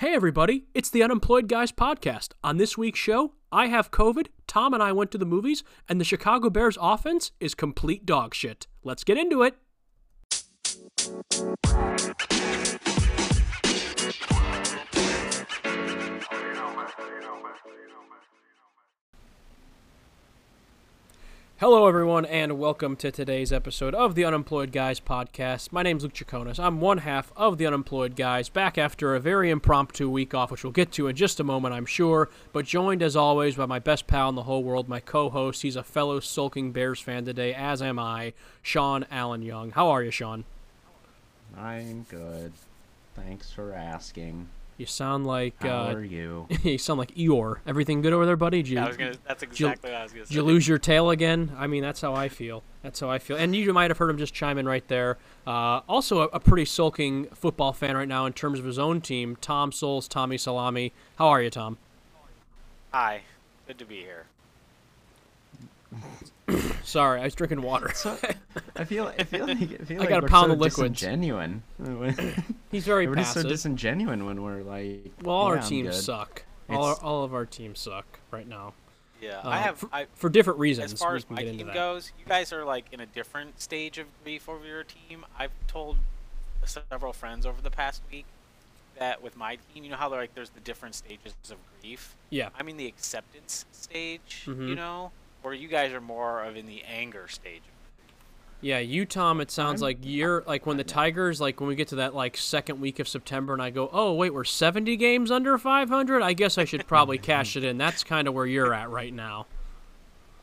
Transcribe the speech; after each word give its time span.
Hey, 0.00 0.14
everybody, 0.14 0.64
it's 0.72 0.88
the 0.88 1.02
Unemployed 1.02 1.46
Guys 1.46 1.72
podcast. 1.72 2.28
On 2.42 2.56
this 2.56 2.78
week's 2.78 2.98
show, 2.98 3.34
I 3.52 3.66
have 3.66 3.90
COVID, 3.90 4.28
Tom 4.46 4.72
and 4.72 4.82
I 4.82 4.92
went 4.92 5.10
to 5.10 5.18
the 5.18 5.26
movies, 5.26 5.62
and 5.90 6.00
the 6.00 6.06
Chicago 6.06 6.48
Bears 6.48 6.78
offense 6.80 7.32
is 7.38 7.54
complete 7.54 8.06
dog 8.06 8.34
shit. 8.34 8.66
Let's 8.82 9.04
get 9.04 9.18
into 9.18 9.42
it. 9.42 9.56
Hello, 21.60 21.86
everyone, 21.86 22.24
and 22.24 22.58
welcome 22.58 22.96
to 22.96 23.10
today's 23.10 23.52
episode 23.52 23.94
of 23.94 24.14
the 24.14 24.24
Unemployed 24.24 24.72
Guys 24.72 24.98
podcast. 24.98 25.72
My 25.72 25.82
name's 25.82 26.02
Luke 26.02 26.14
Jaconis. 26.14 26.58
I'm 26.58 26.80
one 26.80 26.96
half 26.96 27.30
of 27.36 27.58
the 27.58 27.66
Unemployed 27.66 28.16
Guys, 28.16 28.48
back 28.48 28.78
after 28.78 29.14
a 29.14 29.20
very 29.20 29.50
impromptu 29.50 30.08
week 30.08 30.32
off, 30.32 30.50
which 30.50 30.64
we'll 30.64 30.72
get 30.72 30.90
to 30.92 31.06
in 31.06 31.16
just 31.16 31.38
a 31.38 31.44
moment, 31.44 31.74
I'm 31.74 31.84
sure, 31.84 32.30
but 32.54 32.64
joined 32.64 33.02
as 33.02 33.14
always 33.14 33.56
by 33.56 33.66
my 33.66 33.78
best 33.78 34.06
pal 34.06 34.30
in 34.30 34.36
the 34.36 34.44
whole 34.44 34.64
world, 34.64 34.88
my 34.88 35.00
co 35.00 35.28
host. 35.28 35.60
He's 35.60 35.76
a 35.76 35.82
fellow 35.82 36.18
sulking 36.18 36.72
Bears 36.72 36.98
fan 36.98 37.26
today, 37.26 37.52
as 37.52 37.82
am 37.82 37.98
I, 37.98 38.32
Sean 38.62 39.04
Alyn 39.12 39.44
Young. 39.44 39.72
How 39.72 39.90
are 39.90 40.02
you, 40.02 40.10
Sean? 40.10 40.44
I'm 41.54 42.06
good. 42.08 42.54
Thanks 43.14 43.50
for 43.50 43.74
asking. 43.74 44.48
You 44.80 44.86
sound 44.86 45.26
like 45.26 45.62
How 45.62 45.88
uh, 45.88 45.92
are 45.92 46.02
you? 46.02 46.46
you 46.62 46.78
sound 46.78 46.98
like 46.98 47.14
Eeyore. 47.14 47.58
Everything 47.66 48.00
good 48.00 48.14
over 48.14 48.24
there, 48.24 48.34
buddy? 48.34 48.62
You, 48.62 48.76
Yeah, 48.76 48.86
I 48.86 48.88
was 48.88 48.96
gonna. 48.96 49.12
That's 49.28 49.42
exactly 49.42 49.90
what 49.90 50.00
I 50.00 50.02
was 50.04 50.12
gonna 50.12 50.24
Did 50.24 50.28
say. 50.30 50.34
you 50.36 50.42
lose 50.42 50.66
your 50.66 50.78
tail 50.78 51.10
again? 51.10 51.52
I 51.58 51.66
mean, 51.66 51.82
that's 51.82 52.00
how 52.00 52.14
I 52.14 52.30
feel. 52.30 52.62
That's 52.82 52.98
how 52.98 53.10
I 53.10 53.18
feel. 53.18 53.36
And 53.36 53.54
you 53.54 53.70
might 53.74 53.90
have 53.90 53.98
heard 53.98 54.08
him 54.08 54.16
just 54.16 54.32
chime 54.32 54.56
in 54.56 54.64
right 54.64 54.88
there. 54.88 55.18
Uh, 55.46 55.80
also, 55.86 56.22
a, 56.22 56.28
a 56.28 56.40
pretty 56.40 56.64
sulking 56.64 57.26
football 57.26 57.74
fan 57.74 57.94
right 57.94 58.08
now 58.08 58.24
in 58.24 58.32
terms 58.32 58.58
of 58.58 58.64
his 58.64 58.78
own 58.78 59.02
team, 59.02 59.36
Tom 59.42 59.70
Souls, 59.70 60.08
Tommy 60.08 60.38
Salami. 60.38 60.94
How 61.16 61.28
are 61.28 61.42
you, 61.42 61.50
Tom? 61.50 61.76
Hi, 62.94 63.20
good 63.66 63.76
to 63.80 63.84
be 63.84 63.96
here. 63.96 64.24
Sorry, 66.84 67.20
I 67.20 67.24
was 67.24 67.34
drinking 67.34 67.62
water. 67.62 67.90
So, 67.94 68.16
I 68.76 68.84
feel 68.84 69.12
I 69.18 69.24
feel 69.24 69.46
like 69.46 69.58
I 69.80 69.84
feel 69.84 69.96
I 69.98 70.00
like 70.00 70.08
gotta 70.08 70.22
we're 70.22 70.28
pound 70.28 70.50
so 70.50 70.56
the 70.56 70.60
liquids. 70.62 71.00
disingenuine. 71.02 71.60
He's 72.70 72.84
very 72.84 73.06
we're 73.06 73.16
just 73.16 73.32
so 73.34 73.42
passive. 73.42 73.50
disingenuine 73.72 74.26
when 74.26 74.42
we're 74.42 74.62
like. 74.62 75.12
well, 75.22 75.34
all 75.36 75.46
our 75.46 75.56
"Yeah, 75.56 75.62
I'm 75.62 75.68
teams 75.68 76.04
suck. 76.04 76.44
All, 76.68 76.84
our, 76.84 76.94
all 77.02 77.24
of 77.24 77.34
our 77.34 77.46
teams 77.46 77.78
suck 77.80 78.20
right 78.30 78.46
now. 78.48 78.74
Yeah, 79.20 79.40
Uh, 79.44 79.48
I 79.48 79.56
have. 79.58 79.78
for, 79.78 79.88
I, 79.92 80.06
for 80.14 80.30
different 80.30 80.60
reasons. 80.60 80.92
as 80.94 80.98
far 81.00 81.14
as 81.16 81.28
my 81.28 81.42
team 81.42 81.68
goes, 81.74 82.12
you 82.18 82.24
guys 82.26 82.52
are 82.52 82.64
like 82.64 82.86
in 82.92 83.00
a 83.00 83.06
different 83.06 83.60
stage 83.60 83.98
of 83.98 84.06
grief 84.24 84.48
over 84.48 84.64
your 84.66 84.84
team. 84.84 85.26
I've 85.38 85.50
told 85.66 85.96
several 86.64 87.12
friends 87.12 87.44
over 87.46 87.60
the 87.60 87.70
past 87.70 88.02
week 88.10 88.24
that 88.98 89.22
with 89.22 89.36
my 89.36 89.56
team, 89.74 89.84
you 89.84 89.90
know 89.90 89.96
how 89.96 90.08
they're 90.08 90.20
like 90.20 90.34
there's 90.34 90.50
the 90.50 90.60
different 90.60 90.94
stages 90.94 91.34
of 91.50 91.56
grief. 91.80 92.14
Yeah. 92.30 92.50
I'm 92.58 92.68
in 92.68 92.76
the 92.76 92.86
acceptance 92.86 93.64
stage, 93.72 94.44
Mhm. 94.46 94.68
you 94.68 94.74
know, 94.74 95.10
where 95.42 95.54
you 95.54 95.68
guys 95.68 95.92
are 95.92 96.00
more 96.00 96.42
of 96.44 96.56
in 96.56 96.66
the 96.66 96.82
anger 96.84 97.26
stage. 97.28 97.62
Yeah, 98.62 98.78
you, 98.78 99.06
Tom. 99.06 99.40
It 99.40 99.50
sounds 99.50 99.80
I'm- 99.82 99.86
like 99.88 99.98
you're 100.02 100.44
like 100.46 100.66
when 100.66 100.76
the 100.76 100.84
Tigers, 100.84 101.40
like 101.40 101.60
when 101.60 101.68
we 101.68 101.74
get 101.74 101.88
to 101.88 101.96
that 101.96 102.14
like 102.14 102.36
second 102.36 102.78
week 102.80 102.98
of 102.98 103.08
September, 103.08 103.54
and 103.54 103.62
I 103.62 103.70
go, 103.70 103.88
oh 103.92 104.12
wait, 104.12 104.34
we're 104.34 104.44
70 104.44 104.96
games 104.96 105.30
under 105.30 105.56
500. 105.56 106.22
I 106.22 106.34
guess 106.34 106.58
I 106.58 106.64
should 106.66 106.86
probably 106.86 107.16
cash 107.30 107.56
it 107.56 107.64
in. 107.64 107.78
That's 107.78 108.04
kind 108.04 108.28
of 108.28 108.34
where 108.34 108.44
you're 108.46 108.74
at 108.74 108.90
right 108.90 109.14
now. 109.14 109.46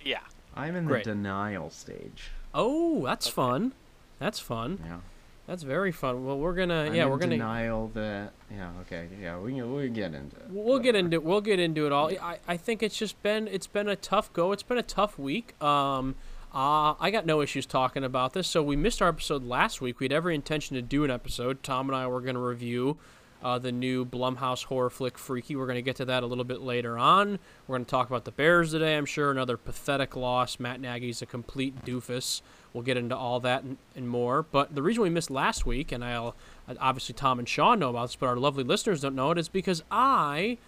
Yeah. 0.03 0.21
I'm 0.55 0.75
in 0.75 0.87
the 0.87 0.99
denial 1.01 1.69
stage. 1.69 2.31
Oh, 2.55 3.03
that's 3.05 3.27
Okay. 3.27 3.35
fun. 3.35 3.73
That's 4.17 4.39
fun. 4.39 4.79
Yeah. 4.83 4.97
That's 5.47 5.63
very 5.63 5.93
fun. 5.93 6.25
Well, 6.25 6.37
we're 6.37 6.53
gonna 6.53 6.85
I'm 6.87 6.93
yeah, 6.93 7.05
we're 7.05 7.17
gonna 7.17 7.37
denial 7.37 7.89
that. 7.93 8.33
Yeah. 8.51 8.69
Okay. 8.81 9.07
Yeah. 9.19 9.39
We 9.39 9.53
can 9.53 9.73
we 9.73 9.87
get 9.87 10.13
into. 10.13 10.35
It. 10.35 10.49
we'll 10.49 10.79
get 10.79 10.93
into 10.93 11.21
we'll 11.21 11.41
get 11.41 11.59
into 11.59 11.85
it 11.85 11.93
all. 11.93 12.11
I, 12.21 12.39
I 12.47 12.57
think 12.57 12.83
it's 12.83 12.97
just 12.97 13.21
been 13.23 13.47
it's 13.47 13.67
been 13.67 13.87
a 13.87 13.95
tough 13.95 14.31
go. 14.33 14.51
It's 14.51 14.63
been 14.63 14.77
a 14.77 14.83
tough 14.83 15.17
week. 15.17 15.61
Um, 15.63 16.15
uh, 16.53 16.95
I 16.99 17.11
got 17.11 17.25
no 17.25 17.41
issues 17.41 17.65
talking 17.65 18.03
about 18.03 18.33
this. 18.33 18.47
So 18.47 18.61
we 18.61 18.75
missed 18.75 19.01
our 19.01 19.09
episode 19.09 19.43
last 19.43 19.79
week. 19.79 19.99
We 19.99 20.05
had 20.05 20.11
every 20.11 20.35
intention 20.35 20.75
to 20.75 20.81
do 20.81 21.03
an 21.03 21.11
episode. 21.11 21.63
Tom 21.63 21.87
and 21.89 21.95
I 21.95 22.07
were 22.07 22.21
going 22.21 22.35
to 22.35 22.41
review 22.41 22.97
uh, 23.43 23.59
the 23.59 23.71
new 23.71 24.05
Blumhouse 24.05 24.65
horror 24.65 24.89
flick 24.89 25.17
Freaky. 25.17 25.55
We're 25.55 25.65
going 25.65 25.75
to 25.75 25.81
get 25.81 25.97
to 25.97 26.05
that 26.05 26.23
a 26.23 26.25
little 26.25 26.43
bit 26.45 26.61
later 26.61 26.97
on. 26.97 27.39
We're 27.67 27.75
going 27.75 27.85
to 27.85 27.91
talk 27.91 28.07
about 28.07 28.25
the 28.25 28.31
Bears 28.31 28.71
today. 28.71 28.97
I'm 28.97 29.05
sure 29.05 29.29
another 29.29 29.57
pathetic 29.57 30.15
loss. 30.15 30.59
Matt 30.59 30.81
Nagy's 30.81 31.21
a 31.21 31.25
complete 31.25 31.85
doofus. 31.85 32.41
We'll 32.77 32.83
get 32.83 32.95
into 32.95 33.17
all 33.17 33.39
that 33.39 33.63
and, 33.63 33.77
and 33.95 34.07
more. 34.07 34.43
But 34.43 34.75
the 34.75 34.83
reason 34.83 35.01
we 35.01 35.09
missed 35.09 35.31
last 35.31 35.65
week, 35.65 35.91
and 35.91 36.05
I'll 36.05 36.35
obviously 36.79 37.15
Tom 37.15 37.39
and 37.39 37.49
Sean 37.49 37.79
know 37.79 37.89
about 37.89 38.09
this, 38.09 38.15
but 38.15 38.27
our 38.27 38.35
lovely 38.35 38.63
listeners 38.63 39.01
don't 39.01 39.15
know 39.15 39.31
it, 39.31 39.39
is 39.39 39.49
because 39.49 39.83
I 39.89 40.59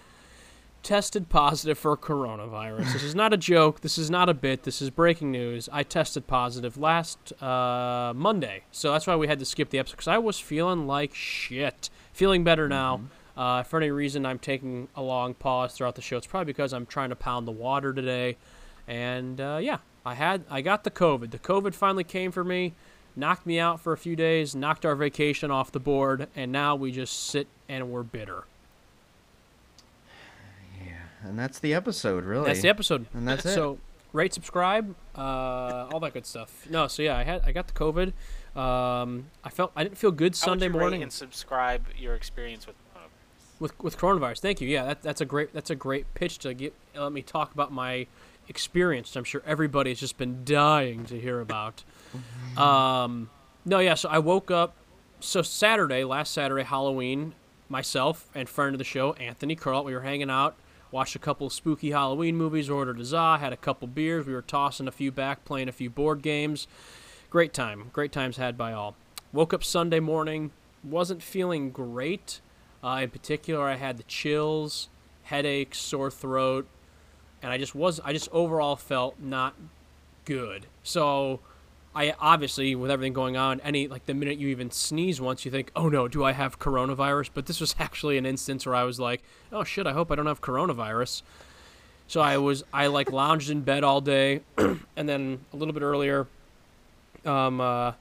tested 0.81 1.29
positive 1.29 1.77
for 1.77 1.95
coronavirus. 1.95 2.93
this 2.93 3.03
is 3.03 3.13
not 3.13 3.31
a 3.31 3.37
joke. 3.37 3.81
This 3.81 3.99
is 3.99 4.09
not 4.09 4.27
a 4.27 4.33
bit. 4.33 4.63
This 4.63 4.81
is 4.81 4.89
breaking 4.89 5.29
news. 5.29 5.69
I 5.71 5.83
tested 5.83 6.25
positive 6.25 6.79
last 6.79 7.31
uh, 7.43 8.11
Monday, 8.15 8.63
so 8.71 8.91
that's 8.91 9.05
why 9.05 9.15
we 9.15 9.27
had 9.27 9.37
to 9.37 9.45
skip 9.45 9.69
the 9.69 9.77
episode 9.77 9.97
because 9.97 10.07
I 10.07 10.17
was 10.17 10.39
feeling 10.39 10.87
like 10.87 11.13
shit. 11.13 11.91
Feeling 12.11 12.43
better 12.43 12.67
now. 12.67 13.01
Uh, 13.37 13.61
for 13.61 13.77
any 13.77 13.91
reason, 13.91 14.25
I'm 14.25 14.39
taking 14.39 14.87
a 14.95 15.03
long 15.03 15.35
pause 15.35 15.73
throughout 15.73 15.93
the 15.93 16.01
show. 16.01 16.17
It's 16.17 16.27
probably 16.27 16.51
because 16.51 16.73
I'm 16.73 16.87
trying 16.87 17.09
to 17.09 17.15
pound 17.15 17.47
the 17.47 17.51
water 17.51 17.93
today, 17.93 18.35
and 18.89 19.39
uh, 19.39 19.59
yeah, 19.61 19.77
I 20.05 20.15
had 20.15 20.43
I 20.49 20.61
got 20.61 20.83
the 20.83 20.91
COVID. 20.91 21.29
The 21.29 21.39
COVID 21.39 21.75
finally 21.75 22.03
came 22.03 22.31
for 22.31 22.43
me, 22.43 22.73
knocked 23.15 23.45
me 23.45 23.59
out 23.59 23.79
for 23.79 23.93
a 23.93 23.97
few 23.97 24.15
days, 24.15 24.55
knocked 24.55 24.85
our 24.85 24.95
vacation 24.95 25.51
off 25.51 25.71
the 25.71 25.79
board, 25.79 26.27
and 26.35 26.51
now 26.51 26.75
we 26.75 26.91
just 26.91 27.27
sit 27.27 27.47
and 27.69 27.91
we're 27.91 28.03
bitter. 28.03 28.45
Yeah. 30.83 30.93
And 31.23 31.37
that's 31.37 31.59
the 31.59 31.73
episode, 31.73 32.25
really. 32.25 32.47
That's 32.47 32.63
the 32.63 32.69
episode. 32.69 33.05
And 33.13 33.27
that's 33.27 33.45
it. 33.45 33.53
So 33.53 33.77
rate, 34.11 34.33
subscribe, 34.33 34.95
uh, 35.15 35.89
all 35.93 35.99
that 35.99 36.13
good 36.13 36.25
stuff. 36.25 36.65
No, 36.67 36.87
so 36.87 37.03
yeah, 37.03 37.15
I 37.15 37.23
had 37.23 37.43
I 37.45 37.51
got 37.51 37.67
the 37.67 37.73
COVID. 37.73 38.13
Um, 38.59 39.27
I 39.43 39.49
felt 39.51 39.71
I 39.75 39.83
didn't 39.83 39.99
feel 39.99 40.11
good 40.11 40.35
How 40.35 40.51
would 40.51 40.59
Sunday 40.59 40.65
you 40.65 40.71
rate 40.71 40.79
morning 40.79 41.03
and 41.03 41.13
subscribe 41.13 41.85
your 41.95 42.15
experience 42.15 42.65
with 42.65 42.75
coronavirus? 42.95 43.59
with 43.59 43.79
with 43.79 43.97
coronavirus. 43.99 44.39
Thank 44.39 44.61
you. 44.61 44.67
Yeah, 44.67 44.85
that, 44.85 45.03
that's 45.03 45.21
a 45.21 45.25
great 45.25 45.53
that's 45.53 45.69
a 45.69 45.75
great 45.75 46.11
pitch 46.15 46.39
to 46.39 46.55
get. 46.55 46.73
Let 46.95 47.11
me 47.11 47.21
talk 47.21 47.53
about 47.53 47.71
my 47.71 48.07
experience. 48.49 49.15
I'm 49.15 49.23
sure 49.23 49.41
everybody's 49.45 49.99
just 49.99 50.17
been 50.17 50.43
dying 50.43 51.05
to 51.05 51.19
hear 51.19 51.39
about. 51.39 51.83
Um, 52.57 53.29
no, 53.63 53.79
yeah. 53.79 53.93
So 53.93 54.09
I 54.09 54.19
woke 54.19 54.51
up. 54.51 54.75
So 55.21 55.41
Saturday, 55.41 56.03
last 56.03 56.33
Saturday, 56.33 56.63
Halloween, 56.63 57.35
myself 57.69 58.29
and 58.33 58.49
friend 58.49 58.73
of 58.73 58.79
the 58.79 58.83
show, 58.83 59.13
Anthony 59.13 59.55
Carl, 59.55 59.83
we 59.83 59.93
were 59.93 60.01
hanging 60.01 60.29
out, 60.29 60.55
watched 60.91 61.15
a 61.15 61.19
couple 61.19 61.45
of 61.47 61.53
spooky 61.53 61.91
Halloween 61.91 62.35
movies, 62.35 62.69
ordered 62.69 62.99
a 62.99 63.05
za, 63.05 63.37
had 63.37 63.53
a 63.53 63.57
couple 63.57 63.87
beers, 63.87 64.25
we 64.25 64.33
were 64.33 64.41
tossing 64.41 64.87
a 64.87 64.91
few 64.91 65.11
back, 65.11 65.45
playing 65.45 65.69
a 65.69 65.73
few 65.73 65.89
board 65.89 66.21
games. 66.21 66.67
Great 67.29 67.53
time. 67.53 67.89
Great 67.93 68.11
times 68.11 68.37
had 68.37 68.57
by 68.57 68.73
all. 68.73 68.95
Woke 69.31 69.53
up 69.53 69.63
Sunday 69.63 69.99
morning, 69.99 70.51
wasn't 70.83 71.21
feeling 71.21 71.69
great. 71.69 72.41
Uh, 72.83 73.01
in 73.03 73.09
particular, 73.09 73.67
I 73.67 73.75
had 73.75 73.97
the 73.97 74.03
chills, 74.03 74.89
headaches, 75.23 75.77
sore 75.79 76.09
throat, 76.09 76.65
and 77.41 77.51
I 77.51 77.57
just 77.57 77.75
was 77.75 77.99
I 78.01 78.13
just 78.13 78.29
overall 78.31 78.75
felt 78.75 79.19
not 79.19 79.55
good. 80.25 80.65
So 80.83 81.39
I 81.95 82.13
obviously 82.19 82.75
with 82.75 82.91
everything 82.91 83.13
going 83.13 83.35
on, 83.37 83.59
any 83.61 83.87
like 83.87 84.05
the 84.05 84.13
minute 84.13 84.37
you 84.37 84.47
even 84.49 84.71
sneeze 84.71 85.19
once, 85.19 85.45
you 85.45 85.51
think, 85.51 85.71
oh 85.75 85.89
no, 85.89 86.07
do 86.07 86.23
I 86.23 86.33
have 86.33 86.59
coronavirus? 86.59 87.31
But 87.33 87.45
this 87.45 87.59
was 87.59 87.75
actually 87.79 88.17
an 88.17 88.25
instance 88.25 88.65
where 88.65 88.75
I 88.75 88.83
was 88.83 88.99
like, 88.99 89.23
oh 89.51 89.63
shit, 89.63 89.87
I 89.87 89.93
hope 89.93 90.11
I 90.11 90.15
don't 90.15 90.27
have 90.27 90.41
coronavirus. 90.41 91.23
So 92.07 92.21
I 92.21 92.37
was 92.37 92.63
I 92.73 92.87
like 92.87 93.11
lounged 93.11 93.49
in 93.49 93.61
bed 93.61 93.83
all 93.83 94.01
day, 94.01 94.41
and 94.57 95.09
then 95.09 95.45
a 95.53 95.55
little 95.55 95.73
bit 95.73 95.83
earlier, 95.83 96.27
um, 97.25 97.61
uh, 97.61 97.93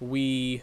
we, 0.00 0.62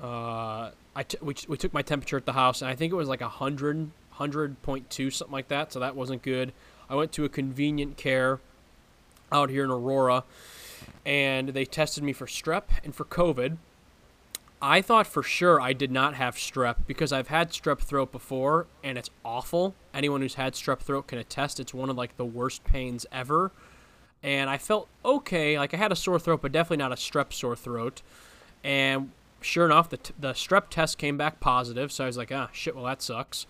uh, 0.00 0.70
I 0.94 1.02
t- 1.02 1.18
we, 1.20 1.34
we 1.48 1.56
took 1.56 1.72
my 1.72 1.82
temperature 1.82 2.16
at 2.16 2.24
the 2.24 2.32
house, 2.32 2.62
and 2.62 2.70
I 2.70 2.76
think 2.76 2.92
it 2.92 2.96
was 2.96 3.08
like 3.08 3.20
a 3.20 3.28
hundred, 3.28 3.90
hundred 4.10 4.62
point 4.62 4.90
two, 4.90 5.10
something 5.10 5.32
like 5.32 5.48
that. 5.48 5.72
So 5.72 5.80
that 5.80 5.96
wasn't 5.96 6.22
good. 6.22 6.52
I 6.88 6.94
went 6.94 7.12
to 7.12 7.24
a 7.24 7.28
convenient 7.28 7.96
care 7.96 8.40
out 9.32 9.50
here 9.50 9.64
in 9.64 9.70
Aurora, 9.70 10.24
and 11.04 11.50
they 11.50 11.64
tested 11.64 12.04
me 12.04 12.12
for 12.12 12.26
strep 12.26 12.64
and 12.82 12.94
for 12.94 13.04
COVID. 13.04 13.56
I 14.62 14.80
thought 14.80 15.06
for 15.06 15.22
sure 15.22 15.60
I 15.60 15.74
did 15.74 15.90
not 15.90 16.14
have 16.14 16.36
strep 16.36 16.86
because 16.86 17.12
I've 17.12 17.28
had 17.28 17.50
strep 17.50 17.80
throat 17.80 18.10
before 18.12 18.66
and 18.82 18.96
it's 18.96 19.10
awful. 19.22 19.74
Anyone 19.92 20.22
who's 20.22 20.36
had 20.36 20.54
strep 20.54 20.78
throat 20.78 21.06
can 21.06 21.18
attest 21.18 21.60
it's 21.60 21.74
one 21.74 21.90
of 21.90 21.98
like 21.98 22.16
the 22.16 22.24
worst 22.24 22.64
pains 22.64 23.04
ever. 23.12 23.52
And 24.22 24.48
I 24.48 24.56
felt 24.56 24.88
okay, 25.04 25.58
like 25.58 25.74
I 25.74 25.76
had 25.76 25.92
a 25.92 25.96
sore 25.96 26.18
throat, 26.18 26.40
but 26.40 26.50
definitely 26.50 26.78
not 26.78 26.92
a 26.92 26.94
strep 26.94 27.30
sore 27.34 27.56
throat. 27.56 28.00
And 28.62 29.10
sure 29.42 29.66
enough, 29.66 29.90
the, 29.90 29.98
t- 29.98 30.14
the 30.18 30.32
strep 30.32 30.70
test 30.70 30.96
came 30.96 31.18
back 31.18 31.40
positive, 31.40 31.92
so 31.92 32.04
I 32.04 32.06
was 32.06 32.16
like, 32.16 32.32
ah, 32.32 32.48
shit, 32.50 32.74
well, 32.74 32.86
that 32.86 33.02
sucks. 33.02 33.46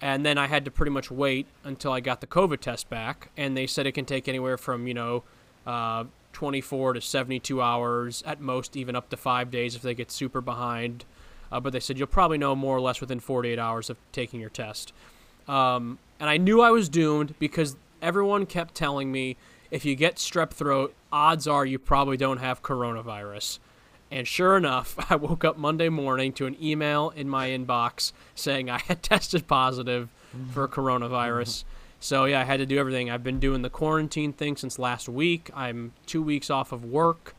And 0.00 0.24
then 0.24 0.38
I 0.38 0.46
had 0.46 0.64
to 0.64 0.70
pretty 0.70 0.90
much 0.90 1.10
wait 1.10 1.46
until 1.62 1.92
I 1.92 2.00
got 2.00 2.20
the 2.20 2.26
COVID 2.26 2.60
test 2.60 2.88
back, 2.88 3.30
and 3.36 3.56
they 3.56 3.66
said 3.66 3.86
it 3.86 3.92
can 3.92 4.06
take 4.06 4.28
anywhere 4.28 4.56
from, 4.56 4.86
you 4.86 4.94
know, 4.94 5.24
uh, 5.66 6.04
24 6.32 6.94
to 6.94 7.00
72 7.00 7.60
hours, 7.60 8.22
at 8.24 8.40
most, 8.40 8.76
even 8.76 8.96
up 8.96 9.10
to 9.10 9.16
five 9.16 9.50
days 9.50 9.74
if 9.74 9.82
they 9.82 9.94
get 9.94 10.10
super 10.10 10.40
behind. 10.40 11.04
uh, 11.52 11.60
but 11.60 11.72
they 11.72 11.80
said 11.80 11.98
you'll 11.98 12.06
probably 12.06 12.38
know 12.38 12.54
more 12.54 12.76
or 12.76 12.80
less 12.80 13.00
within 13.00 13.20
48 13.20 13.58
hours 13.58 13.90
of 13.90 13.96
taking 14.12 14.40
your 14.40 14.50
test. 14.50 14.92
Um, 15.48 15.98
and 16.18 16.30
I 16.30 16.36
knew 16.36 16.60
I 16.60 16.70
was 16.70 16.88
doomed 16.88 17.34
because 17.38 17.76
everyone 18.00 18.46
kept 18.46 18.74
telling 18.74 19.10
me 19.10 19.36
if 19.70 19.84
you 19.84 19.94
get 19.94 20.16
strep 20.16 20.50
throat, 20.50 20.94
odds 21.12 21.46
are 21.46 21.66
you 21.66 21.78
probably 21.78 22.16
don't 22.16 22.38
have 22.38 22.62
coronavirus. 22.62 23.58
And 24.10 24.26
sure 24.26 24.56
enough, 24.56 24.96
I 25.10 25.16
woke 25.16 25.44
up 25.44 25.56
Monday 25.56 25.88
morning 25.88 26.32
to 26.34 26.46
an 26.46 26.56
email 26.62 27.10
in 27.10 27.28
my 27.28 27.48
inbox 27.48 28.12
saying 28.34 28.68
I 28.70 28.78
had 28.78 29.02
tested 29.04 29.46
positive 29.46 30.08
for 30.52 30.66
coronavirus. 30.68 31.64
So 31.98 32.24
yeah, 32.24 32.40
I 32.40 32.44
had 32.44 32.58
to 32.58 32.66
do 32.66 32.78
everything. 32.78 33.10
I've 33.10 33.22
been 33.24 33.40
doing 33.40 33.62
the 33.62 33.70
quarantine 33.70 34.32
thing 34.32 34.56
since 34.56 34.78
last 34.78 35.08
week. 35.08 35.50
I'm 35.54 35.92
two 36.06 36.22
weeks 36.22 36.48
off 36.50 36.72
of 36.72 36.84
work. 36.84 37.34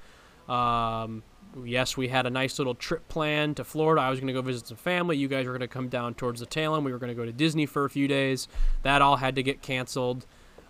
Um, 0.47 1.23
yes, 1.65 1.97
we 1.97 2.09
had 2.09 2.25
a 2.25 2.29
nice 2.29 2.59
little 2.59 2.75
trip 2.75 3.07
planned 3.07 3.57
to 3.57 3.63
Florida. 3.63 4.01
I 4.01 4.09
was 4.09 4.19
going 4.19 4.27
to 4.27 4.33
go 4.33 4.41
visit 4.41 4.67
some 4.67 4.77
family. 4.77 5.17
You 5.17 5.27
guys 5.27 5.45
were 5.45 5.51
going 5.53 5.61
to 5.61 5.67
come 5.67 5.87
down 5.89 6.13
towards 6.13 6.41
the 6.41 6.45
tail 6.45 6.75
end. 6.75 6.85
We 6.85 6.91
were 6.91 6.99
going 6.99 7.09
to 7.09 7.15
go 7.15 7.25
to 7.25 7.31
Disney 7.31 7.65
for 7.65 7.85
a 7.85 7.89
few 7.89 8.07
days. 8.07 8.47
That 8.83 9.01
all 9.01 9.15
had 9.17 9.35
to 9.35 9.43
get 9.43 9.61
canceled. 9.61 10.25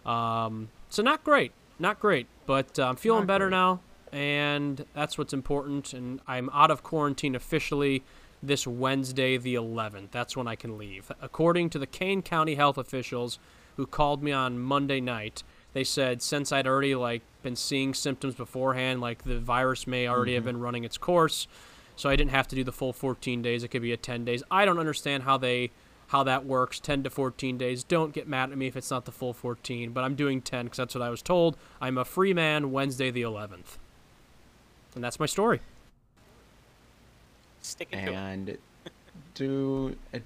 Um, 0.05 0.69
so 0.89 1.03
not 1.03 1.23
great, 1.23 1.51
not 1.77 1.99
great, 1.99 2.27
but 2.45 2.77
uh, 2.79 2.87
I'm 2.87 2.95
feeling 2.95 3.21
Not 3.21 3.27
better 3.27 3.45
great. 3.45 3.57
now, 3.57 3.81
and 4.11 4.85
that's 4.93 5.17
what's 5.17 5.33
important. 5.33 5.93
And 5.93 6.21
I'm 6.27 6.49
out 6.51 6.71
of 6.71 6.83
quarantine 6.83 7.35
officially 7.35 8.03
this 8.43 8.65
Wednesday, 8.65 9.37
the 9.37 9.55
11th. 9.55 10.11
That's 10.11 10.35
when 10.35 10.47
I 10.47 10.55
can 10.55 10.77
leave. 10.77 11.11
According 11.21 11.69
to 11.71 11.79
the 11.79 11.87
Kane 11.87 12.21
County 12.21 12.55
health 12.55 12.77
officials 12.77 13.39
who 13.77 13.85
called 13.85 14.23
me 14.23 14.31
on 14.31 14.59
Monday 14.59 14.99
night, 14.99 15.43
they 15.73 15.83
said 15.83 16.21
since 16.21 16.51
I'd 16.51 16.67
already 16.67 16.95
like 16.95 17.21
been 17.43 17.55
seeing 17.55 17.93
symptoms 17.93 18.35
beforehand, 18.35 19.01
like 19.01 19.23
the 19.23 19.39
virus 19.39 19.87
may 19.87 20.07
already 20.07 20.33
have 20.33 20.41
mm-hmm. 20.41 20.47
been 20.47 20.59
running 20.59 20.83
its 20.83 20.97
course, 20.97 21.47
so 21.95 22.09
I 22.09 22.15
didn't 22.15 22.31
have 22.31 22.47
to 22.49 22.55
do 22.55 22.63
the 22.63 22.71
full 22.71 22.93
14 22.93 23.41
days. 23.41 23.63
It 23.63 23.69
could 23.69 23.81
be 23.81 23.93
a 23.93 23.97
10 23.97 24.25
days. 24.25 24.43
I 24.49 24.65
don't 24.65 24.79
understand 24.79 25.23
how 25.23 25.37
they 25.37 25.71
how 26.11 26.23
that 26.23 26.45
works 26.45 26.77
10 26.81 27.03
to 27.03 27.09
14 27.09 27.57
days 27.57 27.85
don't 27.85 28.11
get 28.13 28.27
mad 28.27 28.51
at 28.51 28.57
me 28.57 28.67
if 28.67 28.75
it's 28.75 28.91
not 28.91 29.05
the 29.05 29.13
full 29.13 29.31
14 29.31 29.91
but 29.93 30.03
i'm 30.03 30.13
doing 30.13 30.41
10 30.41 30.65
because 30.65 30.75
that's 30.75 30.93
what 30.93 31.01
i 31.01 31.09
was 31.09 31.21
told 31.21 31.55
i'm 31.79 31.97
a 31.97 32.03
free 32.03 32.33
man 32.33 32.69
wednesday 32.69 33.09
the 33.09 33.21
11th 33.21 33.77
and 34.95 35.03
that's 35.03 35.19
my 35.19 35.25
story 35.25 35.59
Sticking 37.61 37.99
it. 37.99 38.13
And 38.13 38.57
do 39.35 39.95
uh, 40.13 40.19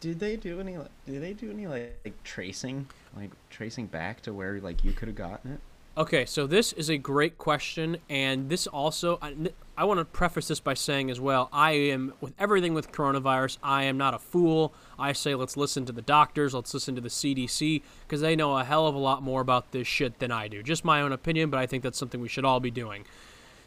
did 0.00 0.18
they 0.18 0.36
do 0.36 0.60
any 0.60 0.76
did 1.06 1.22
they 1.22 1.32
do 1.32 1.50
any 1.50 1.66
like, 1.66 1.98
like 2.04 2.22
tracing 2.24 2.86
like 3.16 3.30
tracing 3.50 3.86
back 3.86 4.20
to 4.22 4.32
where 4.32 4.60
like 4.60 4.84
you 4.84 4.92
could 4.92 5.08
have 5.08 5.16
gotten 5.16 5.52
it? 5.52 5.60
Okay, 5.96 6.24
so 6.24 6.48
this 6.48 6.72
is 6.72 6.90
a 6.90 6.98
great 6.98 7.38
question, 7.38 7.98
and 8.10 8.48
this 8.48 8.66
also, 8.66 9.16
I, 9.22 9.32
I 9.78 9.84
want 9.84 10.00
to 10.00 10.04
preface 10.04 10.48
this 10.48 10.58
by 10.58 10.74
saying 10.74 11.08
as 11.08 11.20
well, 11.20 11.48
I 11.52 11.70
am, 11.70 12.14
with 12.20 12.32
everything 12.36 12.74
with 12.74 12.90
coronavirus, 12.90 13.58
I 13.62 13.84
am 13.84 13.96
not 13.96 14.12
a 14.12 14.18
fool. 14.18 14.74
I 14.98 15.12
say 15.12 15.36
let's 15.36 15.56
listen 15.56 15.84
to 15.86 15.92
the 15.92 16.02
doctors, 16.02 16.52
let's 16.52 16.74
listen 16.74 16.96
to 16.96 17.00
the 17.00 17.08
CDC, 17.08 17.82
because 18.02 18.20
they 18.20 18.34
know 18.34 18.56
a 18.56 18.64
hell 18.64 18.88
of 18.88 18.96
a 18.96 18.98
lot 18.98 19.22
more 19.22 19.40
about 19.40 19.70
this 19.70 19.86
shit 19.86 20.18
than 20.18 20.32
I 20.32 20.48
do. 20.48 20.64
Just 20.64 20.84
my 20.84 21.00
own 21.00 21.12
opinion, 21.12 21.48
but 21.48 21.60
I 21.60 21.66
think 21.66 21.84
that's 21.84 21.96
something 21.96 22.20
we 22.20 22.28
should 22.28 22.44
all 22.44 22.58
be 22.58 22.72
doing. 22.72 23.04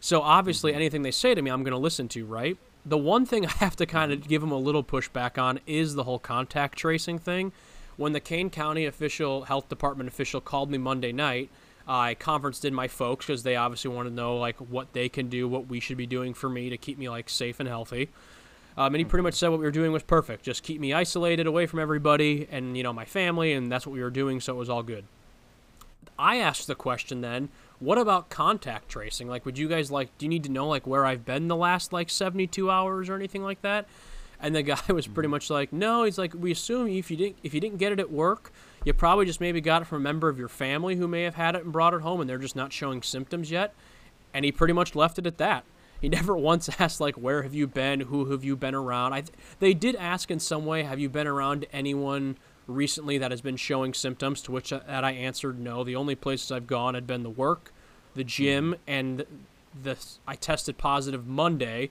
So 0.07 0.21
obviously, 0.21 0.71
mm-hmm. 0.71 0.77
anything 0.77 1.01
they 1.01 1.11
say 1.11 1.35
to 1.35 1.41
me, 1.41 1.51
I'm 1.51 1.65
going 1.65 1.73
to 1.73 1.77
listen 1.77 2.07
to, 2.09 2.25
right? 2.25 2.57
The 2.85 2.97
one 2.97 3.25
thing 3.25 3.45
I 3.45 3.49
have 3.49 3.75
to 3.75 3.85
kind 3.85 4.13
of 4.13 4.19
mm-hmm. 4.19 4.29
give 4.29 4.39
them 4.39 4.53
a 4.53 4.57
little 4.57 4.81
pushback 4.81 5.37
on 5.37 5.59
is 5.67 5.95
the 5.95 6.05
whole 6.05 6.17
contact 6.17 6.77
tracing 6.77 7.19
thing. 7.19 7.51
When 7.97 8.13
the 8.13 8.21
Kane 8.21 8.49
County 8.49 8.85
official, 8.85 9.43
health 9.43 9.67
department 9.67 10.07
official, 10.07 10.39
called 10.39 10.71
me 10.71 10.77
Monday 10.77 11.11
night, 11.11 11.49
I 11.85 12.13
conferenced 12.13 12.63
in 12.63 12.73
my 12.73 12.87
folks 12.87 13.25
because 13.25 13.43
they 13.43 13.57
obviously 13.57 13.91
want 13.91 14.07
to 14.07 14.13
know 14.13 14.37
like 14.37 14.55
what 14.59 14.93
they 14.93 15.09
can 15.09 15.27
do, 15.27 15.45
what 15.45 15.67
we 15.67 15.81
should 15.81 15.97
be 15.97 16.05
doing 16.05 16.33
for 16.33 16.47
me 16.47 16.69
to 16.69 16.77
keep 16.77 16.97
me 16.97 17.09
like 17.09 17.27
safe 17.27 17.59
and 17.59 17.67
healthy. 17.67 18.07
Um, 18.77 18.93
and 18.93 18.97
he 18.99 19.03
pretty 19.03 19.19
mm-hmm. 19.19 19.25
much 19.25 19.33
said 19.33 19.49
what 19.49 19.59
we 19.59 19.65
were 19.65 19.71
doing 19.71 19.91
was 19.91 20.03
perfect. 20.03 20.45
Just 20.45 20.63
keep 20.63 20.79
me 20.79 20.93
isolated 20.93 21.47
away 21.47 21.65
from 21.65 21.79
everybody 21.79 22.47
and 22.49 22.77
you 22.77 22.83
know 22.83 22.93
my 22.93 23.03
family, 23.03 23.51
and 23.51 23.69
that's 23.69 23.85
what 23.85 23.91
we 23.91 24.01
were 24.01 24.09
doing. 24.09 24.39
So 24.39 24.53
it 24.53 24.57
was 24.57 24.69
all 24.69 24.83
good. 24.83 25.03
I 26.17 26.37
asked 26.37 26.67
the 26.67 26.75
question 26.75 27.19
then, 27.19 27.49
what 27.79 27.97
about 27.97 28.29
contact 28.29 28.89
tracing? 28.89 29.27
Like, 29.27 29.45
would 29.45 29.57
you 29.57 29.67
guys 29.67 29.91
like? 29.91 30.15
Do 30.17 30.25
you 30.25 30.29
need 30.29 30.43
to 30.43 30.51
know 30.51 30.67
like 30.67 30.87
where 30.87 31.05
I've 31.05 31.25
been 31.25 31.47
the 31.47 31.55
last 31.55 31.93
like 31.93 32.09
72 32.09 32.69
hours 32.69 33.09
or 33.09 33.15
anything 33.15 33.43
like 33.43 33.61
that? 33.61 33.87
And 34.39 34.55
the 34.55 34.63
guy 34.63 34.79
was 34.89 35.07
pretty 35.07 35.27
mm-hmm. 35.27 35.31
much 35.31 35.49
like, 35.49 35.71
no. 35.71 36.03
He's 36.03 36.17
like, 36.17 36.33
we 36.33 36.51
assume 36.51 36.87
if 36.87 37.11
you 37.11 37.17
didn't 37.17 37.37
if 37.43 37.53
you 37.53 37.59
didn't 37.59 37.77
get 37.77 37.91
it 37.91 37.99
at 37.99 38.11
work, 38.11 38.51
you 38.83 38.93
probably 38.93 39.25
just 39.25 39.41
maybe 39.41 39.61
got 39.61 39.83
it 39.83 39.85
from 39.85 39.97
a 39.97 40.03
member 40.03 40.29
of 40.29 40.39
your 40.39 40.47
family 40.47 40.95
who 40.95 41.07
may 41.07 41.23
have 41.23 41.35
had 41.35 41.55
it 41.55 41.63
and 41.63 41.71
brought 41.71 41.93
it 41.93 42.01
home, 42.01 42.19
and 42.21 42.29
they're 42.29 42.37
just 42.37 42.55
not 42.55 42.73
showing 42.73 43.01
symptoms 43.01 43.51
yet. 43.51 43.73
And 44.33 44.43
he 44.43 44.51
pretty 44.51 44.73
much 44.73 44.95
left 44.95 45.19
it 45.19 45.27
at 45.27 45.37
that. 45.37 45.63
He 46.01 46.09
never 46.09 46.35
once 46.35 46.69
asked 46.79 46.99
like, 46.99 47.15
where 47.15 47.43
have 47.43 47.53
you 47.53 47.67
been? 47.67 48.01
Who 48.01 48.31
have 48.31 48.43
you 48.43 48.55
been 48.55 48.75
around? 48.75 49.13
I 49.13 49.21
th- 49.21 49.37
they 49.59 49.73
did 49.73 49.95
ask 49.95 50.31
in 50.31 50.39
some 50.39 50.65
way, 50.65 50.83
have 50.83 50.99
you 50.99 51.09
been 51.09 51.27
around 51.27 51.65
anyone 51.71 52.37
recently 52.67 53.17
that 53.17 53.31
has 53.31 53.41
been 53.41 53.57
showing 53.57 53.93
symptoms? 53.93 54.41
To 54.43 54.51
which 54.51 54.71
uh, 54.71 54.81
that 54.87 55.03
I 55.03 55.11
answered 55.11 55.59
no. 55.59 55.83
The 55.83 55.95
only 55.95 56.15
places 56.15 56.51
I've 56.51 56.67
gone 56.67 56.93
had 56.93 57.07
been 57.07 57.23
the 57.23 57.29
work, 57.29 57.73
the 58.15 58.23
gym, 58.23 58.75
and 58.85 59.25
the 59.81 59.97
I 60.27 60.35
tested 60.35 60.77
positive 60.77 61.27
Monday, 61.27 61.89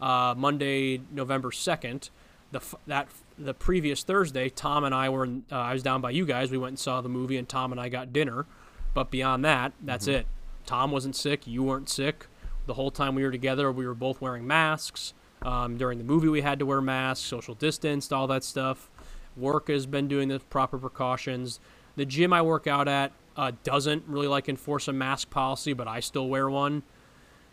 uh, 0.00 0.34
Monday 0.36 1.00
November 1.10 1.52
second. 1.52 2.10
The 2.50 2.60
that 2.86 3.08
the 3.38 3.54
previous 3.54 4.02
Thursday, 4.02 4.48
Tom 4.48 4.84
and 4.84 4.94
I 4.94 5.08
were 5.08 5.24
in, 5.24 5.44
uh, 5.52 5.56
I 5.56 5.72
was 5.72 5.82
down 5.82 6.00
by 6.00 6.10
you 6.10 6.24
guys. 6.24 6.50
We 6.50 6.58
went 6.58 6.70
and 6.70 6.78
saw 6.78 7.00
the 7.00 7.08
movie, 7.08 7.36
and 7.36 7.48
Tom 7.48 7.72
and 7.72 7.80
I 7.80 7.88
got 7.88 8.12
dinner. 8.12 8.46
But 8.94 9.10
beyond 9.10 9.44
that, 9.44 9.72
that's 9.82 10.08
it. 10.08 10.26
Tom 10.66 10.90
wasn't 10.90 11.14
sick. 11.14 11.46
You 11.46 11.62
weren't 11.62 11.88
sick. 11.88 12.26
The 12.66 12.74
whole 12.74 12.90
time 12.90 13.14
we 13.14 13.22
were 13.22 13.30
together, 13.30 13.70
we 13.72 13.86
were 13.86 13.94
both 13.94 14.20
wearing 14.20 14.46
masks. 14.46 15.14
Um, 15.42 15.78
during 15.78 15.98
the 15.98 16.04
movie, 16.04 16.28
we 16.28 16.40
had 16.40 16.58
to 16.58 16.66
wear 16.66 16.80
masks, 16.80 17.24
social 17.24 17.54
distanced, 17.54 18.12
all 18.12 18.26
that 18.26 18.44
stuff. 18.44 18.90
Work 19.38 19.68
has 19.68 19.86
been 19.86 20.08
doing 20.08 20.28
the 20.28 20.38
proper 20.40 20.78
precautions. 20.78 21.60
The 21.96 22.04
gym 22.04 22.32
I 22.32 22.42
work 22.42 22.66
out 22.66 22.88
at 22.88 23.12
uh, 23.36 23.52
doesn't 23.64 24.04
really 24.06 24.28
like 24.28 24.48
enforce 24.48 24.88
a 24.88 24.92
mask 24.92 25.30
policy, 25.30 25.72
but 25.72 25.86
I 25.88 26.00
still 26.00 26.28
wear 26.28 26.48
one. 26.50 26.82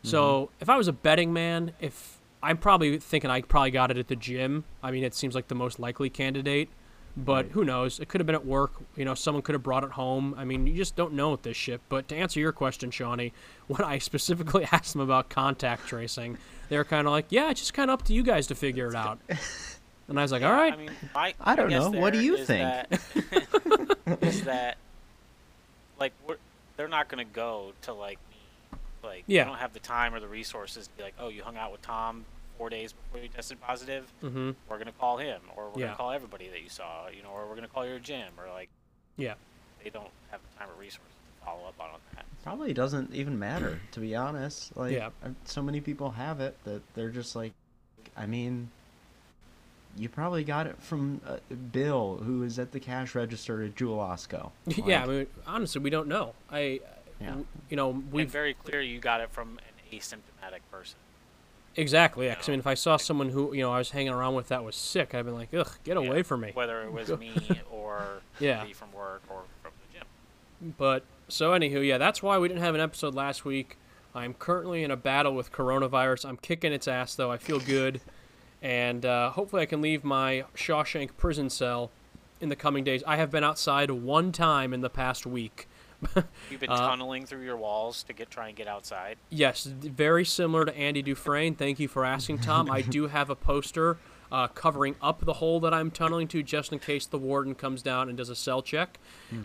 So 0.04 0.52
if 0.60 0.70
I 0.70 0.78
was 0.78 0.88
a 0.88 0.94
betting 0.94 1.34
man, 1.34 1.72
if 1.80 2.20
I'm 2.44 2.58
probably 2.58 3.00
thinking 3.00 3.32
I 3.32 3.42
probably 3.42 3.72
got 3.72 3.90
it 3.90 3.98
at 3.98 4.08
the 4.08 4.16
gym. 4.16 4.66
I 4.84 4.92
mean, 4.92 5.04
it 5.04 5.16
seems 5.16 5.34
like 5.34 5.48
the 5.48 5.56
most 5.56 5.80
likely 5.80 6.12
candidate, 6.12 6.70
but 7.18 7.46
Right. 7.46 7.52
who 7.54 7.66
knows? 7.66 8.00
It 8.00 8.08
could 8.08 8.22
have 8.22 8.28
been 8.28 8.36
at 8.36 8.46
work. 8.46 8.74
You 8.96 9.04
know, 9.04 9.16
someone 9.16 9.42
could 9.42 9.54
have 9.54 9.64
brought 9.64 9.84
it 9.84 9.90
home. 9.92 10.36
I 10.38 10.46
mean, 10.46 10.68
you 10.68 10.76
just 10.76 10.96
don't 10.96 11.14
know 11.14 11.32
with 11.32 11.42
this 11.42 11.58
shit. 11.58 11.82
But 11.90 12.08
to 12.10 12.16
answer 12.16 12.40
your 12.40 12.52
question, 12.52 12.92
Shawnee, 12.92 13.34
when 13.68 13.82
I 13.82 13.98
specifically 13.98 14.64
asked 14.72 14.94
them 14.94 15.02
about 15.02 15.30
contact 15.30 15.88
tracing, 15.88 16.38
they 16.70 16.78
were 16.78 16.84
kind 16.84 17.08
of 17.08 17.12
like, 17.12 17.26
"Yeah, 17.30 17.50
it's 17.50 17.62
just 17.62 17.74
kind 17.74 17.90
of 17.90 17.96
up 18.00 18.06
to 18.06 18.14
you 18.14 18.22
guys 18.22 18.46
to 18.48 18.54
figure 18.56 18.88
it 18.88 18.96
out." 18.96 19.18
And 20.08 20.20
I 20.20 20.22
was 20.22 20.32
like, 20.32 20.44
"All 20.44 20.52
right." 20.52 20.74
I 20.74 20.78
mean, 20.78 20.92
my, 21.14 21.34
I 21.42 21.56
don't 21.56 21.70
guess 21.70 21.82
know. 21.92 22.00
What 22.00 22.14
do 22.14 22.20
you 22.22 22.36
is 22.36 22.48
think? 22.48 22.62
That, 22.64 24.18
is 24.22 24.44
that 24.44 24.78
like 26.00 26.14
we're, 26.28 26.38
they're 26.78 26.88
not 26.88 27.08
gonna 27.08 27.26
go 27.26 27.74
to 27.84 27.94
like 27.94 28.20
me, 28.30 28.38
like 29.04 29.24
Yeah. 29.28 29.44
they 29.44 29.50
don't 29.50 29.60
have 29.60 29.74
the 29.74 29.80
time 29.80 30.14
or 30.14 30.20
the 30.20 30.28
resources 30.28 30.88
to 30.88 30.94
be 30.98 31.04
like, 31.04 31.16
oh, 31.20 31.30
you 31.30 31.42
hung 31.44 31.58
out 31.58 31.72
with 31.72 31.82
Tom 31.82 32.26
four 32.58 32.70
days 32.70 32.94
before 32.94 33.22
you 33.22 33.30
tested 33.30 33.60
positive. 33.62 34.12
mm-hmm. 34.24 34.52
We're 34.70 34.78
gonna 34.78 34.92
call 34.92 35.18
him, 35.18 35.42
or 35.56 35.70
we're 35.74 35.80
Yeah. 35.82 35.86
gonna 35.88 35.98
call 35.98 36.12
everybody 36.12 36.50
that 36.50 36.62
you 36.62 36.70
saw, 36.70 37.08
you 37.08 37.24
know, 37.24 37.30
or 37.30 37.48
we're 37.48 37.56
gonna 37.56 37.68
call 37.68 37.86
your 37.86 38.00
gym, 38.00 38.28
or 38.38 38.48
like 38.54 38.70
Yeah. 39.18 39.34
they 39.84 39.90
don't 39.90 40.12
have 40.32 40.40
the 40.42 40.60
time 40.60 40.70
or 40.70 40.80
resources 40.80 41.12
to 41.40 41.46
follow 41.46 41.68
up 41.68 41.76
on 41.80 41.90
that. 42.16 42.26
Probably 42.44 42.74
doesn't 42.74 43.14
even 43.14 43.40
matter 43.40 43.80
to 43.94 44.00
be 44.00 44.16
honest. 44.16 44.76
Like 44.78 44.92
Yeah. 44.94 45.10
so 45.46 45.62
many 45.64 45.82
people 45.82 46.12
have 46.12 46.40
it 46.42 46.58
that 46.66 46.82
they're 46.94 47.10
just 47.10 47.36
like 47.36 47.54
I 48.16 48.26
mean 48.28 48.70
you 49.98 50.10
probably 50.10 50.44
got 50.44 50.68
it 50.68 50.76
from 50.82 51.22
uh, 51.28 51.38
Bill 51.72 52.18
who 52.24 52.44
is 52.44 52.60
at 52.60 52.72
the 52.72 52.80
cash 52.80 53.16
register 53.16 53.64
at 53.64 53.76
Jewel 53.76 53.98
Osco. 53.98 54.52
yeah. 54.86 55.04
I 55.04 55.08
mean, 55.08 55.28
honestly, 55.48 55.82
we 55.82 55.90
don't 55.90 56.08
know. 56.08 56.34
I, 56.52 56.80
Yeah. 57.22 57.28
w- 57.28 57.46
you 57.70 57.78
know, 57.78 57.90
We 57.90 58.02
we've 58.12 58.30
very 58.30 58.54
clear 58.54 58.82
you 58.82 59.00
got 59.00 59.22
it 59.22 59.30
from 59.32 59.60
an 59.60 59.98
asymptomatic 59.98 60.60
person. 60.72 60.98
exactly. 61.78 62.26
Yeah. 62.26 62.36
'cause, 62.36 62.50
I 62.50 62.52
mean, 62.52 62.60
if 62.60 62.68
I 62.68 62.74
saw 62.74 62.98
someone 62.98 63.30
who 63.30 63.54
you 63.54 63.62
know 63.62 63.72
I 63.72 63.78
was 63.78 63.92
hanging 63.92 64.12
around 64.14 64.36
with 64.36 64.48
that 64.50 64.64
was 64.64 64.76
sick, 64.76 65.14
I'd 65.16 65.26
been 65.26 65.34
like, 65.36 65.54
"Ugh, 65.54 65.70
get 65.84 65.98
Yeah, 66.00 66.08
away 66.08 66.24
from 66.24 66.42
me." 66.42 66.52
Whether 66.54 66.84
it 66.84 66.92
was 66.92 67.10
me 67.20 67.62
or 67.72 68.22
Yeah. 68.40 68.56
somebody 68.58 68.74
from 68.74 68.92
work 68.92 69.22
or 69.30 69.44
from 69.62 69.72
the 69.82 69.98
gym. 70.00 70.74
But 70.78 71.04
so 71.30 71.52
anywho, 71.52 71.86
yeah, 71.86 71.98
that's 71.98 72.22
why 72.22 72.38
we 72.38 72.48
didn't 72.48 72.64
have 72.64 72.76
an 72.76 72.82
episode 72.82 73.14
last 73.16 73.46
week. 73.46 73.78
I'm 74.14 74.34
currently 74.34 74.84
in 74.84 74.92
a 74.92 74.96
battle 74.98 75.34
with 75.36 75.52
coronavirus. 75.52 76.26
I'm 76.28 76.38
kicking 76.38 76.72
its 76.72 76.88
ass 76.88 77.16
though. 77.16 77.32
I 77.32 77.38
feel 77.38 77.60
good, 77.60 78.00
and 78.66 79.06
uh, 79.06 79.30
hopefully 79.30 79.62
I 79.62 79.68
can 79.68 79.80
leave 79.80 80.04
my 80.04 80.44
Shawshank 80.56 81.16
prison 81.18 81.52
cell 81.52 81.92
in 82.42 82.50
the 82.50 82.56
coming 82.56 82.84
days. 82.84 83.04
I 83.06 83.18
have 83.18 83.30
been 83.30 83.44
outside 83.44 83.92
one 83.92 84.32
time 84.32 84.74
in 84.74 84.82
the 84.82 84.90
past 84.90 85.28
week. 85.28 85.68
You've 86.50 86.60
been 86.60 86.72
Uh, 86.72 86.76
tunneling 86.90 87.28
through 87.28 87.44
your 87.46 87.58
walls 87.58 88.02
to 88.04 88.14
get 88.14 88.32
try 88.32 88.48
and 88.48 88.58
get 88.58 88.68
outside. 88.68 89.18
Yes, 89.30 89.66
very 89.66 90.26
similar 90.26 90.66
to 90.66 90.76
Andy 90.76 91.04
Dufresne. 91.04 91.54
Thank 91.54 91.80
you 91.80 91.88
for 91.88 92.04
asking, 92.04 92.40
Tom. 92.40 92.72
I 92.72 92.82
do 92.82 93.06
have 93.06 93.30
a 93.30 93.36
poster 93.36 93.98
uh, 94.32 94.48
covering 94.48 94.96
up 95.00 95.24
the 95.24 95.34
hole 95.34 95.60
that 95.60 95.72
I'm 95.72 95.92
tunneling 95.92 96.28
to 96.30 96.42
just 96.42 96.74
in 96.74 96.80
case 96.80 97.06
the 97.06 97.20
warden 97.20 97.54
comes 97.54 97.84
down 97.84 98.10
and 98.10 98.18
does 98.18 98.30
a 98.30 98.36
cell 98.36 98.64
check. 98.64 98.98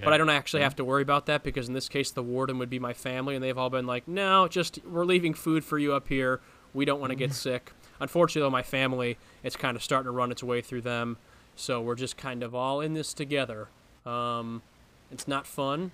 But 0.03 0.15
I 0.15 0.19
don't 0.19 0.31
actually 0.31 0.63
have 0.63 0.75
to 0.77 0.85
worry 0.85 1.03
about 1.03 1.27
that 1.27 1.43
because 1.43 1.69
in 1.69 1.75
this 1.75 1.91
case, 1.91 2.11
the 2.11 2.23
warden 2.23 2.59
would 2.59 2.71
be 2.71 2.79
my 2.79 2.95
family, 2.95 3.35
and 3.35 3.45
they've 3.45 3.59
all 3.59 3.69
been 3.71 3.87
like, 3.87 4.09
no, 4.09 4.49
just 4.49 4.79
we're 4.87 5.05
leaving 5.05 5.35
food 5.35 5.63
for 5.63 5.79
you 5.79 5.93
up 5.93 6.09
here. 6.09 6.41
We 6.73 6.87
don't 6.87 7.01
want 7.01 7.11
to 7.11 7.17
get 7.17 7.35
sick. 7.35 7.73
Unfortunately, 8.01 8.47
though, 8.47 8.51
my 8.51 8.63
family 8.63 9.19
it's 9.43 9.57
kind 9.57 9.77
of 9.77 9.83
starting 9.83 10.07
to 10.07 10.11
run 10.11 10.31
its 10.33 10.43
way 10.43 10.61
through 10.61 10.81
them, 10.83 11.17
so 11.57 11.81
we're 11.81 11.95
just 11.95 12.17
kind 12.17 12.43
of 12.43 12.55
all 12.55 12.81
in 12.81 12.95
this 12.95 13.13
together. 13.15 13.69
Um, 14.07 14.63
it's 15.11 15.29
not 15.29 15.47
fun. 15.47 15.91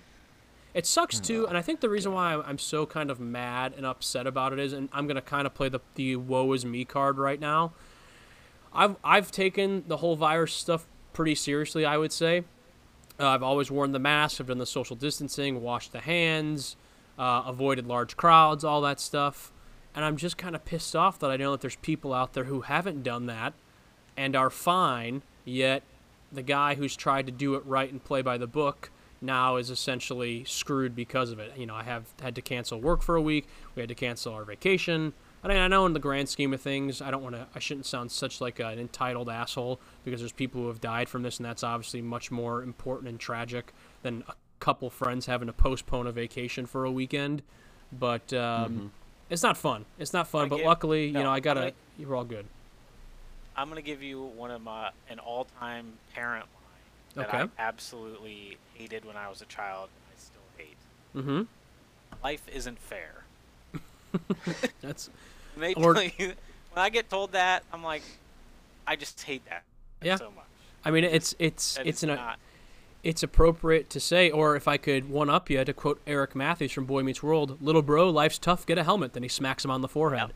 It 0.73 0.85
sucks 0.85 1.19
too, 1.19 1.47
and 1.47 1.57
I 1.57 1.61
think 1.61 1.79
the 1.79 1.89
reason 1.89 2.13
why 2.13 2.33
I'm- 2.33 2.57
so 2.59 2.85
kind 2.85 3.09
of 3.09 3.19
mad 3.19 3.73
and 3.75 3.85
upset 3.85 4.27
about 4.27 4.53
it 4.53 4.59
is, 4.59 4.73
and 4.73 4.89
I'm 4.93 5.07
gonna 5.07 5.21
kind 5.21 5.47
of 5.47 5.53
play 5.53 5.69
the 5.69 5.79
the 5.95 6.15
woe 6.17 6.53
is 6.53 6.65
me 6.65 6.85
card 6.85 7.17
right 7.17 7.39
now. 7.39 7.73
I've 8.73 8.95
I've 9.03 9.31
taken 9.31 9.83
the 9.87 9.97
whole 9.97 10.15
virus 10.15 10.53
stuff 10.53 10.85
pretty 11.13 11.35
seriously. 11.35 11.85
I 11.85 11.97
would 11.97 12.11
say. 12.11 12.43
Uh, 13.19 13.29
I've 13.29 13.41
always 13.41 13.71
worn 13.71 13.93
the 13.93 13.99
mask. 13.99 14.39
I've 14.39 14.45
done 14.45 14.59
the 14.59 14.65
social 14.67 14.95
distancing, 14.95 15.63
washed 15.63 15.91
the 15.91 16.01
hands, 16.01 16.75
uh, 17.17 17.41
avoided 17.47 17.87
large 17.87 18.15
crowds, 18.15 18.63
all 18.63 18.79
that 18.81 18.99
stuff. 18.99 19.51
And 19.97 20.05
I'm 20.05 20.15
just 20.15 20.37
kind 20.37 20.55
of 20.55 20.63
pissed 20.63 20.95
off 20.95 21.17
that 21.19 21.31
I 21.31 21.37
know 21.37 21.53
that 21.53 21.61
there's 21.61 21.75
people 21.77 22.13
out 22.13 22.33
there 22.33 22.43
who 22.43 22.61
haven't 22.61 23.01
done 23.01 23.25
that 23.25 23.53
and 24.15 24.35
are 24.35 24.51
fine, 24.51 25.23
yet 25.43 25.81
the 26.31 26.43
guy 26.43 26.75
who's 26.75 26.95
tried 26.95 27.25
to 27.25 27.31
do 27.31 27.55
it 27.55 27.65
right 27.65 27.91
and 27.91 28.03
play 28.03 28.21
by 28.21 28.37
the 28.37 28.45
book 28.45 28.91
now 29.21 29.55
is 29.55 29.71
essentially 29.71 30.43
screwed 30.43 30.95
because 30.95 31.31
of 31.31 31.39
it. 31.39 31.51
You 31.57 31.65
know, 31.65 31.73
I 31.73 31.81
have 31.81 32.05
had 32.21 32.35
to 32.35 32.43
cancel 32.43 32.79
work 32.79 33.01
for 33.01 33.15
a 33.15 33.21
week. 33.23 33.47
We 33.73 33.81
had 33.81 33.89
to 33.89 33.95
cancel 33.95 34.35
our 34.35 34.45
vacation. 34.45 35.13
I 35.43 35.47
mean, 35.47 35.57
I 35.57 35.67
know 35.67 35.87
in 35.87 35.93
the 35.93 35.99
grand 35.99 36.29
scheme 36.29 36.53
of 36.53 36.61
things, 36.61 37.01
I 37.01 37.09
don't 37.09 37.23
want 37.23 37.33
to. 37.33 37.47
I 37.55 37.57
shouldn't 37.57 37.87
sound 37.87 38.11
such 38.11 38.39
like 38.39 38.59
an 38.59 38.77
entitled 38.77 39.29
asshole 39.29 39.79
because 40.05 40.21
there's 40.21 40.31
people 40.31 40.61
who 40.61 40.67
have 40.67 40.79
died 40.79 41.09
from 41.09 41.23
this, 41.23 41.37
and 41.37 41.45
that's 41.47 41.63
obviously 41.63 42.03
much 42.03 42.29
more 42.29 42.61
important 42.61 43.09
and 43.09 43.19
tragic 43.19 43.73
than 44.03 44.23
a 44.27 44.35
couple 44.59 44.91
friends 44.91 45.25
having 45.25 45.47
to 45.47 45.53
postpone 45.53 46.05
a 46.05 46.11
vacation 46.11 46.67
for 46.67 46.85
a 46.85 46.91
weekend. 46.91 47.41
But 47.91 48.31
um, 48.31 48.91
it's 49.29 49.43
not 49.43 49.57
fun. 49.57 49.85
It's 49.99 50.13
not 50.13 50.27
fun. 50.27 50.49
But 50.49 50.57
get- 50.57 50.65
luckily, 50.65 51.11
no, 51.11 51.19
you 51.19 51.23
know, 51.25 51.31
I 51.31 51.39
gotta. 51.39 51.59
gonna- 51.61 51.73
You're 51.97 52.15
all 52.15 52.23
good. 52.25 52.45
I'm 53.55 53.69
gonna 53.69 53.81
give 53.81 54.03
you 54.03 54.21
one 54.21 54.51
of 54.51 54.61
my 54.61 54.91
an 55.09 55.19
all-time 55.19 55.93
parent 56.13 56.45
line 56.45 57.25
that 57.27 57.29
Okay. 57.33 57.43
I 57.57 57.61
absolutely 57.61 58.57
hated 58.75 59.03
when 59.05 59.17
I 59.17 59.29
was 59.29 59.41
a 59.41 59.45
child, 59.45 59.89
and 59.95 60.15
I 60.15 60.19
still 60.19 60.41
hate. 60.57 60.77
Mm-hmm. 61.15 62.23
Life 62.23 62.43
isn't 62.53 62.77
fair. 62.79 63.23
That's 64.81 65.09
When, 65.55 65.73
they 65.73 66.13
you, 66.17 66.27
when 66.27 66.35
I 66.85 66.89
get 66.89 67.09
told 67.09 67.31
that, 67.33 67.63
I'm 67.73 67.83
like, 67.83 68.03
I 68.85 68.95
just 68.95 69.21
hate 69.23 69.43
that 69.49 69.63
Yeah. 70.01 70.15
so 70.17 70.31
much. 70.31 70.45
I 70.85 70.91
mean, 70.91 71.03
it's 71.03 71.35
it's 71.39 71.75
That 71.75 71.87
it's 71.87 72.03
an 72.03 72.09
not. 72.09 72.39
It's 73.07 73.23
appropriate 73.23 73.89
to 73.91 74.01
say, 74.01 74.29
or 74.29 74.57
if 74.57 74.67
I 74.67 74.75
could 74.75 75.09
one 75.09 75.29
up 75.29 75.49
you, 75.49 75.63
to 75.63 75.71
quote 75.71 76.01
Eric 76.05 76.35
Matthews 76.35 76.73
from 76.73 76.83
Boy 76.83 77.03
Meets 77.03 77.23
World, 77.23 77.57
"Little 77.61 77.81
bro, 77.81 78.09
life's 78.09 78.37
tough. 78.37 78.65
Get 78.65 78.77
a 78.77 78.83
helmet." 78.83 79.13
Then 79.13 79.23
he 79.23 79.29
smacks 79.29 79.63
him 79.63 79.71
on 79.71 79.79
the 79.79 79.87
forehead. 79.87 80.33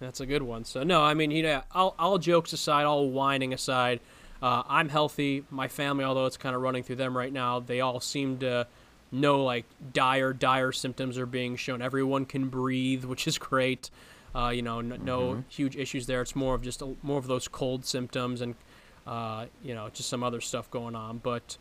That's 0.00 0.18
a 0.18 0.26
good 0.26 0.42
one. 0.42 0.64
So 0.64 0.82
no, 0.82 1.00
I 1.00 1.14
mean, 1.14 1.30
you 1.30 1.44
know, 1.44 1.62
all, 1.72 1.94
all 1.96 2.18
jokes 2.18 2.52
aside, 2.52 2.86
all 2.86 3.08
whining 3.08 3.54
aside, 3.54 4.00
uh, 4.42 4.64
I'm 4.68 4.88
healthy. 4.88 5.44
My 5.48 5.68
family, 5.68 6.04
although 6.04 6.26
it's 6.26 6.36
kind 6.36 6.56
of 6.56 6.62
running 6.62 6.82
through 6.82 6.96
them 6.96 7.16
right 7.16 7.32
now, 7.32 7.60
they 7.60 7.80
all 7.80 8.00
seem 8.00 8.38
to 8.38 8.66
know 9.12 9.44
like 9.44 9.64
dire, 9.92 10.32
dire 10.32 10.72
symptoms 10.72 11.18
are 11.18 11.26
being 11.26 11.54
shown. 11.54 11.80
Everyone 11.80 12.26
can 12.26 12.48
breathe, 12.48 13.04
which 13.04 13.28
is 13.28 13.38
great. 13.38 13.90
Uh, 14.34 14.48
you 14.48 14.62
know, 14.62 14.80
n- 14.80 15.00
no 15.04 15.44
huge 15.48 15.76
issues 15.76 16.06
there. 16.08 16.20
It's 16.20 16.34
more 16.34 16.56
of 16.56 16.62
just 16.62 16.82
a, 16.82 16.96
more 17.04 17.18
of 17.18 17.28
those 17.28 17.46
cold 17.46 17.84
symptoms 17.84 18.40
and 18.40 18.56
uh, 19.06 19.46
you 19.62 19.72
know 19.72 19.88
just 19.92 20.08
some 20.08 20.24
other 20.24 20.40
stuff 20.40 20.68
going 20.72 20.96
on. 20.96 21.18
But 21.18 21.58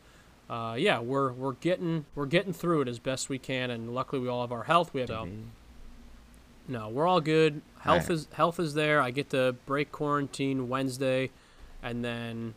uh, 0.49 0.75
yeah, 0.77 0.99
we're 0.99 1.31
we're 1.33 1.53
getting 1.53 2.05
we're 2.15 2.25
getting 2.25 2.53
through 2.53 2.81
it 2.81 2.87
as 2.87 2.99
best 2.99 3.29
we 3.29 3.37
can, 3.37 3.69
and 3.69 3.93
luckily 3.93 4.21
we 4.21 4.29
all 4.29 4.41
have 4.41 4.51
our 4.51 4.63
health. 4.63 4.93
We 4.93 5.01
have 5.01 5.09
so, 5.09 5.27
no, 6.67 6.89
we're 6.89 7.07
all 7.07 7.21
good. 7.21 7.61
Health 7.79 8.03
Alright. 8.03 8.09
is 8.11 8.27
health 8.33 8.59
is 8.59 8.73
there. 8.73 9.01
I 9.01 9.11
get 9.11 9.29
to 9.31 9.55
break 9.65 9.91
quarantine 9.91 10.69
Wednesday, 10.69 11.31
and 11.83 12.03
then, 12.03 12.53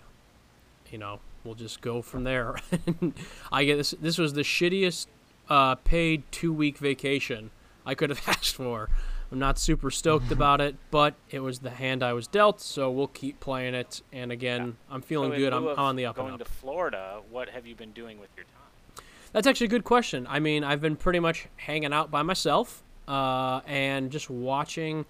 you 0.90 0.98
know, 0.98 1.20
we'll 1.44 1.54
just 1.54 1.80
go 1.80 2.02
from 2.02 2.24
there. 2.24 2.56
I 3.52 3.64
get 3.64 3.76
this. 3.76 3.94
This 4.00 4.18
was 4.18 4.34
the 4.34 4.42
shittiest 4.42 5.06
uh, 5.48 5.74
paid 5.76 6.22
two 6.30 6.52
week 6.52 6.78
vacation 6.78 7.50
I 7.84 7.94
could 7.94 8.10
have 8.10 8.22
asked 8.26 8.54
for. 8.54 8.88
I'm 9.32 9.38
not 9.38 9.58
super 9.58 9.90
stoked 9.90 10.32
about 10.32 10.60
it, 10.60 10.74
but 10.90 11.14
it 11.30 11.38
was 11.40 11.60
the 11.60 11.70
hand 11.70 12.02
I 12.02 12.12
was 12.12 12.26
dealt, 12.26 12.60
so 12.60 12.90
we'll 12.90 13.06
keep 13.06 13.38
playing 13.38 13.74
it. 13.74 14.02
And 14.12 14.32
again, 14.32 14.76
I'm 14.90 15.02
feeling 15.02 15.30
So 15.32 15.36
good. 15.38 15.52
I'm, 15.52 15.68
I'm 15.68 15.78
on 15.78 15.96
the 15.96 16.06
up 16.06 16.16
Going 16.16 16.32
and 16.32 16.40
up. 16.40 16.46
to 16.46 16.52
Florida, 16.52 17.20
what 17.30 17.48
have 17.50 17.64
you 17.66 17.76
been 17.76 17.92
doing 17.92 18.18
with 18.18 18.30
your 18.36 18.44
time? 18.44 19.04
That's 19.32 19.46
actually 19.46 19.66
a 19.66 19.70
good 19.70 19.84
question. 19.84 20.26
I 20.28 20.40
mean, 20.40 20.64
I've 20.64 20.80
been 20.80 20.96
pretty 20.96 21.20
much 21.20 21.46
hanging 21.56 21.92
out 21.92 22.10
by 22.10 22.22
myself 22.22 22.82
uh, 23.06 23.60
and 23.66 24.10
just 24.10 24.28
watching. 24.28 25.06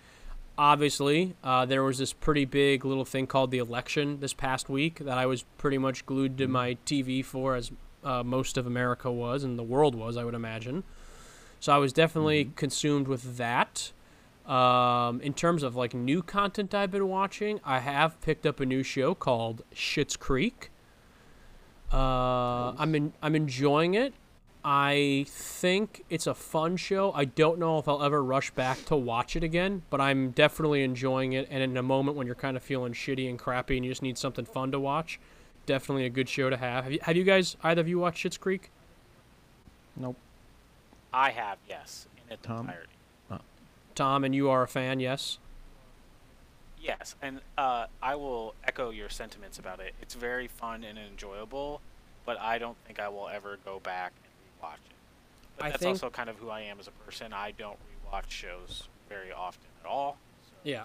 Obviously, 0.58 1.34
uh, 1.42 1.64
there 1.64 1.82
was 1.82 1.96
this 1.96 2.12
pretty 2.12 2.44
big 2.44 2.84
little 2.84 3.06
thing 3.06 3.26
called 3.26 3.50
the 3.50 3.56
election 3.58 4.20
this 4.20 4.34
past 4.34 4.68
week 4.68 4.98
that 4.98 5.16
I 5.16 5.24
was 5.24 5.44
pretty 5.56 5.78
much 5.78 6.04
glued 6.04 6.36
to 6.36 6.48
my 6.48 6.76
TV 6.84 7.24
for, 7.24 7.56
as 7.56 7.72
uh, 8.04 8.22
most 8.22 8.58
of 8.58 8.66
America 8.66 9.10
was 9.10 9.42
and 9.42 9.58
the 9.58 9.62
world 9.62 9.94
was, 9.94 10.18
I 10.18 10.24
would 10.24 10.34
imagine. 10.34 10.84
So 11.60 11.72
I 11.72 11.78
was 11.78 11.94
definitely 11.94 12.52
consumed 12.56 13.08
with 13.08 13.38
that. 13.38 13.92
Um, 14.50 15.20
in 15.20 15.32
terms 15.32 15.62
of 15.62 15.76
like 15.76 15.94
new 15.94 16.22
content 16.22 16.74
I've 16.74 16.90
been 16.90 17.08
watching, 17.08 17.60
I 17.64 17.78
have 17.78 18.20
picked 18.20 18.44
up 18.44 18.58
a 18.58 18.66
new 18.66 18.82
show 18.82 19.14
called 19.14 19.62
Schitt's 19.72 20.16
Creek. 20.16 20.72
Uh, 21.92 22.72
I'm 22.76 22.94
in, 22.96 23.12
I'm 23.22 23.36
enjoying 23.36 23.94
it. 23.94 24.12
I 24.64 25.24
think 25.28 26.04
it's 26.10 26.26
a 26.26 26.34
fun 26.34 26.76
show. 26.76 27.12
I 27.12 27.26
don't 27.26 27.60
know 27.60 27.78
if 27.78 27.86
I'll 27.86 28.02
ever 28.02 28.22
rush 28.22 28.50
back 28.50 28.84
to 28.86 28.96
watch 28.96 29.36
it 29.36 29.44
again, 29.44 29.82
but 29.88 30.00
I'm 30.00 30.32
definitely 30.32 30.82
enjoying 30.82 31.32
it. 31.32 31.46
And 31.48 31.62
in 31.62 31.76
a 31.76 31.82
moment 31.82 32.16
when 32.16 32.26
you're 32.26 32.34
kind 32.34 32.56
of 32.56 32.62
feeling 32.62 32.92
shitty 32.92 33.30
and 33.30 33.38
crappy 33.38 33.76
and 33.76 33.86
you 33.86 33.92
just 33.92 34.02
need 34.02 34.18
something 34.18 34.44
fun 34.44 34.72
to 34.72 34.80
watch, 34.80 35.20
definitely 35.64 36.06
a 36.06 36.10
good 36.10 36.28
show 36.28 36.50
to 36.50 36.56
have. 36.56 36.84
Have 36.84 36.92
you, 36.92 36.98
have 37.02 37.16
you 37.16 37.24
guys 37.24 37.56
either 37.62 37.80
of 37.80 37.88
you 37.88 38.00
watched 38.00 38.26
Schitt's 38.26 38.36
Creek? 38.36 38.70
Nope. 39.96 40.16
I 41.12 41.30
have, 41.30 41.58
yes, 41.68 42.08
in 42.26 42.34
its 42.34 42.44
Tom? 42.44 42.66
entirety. 42.66 42.89
Tom, 44.00 44.24
and 44.24 44.34
you 44.34 44.48
are 44.48 44.62
a 44.62 44.66
fan, 44.66 44.98
yes. 44.98 45.36
Yes, 46.80 47.16
and 47.20 47.40
uh, 47.58 47.84
I 48.02 48.14
will 48.14 48.54
echo 48.64 48.88
your 48.88 49.10
sentiments 49.10 49.58
about 49.58 49.78
it. 49.78 49.94
It's 50.00 50.14
very 50.14 50.48
fun 50.48 50.84
and 50.84 50.98
enjoyable, 50.98 51.82
but 52.24 52.40
I 52.40 52.56
don't 52.56 52.78
think 52.86 52.98
I 52.98 53.10
will 53.10 53.28
ever 53.28 53.58
go 53.62 53.78
back 53.80 54.12
and 54.24 54.32
rewatch 54.70 54.76
it. 54.76 54.96
But 55.58 55.66
I 55.66 55.68
that's 55.68 55.82
think- 55.82 55.94
also 55.96 56.08
kind 56.08 56.30
of 56.30 56.36
who 56.36 56.48
I 56.48 56.62
am 56.62 56.80
as 56.80 56.88
a 56.88 56.92
person. 56.92 57.34
I 57.34 57.50
don't 57.50 57.76
rewatch 58.10 58.30
shows 58.30 58.88
very 59.10 59.32
often 59.32 59.66
at 59.84 59.86
all. 59.90 60.16
So. 60.46 60.52
Yeah. 60.64 60.84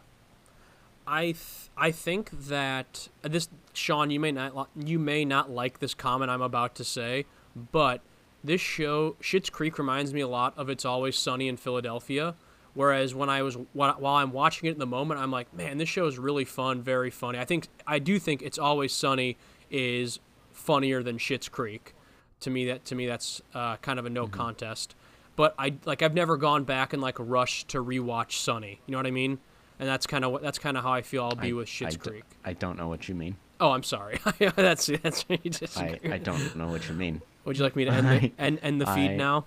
I 1.08 1.24
th- 1.28 1.70
I 1.78 1.92
think 1.92 2.32
that 2.32 3.08
this 3.22 3.48
Sean, 3.74 4.10
you 4.12 4.20
may 4.20 4.34
not 4.34 4.58
li- 4.58 4.86
you 4.86 5.00
may 5.00 5.24
not 5.24 5.50
like 5.52 5.80
this 5.80 5.94
comment 5.94 6.30
I'm 6.32 6.42
about 6.42 6.76
to 6.76 6.84
say, 6.84 7.26
but 7.72 8.02
this 8.44 8.60
show 8.60 9.16
Schitt's 9.22 9.50
Creek 9.52 9.78
reminds 9.78 10.14
me 10.14 10.20
a 10.20 10.28
lot 10.28 10.54
of 10.58 10.68
It's 10.68 10.84
Always 10.84 11.16
Sunny 11.16 11.48
in 11.48 11.56
Philadelphia. 11.56 12.36
Whereas 12.76 13.16
when 13.16 13.30
I 13.30 13.42
was 13.42 13.56
while 13.74 14.06
I'm 14.18 14.32
watching 14.32 14.68
it 14.70 14.74
in 14.74 14.80
the 14.80 14.86
moment, 14.86 15.20
I'm 15.20 15.32
like, 15.32 15.52
man, 15.54 15.78
this 15.80 15.90
show 15.90 16.06
is 16.06 16.20
really 16.20 16.46
fun, 16.46 16.82
very 16.84 17.10
funny. 17.10 17.40
I 17.40 17.46
think 17.46 17.68
I 17.88 17.98
do 18.00 18.20
think 18.20 18.42
It's 18.44 18.60
Always 18.60 18.94
Sunny 18.94 19.38
is 19.72 20.20
funnier 20.52 21.02
than 21.02 21.18
Schitt's 21.18 21.50
Creek. 21.50 21.94
To 22.42 22.50
me, 22.50 22.66
that 22.66 22.84
to 22.86 22.96
me 22.96 23.08
that's 23.08 23.42
uh, 23.54 23.78
kind 23.78 23.98
of 23.98 24.06
a 24.06 24.10
no 24.10 24.28
contest. 24.28 24.94
But 25.38 25.56
I 25.58 25.76
like 25.86 26.02
I've 26.02 26.14
never 26.14 26.36
gone 26.38 26.66
back 26.66 26.92
and 26.94 27.02
like 27.02 27.16
rushed 27.18 27.70
to 27.70 27.84
rewatch 27.84 28.34
Sunny. 28.34 28.82
You 28.86 28.92
know 28.92 28.98
what 29.00 29.08
I 29.08 29.12
mean? 29.12 29.40
And 29.80 29.88
that's 29.90 30.06
kind 30.06 30.24
of 30.26 30.32
what 30.32 30.42
that's 30.42 30.60
kind 30.60 30.76
of 30.78 30.84
how 30.84 30.92
I 30.92 31.02
feel 31.02 31.24
I'll 31.24 31.36
be 31.36 31.50
I- 31.50 31.54
with 31.54 31.68
Schitt's 31.70 31.96
I 31.96 31.98
d- 32.00 32.10
Creek. 32.10 32.24
I 32.44 32.54
don't 32.54 32.78
know 32.78 32.88
what 32.90 33.08
you 33.08 33.16
mean. 33.16 33.38
Oh, 33.62 33.72
I'm 33.72 33.84
sorry. 33.84 34.20
that's 34.58 34.88
that's 35.02 35.24
you 35.30 35.38
I, 35.46 35.48
disagree. 35.50 36.12
I 36.12 36.18
don't 36.18 36.56
know 36.58 36.68
what 36.68 36.88
you 36.90 36.94
mean. 36.94 37.22
Would 37.46 37.58
you 37.58 37.64
like 37.64 37.76
me 37.78 37.86
to 37.86 37.92
end 37.92 38.08
the, 38.08 38.32
end, 38.42 38.60
end 38.62 38.82
the 38.82 38.86
feed 38.88 39.12
I- 39.12 39.16
now? 39.16 39.46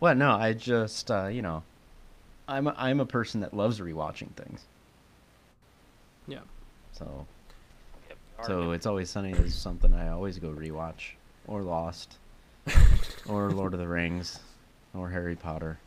Well, 0.00 0.14
no, 0.14 0.30
I 0.32 0.54
just 0.54 1.10
uh, 1.10 1.26
you 1.26 1.42
know, 1.42 1.62
I'm 2.50 2.66
a, 2.66 2.74
I'm 2.76 3.00
a 3.00 3.06
person 3.06 3.40
that 3.40 3.54
loves 3.54 3.80
rewatching 3.80 4.30
things. 4.34 4.64
Yeah. 6.26 6.40
So 6.92 7.26
Yep, 8.08 8.18
so 8.46 8.72
it's 8.72 8.86
always 8.86 9.08
sunny 9.10 9.32
is 9.32 9.54
something 9.54 9.92
I 9.94 10.08
always 10.10 10.38
go 10.38 10.48
rewatch, 10.48 11.12
or 11.46 11.62
Lost, 11.62 12.16
or 13.28 13.50
Lord 13.50 13.72
of 13.74 13.80
the 13.80 13.88
Rings, 13.88 14.38
or 14.94 15.10
Harry 15.10 15.36
Potter. 15.36 15.78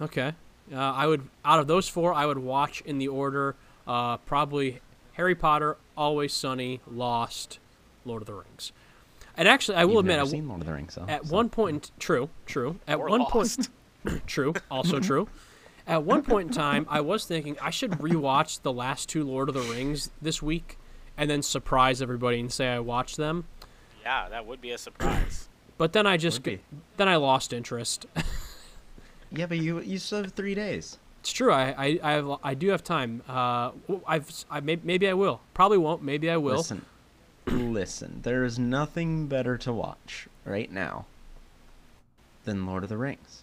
Okay. 0.00 0.32
Uh, 0.72 0.76
I 0.78 1.06
would 1.06 1.22
out 1.44 1.58
of 1.58 1.66
those 1.66 1.88
four, 1.88 2.14
I 2.14 2.24
would 2.26 2.38
watch 2.38 2.80
in 2.82 2.98
the 2.98 3.08
order 3.08 3.56
uh, 3.86 4.16
probably 4.18 4.80
Harry 5.14 5.34
Potter, 5.34 5.76
Always 5.96 6.32
Sunny, 6.32 6.80
Lost, 6.90 7.58
Lord 8.04 8.22
of 8.22 8.26
the 8.26 8.34
Rings. 8.34 8.72
And 9.36 9.48
actually, 9.48 9.76
I 9.78 9.84
will 9.84 9.94
You've 9.94 10.00
admit, 10.00 10.16
never 10.18 10.20
I 10.20 10.24
w- 10.26 10.40
seen 10.40 10.48
Lord 10.48 10.60
of 10.60 10.66
the 10.66 10.72
Rings, 10.74 10.94
though. 10.94 11.06
at 11.08 11.26
so- 11.26 11.34
one 11.34 11.48
point, 11.48 11.90
true, 11.98 12.28
true. 12.46 12.78
At 12.86 12.98
Or 12.98 13.08
one 13.08 13.20
Lost. 13.22 13.32
point, 14.04 14.26
true, 14.26 14.54
also 14.70 15.00
true. 15.10 15.28
At 15.86 16.04
one 16.04 16.22
point 16.22 16.48
in 16.48 16.54
time, 16.54 16.86
I 16.88 17.00
was 17.00 17.24
thinking 17.24 17.56
I 17.60 17.70
should 17.70 17.92
rewatch 17.92 18.62
the 18.62 18.72
last 18.72 19.08
two 19.08 19.24
Lord 19.24 19.48
of 19.48 19.54
the 19.54 19.62
Rings 19.62 20.10
this 20.20 20.40
week, 20.40 20.78
and 21.16 21.28
then 21.28 21.42
surprise 21.42 22.00
everybody 22.00 22.38
and 22.40 22.52
say 22.52 22.68
I 22.68 22.78
watched 22.78 23.16
them. 23.16 23.44
yeah, 24.02 24.28
that 24.28 24.46
would 24.46 24.60
be 24.60 24.70
a 24.70 24.78
surprise. 24.78 25.48
But 25.78 25.92
then 25.92 26.06
I 26.06 26.16
just 26.16 26.42
then 26.44 27.08
I 27.08 27.16
lost 27.16 27.52
interest. 27.52 28.06
Yeah, 29.34 29.46
but 29.46 29.56
you 29.56 29.80
you 29.80 29.96
still 29.98 30.24
have 30.24 30.32
three 30.32 30.54
days. 30.54 30.98
It's 31.20 31.32
true. 31.32 31.50
I 31.50 31.70
I 31.70 32.00
I, 32.02 32.12
have, 32.12 32.30
I 32.44 32.52
do 32.52 32.68
have 32.68 32.84
time. 32.84 33.22
Uh, 33.26 33.70
w- 33.88 34.02
I've 34.06 34.28
s- 34.28 34.44
I 34.50 34.60
may, 34.60 34.78
maybe 34.82 35.08
I 35.08 35.14
will. 35.14 35.40
Probably 35.54 35.78
won't. 35.78 36.02
Maybe 36.02 36.28
I 36.30 36.36
will. 36.36 36.58
Listen, 36.58 36.84
listen. 37.46 38.20
There 38.24 38.44
is 38.44 38.58
nothing 38.58 39.28
better 39.28 39.56
to 39.56 39.72
watch 39.72 40.28
right 40.44 40.70
now 40.70 41.06
than 42.44 42.66
Lord 42.66 42.82
of 42.82 42.90
the 42.90 42.98
Rings. 42.98 43.42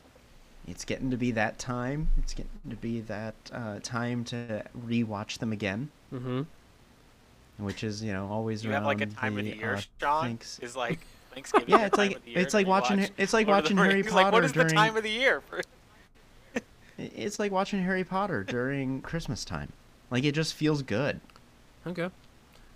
It's 0.70 0.86
getting 0.86 1.10
to 1.12 1.18
be 1.18 1.32
that 1.32 1.58
time. 1.60 2.08
It's 2.18 2.34
getting 2.34 2.52
to 2.70 2.76
be 2.76 3.02
that 3.02 3.36
uh, 3.52 3.80
time 3.82 4.24
to 4.26 4.64
rewatch 4.88 5.40
them 5.40 5.52
again, 5.52 5.90
Mm-hmm. 6.14 6.42
which 7.58 7.84
is 7.84 8.04
you 8.04 8.14
know 8.14 8.28
always 8.28 8.64
You 8.64 8.70
around 8.72 8.84
have 8.84 8.88
like 8.88 9.02
a 9.02 9.06
time 9.08 9.38
of 9.38 9.46
the 9.46 9.56
year, 9.58 9.76
uh, 9.76 9.82
Sean. 10.00 10.24
thanks- 10.24 10.60
Is 10.60 10.76
like 10.76 11.00
Thanksgiving. 11.34 11.70
Yeah, 11.70 11.86
it's 11.86 11.98
like- 11.98 12.24
the 12.26 12.34
it's 12.36 12.54
like 12.54 12.68
watching 12.68 13.08
it's 13.18 13.34
like 13.34 13.48
Lord 13.48 13.64
watching 13.64 13.78
Harry 13.78 13.96
Rings. 13.96 14.12
Like, 14.14 14.26
what 14.26 14.32
Potter 14.34 14.46
is 14.46 14.54
the 14.54 14.66
time 14.66 14.96
of 14.98 15.04
the 15.04 15.10
year? 15.12 15.42
For... 15.42 15.62
It's 16.98 17.40
like 17.40 17.52
watching 17.52 17.84
Harry 17.84 18.04
Potter 18.04 18.44
during 18.44 19.02
Christmas 19.10 19.46
time. 19.46 19.72
Like 20.12 20.24
it 20.24 20.34
just 20.34 20.54
feels 20.54 20.82
good. 20.82 21.22
Okay. 21.88 22.10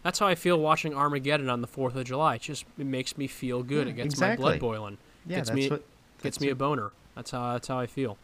That's 0.01 0.19
how 0.19 0.27
I 0.27 0.35
feel 0.35 0.57
watching 0.59 0.93
Armageddon 0.93 1.49
on 1.49 1.61
the 1.61 1.67
Fourth 1.67 1.95
of 1.95 2.05
July. 2.05 2.35
It 2.35 2.41
just 2.41 2.65
it 2.77 2.85
makes 2.85 3.17
me 3.17 3.27
feel 3.27 3.63
good. 3.63 3.87
Yeah, 3.87 3.93
it 3.93 3.95
gets 3.97 4.13
exactly. 4.13 4.43
my 4.43 4.49
blood 4.51 4.59
boiling. 4.59 4.97
Yeah, 5.25 5.37
gets 5.37 5.49
that's 5.49 5.55
me 5.55 5.69
what 5.69 5.79
gets 6.21 6.37
that's 6.37 6.39
me 6.41 6.49
a 6.49 6.55
boner. 6.55 6.91
That's 7.15 7.31
how 7.31 7.53
that's 7.53 7.67
how 7.67 7.79
I 7.79 7.85
feel. 7.87 8.17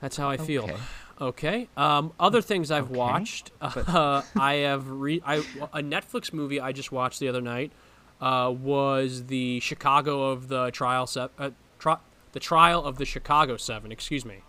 That's 0.00 0.16
how 0.16 0.28
I 0.28 0.36
feel. 0.36 0.64
Okay. 0.64 0.76
Okay. 1.18 1.68
Um, 1.76 2.12
other 2.20 2.42
things 2.42 2.70
I've 2.70 2.90
Okay, 2.90 2.98
watched. 2.98 3.50
Uh, 3.62 4.22
I 4.38 4.54
have 4.56 4.88
re 4.88 5.22
I 5.24 5.36
a 5.36 5.80
Netflix 5.82 6.32
movie 6.32 6.60
I 6.60 6.72
just 6.72 6.92
watched 6.92 7.20
the 7.20 7.28
other 7.28 7.40
night 7.40 7.72
uh, 8.20 8.52
was 8.56 9.24
the 9.26 9.60
Chicago 9.60 10.30
of 10.30 10.48
the 10.48 10.70
trial 10.70 11.06
se- 11.06 11.28
uh, 11.38 11.50
tri- 11.78 11.96
the 12.32 12.40
trial 12.40 12.84
of 12.84 12.98
the 12.98 13.04
Chicago 13.06 13.56
Seven. 13.56 13.90
Excuse 13.90 14.24
me. 14.26 14.42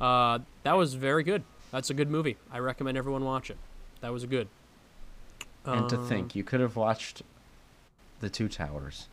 Uh, 0.00 0.40
that 0.64 0.76
was 0.76 0.94
very 0.94 1.22
good. 1.22 1.44
That's 1.70 1.90
a 1.90 1.94
good 1.94 2.10
movie. 2.10 2.36
I 2.50 2.58
recommend 2.58 2.98
everyone 2.98 3.24
watch 3.24 3.48
it. 3.50 3.58
That 4.00 4.12
was 4.12 4.24
good. 4.26 4.48
And 5.64 5.88
to 5.90 5.96
Um, 5.98 6.08
think, 6.08 6.34
you 6.34 6.42
could 6.42 6.58
have 6.60 6.74
watched 6.74 7.22
the 8.20 8.28
Two 8.30 8.48
Towers. 8.48 9.06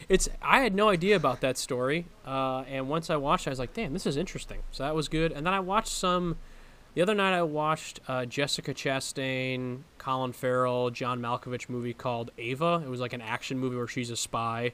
it's 0.09 0.29
I 0.41 0.59
had 0.61 0.73
no 0.73 0.89
idea 0.89 1.15
about 1.15 1.41
that 1.41 1.57
story, 1.57 2.05
uh, 2.25 2.63
and 2.67 2.87
once 2.89 3.09
I 3.09 3.15
watched, 3.17 3.45
it, 3.47 3.49
I 3.49 3.51
was 3.51 3.59
like, 3.59 3.73
"Damn, 3.73 3.93
this 3.93 4.05
is 4.05 4.17
interesting." 4.17 4.59
So 4.71 4.83
that 4.83 4.95
was 4.95 5.07
good. 5.07 5.31
And 5.31 5.45
then 5.45 5.53
I 5.53 5.59
watched 5.59 5.89
some. 5.89 6.37
The 6.93 7.01
other 7.03 7.13
night, 7.13 7.37
I 7.37 7.43
watched 7.43 7.99
uh, 8.07 8.25
Jessica 8.25 8.73
Chastain, 8.73 9.81
Colin 9.99 10.33
Farrell, 10.33 10.89
John 10.89 11.19
Malkovich 11.21 11.69
movie 11.69 11.93
called 11.93 12.31
Ava. 12.39 12.81
It 12.83 12.89
was 12.89 12.99
like 12.99 13.13
an 13.13 13.21
action 13.21 13.59
movie 13.59 13.75
where 13.75 13.87
she's 13.87 14.09
a 14.09 14.17
spy. 14.17 14.71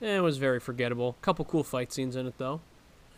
Eh, 0.00 0.16
It 0.16 0.20
was 0.20 0.38
very 0.38 0.58
forgettable. 0.60 1.16
Couple 1.20 1.44
cool 1.44 1.64
fight 1.64 1.92
scenes 1.92 2.16
in 2.16 2.26
it 2.26 2.38
though, 2.38 2.60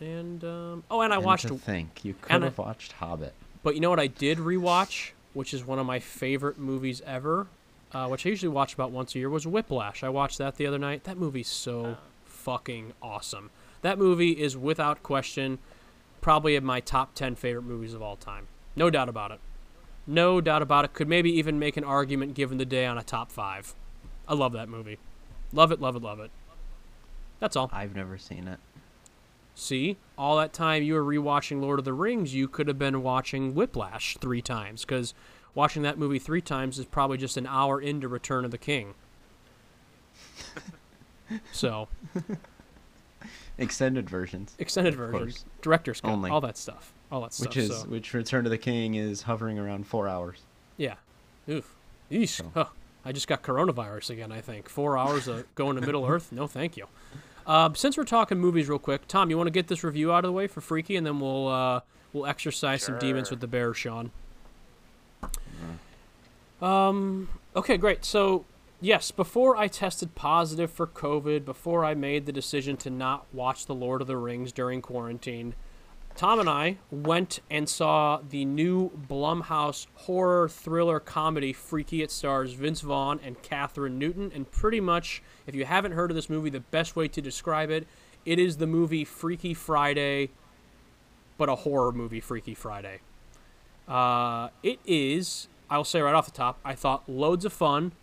and 0.01 0.43
um, 0.43 0.83
oh, 0.91 1.01
and 1.01 1.13
I 1.13 1.17
and 1.17 1.25
watched. 1.25 1.47
To 1.47 1.57
think, 1.57 2.03
you 2.03 2.15
could 2.19 2.31
and 2.33 2.43
I- 2.43 2.47
have 2.47 2.57
watched 2.57 2.93
Hobbit. 2.93 3.33
But 3.63 3.75
you 3.75 3.79
know 3.81 3.89
what 3.91 3.99
I 3.99 4.07
did 4.07 4.39
rewatch, 4.39 5.11
which 5.33 5.53
is 5.53 5.63
one 5.63 5.77
of 5.79 5.85
my 5.85 5.99
favorite 5.99 6.57
movies 6.57 7.01
ever, 7.05 7.47
uh, 7.93 8.07
which 8.07 8.25
I 8.25 8.29
usually 8.29 8.49
watch 8.49 8.73
about 8.73 8.91
once 8.91 9.15
a 9.15 9.19
year, 9.19 9.29
was 9.29 9.45
Whiplash. 9.45 10.03
I 10.03 10.09
watched 10.09 10.37
that 10.37 10.55
the 10.55 10.67
other 10.67 10.79
night. 10.79 11.03
That 11.03 11.17
movie's 11.17 11.47
so 11.47 11.97
fucking 12.25 12.93
awesome. 13.01 13.51
That 13.81 13.97
movie 13.97 14.31
is 14.31 14.55
without 14.55 15.03
question 15.03 15.59
probably 16.21 16.55
in 16.55 16.63
my 16.63 16.79
top 16.79 17.15
10 17.15 17.35
favorite 17.35 17.63
movies 17.63 17.93
of 17.93 18.01
all 18.01 18.15
time. 18.15 18.47
No 18.75 18.89
doubt 18.89 19.09
about 19.09 19.31
it. 19.31 19.39
No 20.07 20.39
doubt 20.39 20.61
about 20.61 20.85
it. 20.85 20.93
Could 20.93 21.07
maybe 21.07 21.31
even 21.31 21.59
make 21.59 21.77
an 21.77 21.83
argument 21.83 22.33
given 22.33 22.57
the 22.57 22.65
day 22.65 22.85
on 22.85 22.97
a 22.97 23.03
top 23.03 23.31
5. 23.31 23.75
I 24.27 24.33
love 24.33 24.53
that 24.53 24.69
movie. 24.69 24.97
Love 25.51 25.71
it, 25.71 25.81
love 25.81 25.95
it, 25.95 26.01
love 26.01 26.19
it. 26.19 26.31
That's 27.39 27.55
all. 27.55 27.69
I've 27.73 27.95
never 27.95 28.17
seen 28.17 28.47
it. 28.47 28.59
See, 29.55 29.97
all 30.17 30.37
that 30.37 30.53
time 30.53 30.83
you 30.83 30.93
were 30.93 31.03
rewatching 31.03 31.59
Lord 31.59 31.79
of 31.79 31.85
the 31.85 31.93
Rings, 31.93 32.33
you 32.33 32.47
could 32.47 32.67
have 32.67 32.79
been 32.79 33.03
watching 33.03 33.53
Whiplash 33.53 34.17
three 34.17 34.41
times 34.41 34.85
because 34.85 35.13
watching 35.55 35.81
that 35.83 35.97
movie 35.97 36.19
three 36.19 36.41
times 36.41 36.79
is 36.79 36.85
probably 36.85 37.17
just 37.17 37.37
an 37.37 37.47
hour 37.47 37.79
into 37.81 38.07
Return 38.07 38.45
of 38.45 38.51
the 38.51 38.57
King. 38.57 38.93
so, 41.51 41.87
Extended 43.57 44.09
versions, 44.09 44.55
extended 44.57 44.93
Of 44.93 44.99
version, 44.99 45.19
course. 45.19 45.45
director's 45.61 46.01
cut, 46.01 46.11
Only. 46.11 46.31
all 46.31 46.41
that 46.41 46.57
stuff, 46.57 46.93
all 47.11 47.21
that 47.21 47.33
stuff. 47.33 47.47
which 47.49 47.57
is 47.57 47.69
so, 47.81 47.85
which 47.87 48.13
Return 48.13 48.43
to 48.43 48.49
the 48.49 48.57
King 48.57 48.95
is 48.95 49.21
hovering 49.23 49.59
around 49.59 49.85
four 49.85 50.07
hours. 50.07 50.39
yeah, 50.77 50.95
oof, 51.47 51.75
Yeesh. 52.11 52.29
So. 52.37 52.51
Huh. 52.53 52.65
I 53.05 53.11
just 53.11 53.27
got 53.27 53.41
coronavirus 53.43 54.11
again. 54.11 54.31
I 54.31 54.41
think 54.41 54.67
four 54.69 54.97
hours 54.97 55.27
of 55.27 55.53
going 55.55 55.75
to 55.75 55.81
Middle 55.81 56.05
Earth. 56.05 56.31
No, 56.31 56.45
thank 56.47 56.77
you. 56.77 56.85
Uh, 57.47 57.71
since 57.73 57.97
we're 57.97 58.03
talking 58.03 58.37
movies, 58.39 58.69
real 58.69 58.77
quick, 58.79 59.07
Tom, 59.07 59.29
you 59.31 59.37
want 59.37 59.47
to 59.47 59.51
get 59.51 59.67
this 59.67 59.83
review 59.83 60.11
out 60.11 60.19
of 60.23 60.29
the 60.29 60.33
way 60.33 60.45
for 60.47 60.61
Freaky, 60.61 60.95
and 60.95 61.05
then 61.05 61.19
we'll 61.19 61.47
uh, 61.47 61.81
we'll 62.13 62.25
exercise 62.25 62.83
some 62.83 62.97
demons 62.99 63.29
with 63.29 63.39
the 63.41 63.47
bear, 63.47 63.73
Sean. 63.73 64.11
Um. 66.61 67.29
Okay, 67.55 67.77
great. 67.77 68.05
So, 68.05 68.45
yes, 68.79 69.11
before 69.11 69.57
I 69.57 69.67
tested 69.67 70.15
positive 70.15 70.71
for 70.71 70.87
COVID, 70.87 71.43
before 71.43 71.83
I 71.83 71.95
made 71.95 72.25
the 72.25 72.31
decision 72.31 72.77
to 72.77 72.89
not 72.89 73.25
watch 73.33 73.65
The 73.65 73.75
Lord 73.75 74.01
of 74.01 74.07
the 74.07 74.17
Rings 74.17 74.51
during 74.51 74.81
quarantine, 74.81 75.55
Tom 76.15 76.39
and 76.39 76.49
I 76.49 76.77
went 76.91 77.39
and 77.49 77.67
saw 77.67 78.19
the 78.27 78.45
new 78.45 78.91
Blumhouse 79.09 79.87
horror 79.95 80.49
thriller 80.49 80.99
comedy 80.99 81.53
Freaky. 81.53 82.03
It 82.03 82.11
stars 82.11 82.53
Vince 82.53 82.81
Vaughn 82.81 83.19
and 83.23 83.41
Kathryn 83.41 83.93
Newton. 83.93 84.31
And 84.33 84.49
pretty 84.51 84.79
much, 84.79 85.23
if 85.47 85.55
you 85.55 85.65
haven't 85.65 85.93
heard 85.93 86.11
of 86.11 86.15
this 86.15 86.29
movie, 86.29 86.49
the 86.49 86.59
best 86.59 86.95
way 86.95 87.07
to 87.07 87.21
describe 87.21 87.69
it, 87.69 87.87
it 88.25 88.39
is 88.39 88.57
the 88.57 88.67
movie 88.67 89.03
Freaky 89.03 89.53
Friday, 89.53 90.29
but 91.37 91.49
a 91.49 91.55
horror 91.55 91.91
movie 91.91 92.19
Freaky 92.19 92.53
Friday. 92.53 92.99
Uh, 93.87 94.49
it 94.63 94.79
is, 94.85 95.47
I'll 95.71 95.85
say 95.85 96.01
right 96.01 96.13
off 96.13 96.25
the 96.25 96.31
top, 96.31 96.59
I 96.65 96.75
thought 96.75 97.07
loads 97.07 97.45
of 97.45 97.53
fun, 97.53 97.93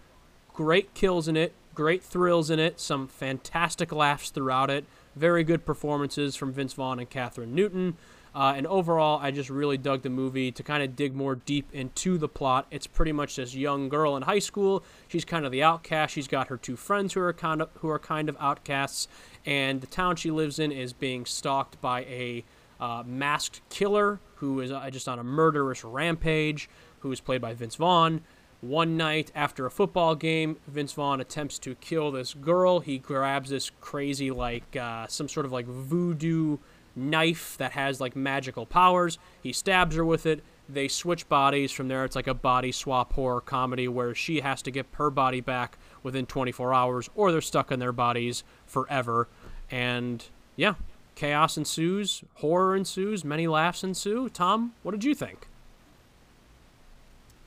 great 0.55 0.95
kills 0.95 1.29
in 1.29 1.37
it, 1.37 1.53
great 1.75 2.03
thrills 2.03 2.49
in 2.49 2.59
it, 2.59 2.81
some 2.81 3.07
fantastic 3.07 3.93
laughs 3.93 4.31
throughout 4.31 4.71
it, 4.71 4.87
very 5.15 5.45
good 5.45 5.67
performances 5.67 6.35
from 6.35 6.51
Vince 6.51 6.73
Vaughn 6.73 6.99
and 6.99 7.11
Kathryn 7.11 7.49
Newton. 7.49 7.99
Uh, 8.35 8.55
and 8.57 8.67
overall, 8.67 9.19
I 9.21 9.31
just 9.31 9.51
really 9.51 9.77
dug 9.77 10.03
the 10.03 10.11
movie 10.11 10.51
to 10.53 10.63
kind 10.63 10.83
of 10.83 10.97
dig 10.97 11.15
more 11.15 11.35
deep 11.35 11.69
into 11.75 12.17
the 12.17 12.29
plot. 12.29 12.67
It's 12.71 12.87
pretty 12.87 13.13
much 13.13 13.37
this 13.37 13.55
young 13.55 13.89
girl 13.89 14.17
in 14.17 14.23
high 14.23 14.39
school. 14.39 14.83
She's 15.07 15.25
kind 15.25 15.45
of 15.45 15.53
the 15.53 15.63
outcast. 15.63 16.15
She's 16.15 16.29
got 16.29 16.49
her 16.49 16.57
two 16.57 16.77
friends 16.77 17.15
who 17.15 17.21
are 17.21 17.33
kind 17.33 17.61
of 17.61 17.69
who 17.75 17.89
are 17.89 17.99
kind 17.99 18.29
of 18.29 18.37
outcasts, 18.41 19.09
and 19.45 19.81
the 19.81 19.87
town 19.87 20.17
she 20.17 20.31
lives 20.31 20.59
in 20.59 20.73
is 20.73 20.93
being 20.93 21.27
stalked 21.27 21.81
by 21.81 22.01
a 22.03 22.45
uh, 22.81 23.03
masked 23.05 23.61
killer 23.71 24.21
who 24.37 24.61
is 24.61 24.71
uh, 24.71 24.89
just 24.91 25.09
on 25.09 25.19
a 25.19 25.25
murderous 25.25 25.83
rampage. 25.83 26.69
Who 27.09 27.13
is 27.13 27.21
played 27.23 27.41
by 27.41 27.55
Vince 27.55 27.77
Vaughn. 27.77 28.21
One 28.61 28.99
night 28.99 29.33
after 29.35 29.65
a 29.65 29.71
football 29.71 30.15
game, 30.15 30.59
Vince 30.67 30.93
Vaughn 30.93 31.23
attempts 31.23 31.59
to 31.61 31.75
kill 31.77 32.11
this 32.11 32.35
girl. 32.35 32.81
He 32.81 32.99
grabs 32.99 33.49
this 33.49 33.71
crazy, 33.81 34.31
like, 34.31 34.77
uh, 34.77 35.07
some 35.07 35.27
sort 35.27 35.47
of 35.47 35.53
like 35.53 35.65
voodoo 35.65 36.59
knife 36.95 37.57
that 37.57 37.73
has 37.73 37.99
like 37.99 38.15
magical 38.15 38.67
powers. 38.67 39.17
He 39.43 39.55
stabs 39.55 39.97
her 39.97 40.05
with 40.05 40.27
it. 40.27 40.45
They 40.69 40.87
switch 40.87 41.31
bodies. 41.31 41.73
From 41.73 41.89
there, 41.89 42.05
it's 42.05 42.15
like 42.15 42.27
a 42.27 42.35
body 42.35 42.73
swap 42.73 43.15
horror 43.15 43.41
comedy 43.41 43.89
where 43.89 44.15
she 44.15 44.43
has 44.43 44.61
to 44.61 44.71
get 44.71 44.85
her 44.97 45.09
body 45.09 45.41
back 45.41 45.79
within 46.03 46.27
24 46.27 46.75
hours 46.75 47.09
or 47.15 47.33
they're 47.33 47.41
stuck 47.41 47.73
in 47.73 47.81
their 47.81 47.93
bodies 47.93 48.45
forever. 48.67 49.29
And 49.71 50.23
yeah, 50.57 50.75
chaos 51.15 51.57
ensues, 51.57 52.23
horror 52.35 52.77
ensues, 52.77 53.25
many 53.25 53.47
laughs 53.47 53.83
ensue. 53.83 54.29
Tom, 54.29 54.75
what 54.83 54.93
did 54.93 55.05
you 55.05 55.15
think? 55.15 55.49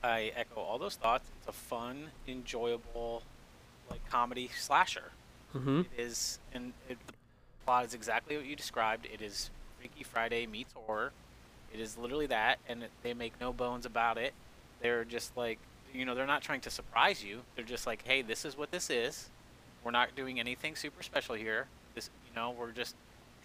I 0.02 0.32
echo 0.36 0.60
all 0.60 0.78
those 0.78 0.96
thoughts. 0.96 1.28
It's 1.38 1.48
a 1.48 1.52
fun, 1.52 2.10
enjoyable, 2.26 3.22
like 3.90 4.08
comedy 4.10 4.50
slasher. 4.58 5.12
Mm-hmm. 5.54 5.80
It 5.80 5.86
is, 5.98 6.38
and 6.52 6.72
it, 6.88 6.98
the 7.06 7.12
plot 7.64 7.84
is 7.84 7.94
exactly 7.94 8.36
what 8.36 8.46
you 8.46 8.56
described. 8.56 9.06
It 9.12 9.22
is 9.22 9.50
Freaky 9.78 10.04
Friday 10.04 10.46
meets 10.46 10.72
horror. 10.72 11.12
It 11.72 11.80
is 11.80 11.96
literally 11.96 12.26
that, 12.26 12.58
and 12.68 12.84
it, 12.84 12.90
they 13.02 13.14
make 13.14 13.32
no 13.40 13.52
bones 13.52 13.86
about 13.86 14.18
it. 14.18 14.32
They're 14.80 15.04
just 15.04 15.36
like, 15.36 15.58
you 15.94 16.04
know, 16.04 16.14
they're 16.14 16.26
not 16.26 16.42
trying 16.42 16.60
to 16.62 16.70
surprise 16.70 17.22
you. 17.22 17.40
They're 17.54 17.64
just 17.64 17.86
like, 17.86 18.06
hey, 18.06 18.22
this 18.22 18.44
is 18.44 18.56
what 18.56 18.70
this 18.70 18.90
is. 18.90 19.28
We're 19.84 19.90
not 19.90 20.14
doing 20.16 20.40
anything 20.40 20.76
super 20.76 21.02
special 21.02 21.34
here. 21.34 21.66
This, 21.94 22.10
you 22.28 22.34
know, 22.34 22.50
we're 22.50 22.70
just 22.70 22.94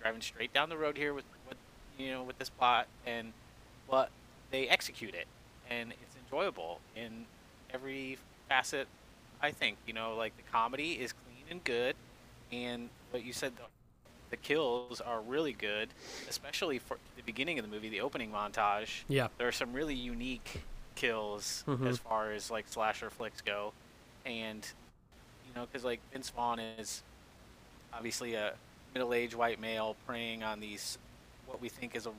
driving 0.02 0.22
straight 0.22 0.54
down 0.54 0.70
the 0.70 0.78
road 0.78 0.98
here 0.98 1.14
with, 1.14 1.26
with 1.48 1.58
you 1.98 2.12
know, 2.12 2.24
with 2.24 2.38
this 2.38 2.50
plot, 2.50 2.88
and 3.06 3.34
but 3.90 4.10
they 4.52 4.68
execute 4.68 5.16
it, 5.16 5.28
and 5.70 5.94
enjoyable 6.32 6.80
in 6.96 7.26
every 7.74 8.18
facet. 8.50 8.88
I 9.42 9.52
think 9.52 9.78
you 9.86 9.94
know, 9.94 10.16
like 10.16 10.36
the 10.38 10.44
comedy 10.52 10.94
is 10.94 11.14
clean 11.14 11.44
and 11.50 11.64
good, 11.64 11.96
and 12.52 12.90
what 13.12 13.24
you 13.24 13.34
said, 13.34 13.54
the, 13.56 13.64
the 14.32 14.38
kills 14.38 15.00
are 15.00 15.22
really 15.22 15.54
good, 15.54 15.90
especially 16.30 16.80
for 16.80 16.98
the 17.16 17.22
beginning 17.24 17.60
of 17.60 17.66
the 17.66 17.72
movie, 17.72 17.90
the 17.90 18.02
opening 18.02 18.32
montage. 18.32 19.04
Yeah. 19.08 19.28
There 19.38 19.48
are 19.48 19.52
some 19.52 19.74
really 19.74 19.94
unique 19.96 20.62
kills 20.96 21.64
Mhm. 21.68 21.88
as 21.88 22.00
far 22.00 22.32
as 22.32 22.50
like 22.50 22.68
slasher 22.68 23.10
flicks 23.10 23.42
go, 23.42 23.74
and 24.26 24.68
you 25.48 25.54
know, 25.56 25.66
because 25.68 25.84
like 25.86 26.00
Vince 26.12 26.30
Vaughn 26.32 26.60
is 26.60 27.04
obviously 27.94 28.34
a 28.34 28.54
middle-aged 28.94 29.36
white 29.36 29.60
male 29.60 29.96
preying 30.08 30.44
on 30.44 30.60
these 30.60 30.98
what 31.46 31.62
we 31.62 31.70
think 31.70 31.96
is 31.96 32.06
a 32.08 32.12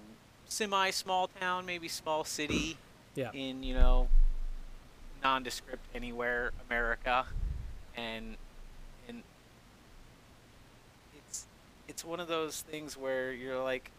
semi 0.48 0.90
small 0.90 1.28
town, 1.40 1.66
maybe 1.66 1.88
small 1.88 2.22
city 2.24 2.78
Yeah. 3.18 3.32
in 3.32 3.64
you 3.64 3.74
know 3.74 4.08
nondescript 5.24 5.84
anywhere 5.92 6.52
America, 6.68 7.26
and 7.96 8.36
and 9.08 9.24
it's 11.16 11.46
it's 11.88 12.04
one 12.04 12.20
of 12.20 12.28
those 12.28 12.62
things 12.62 12.96
where 12.96 13.32
you're 13.32 13.60
like 13.60 13.90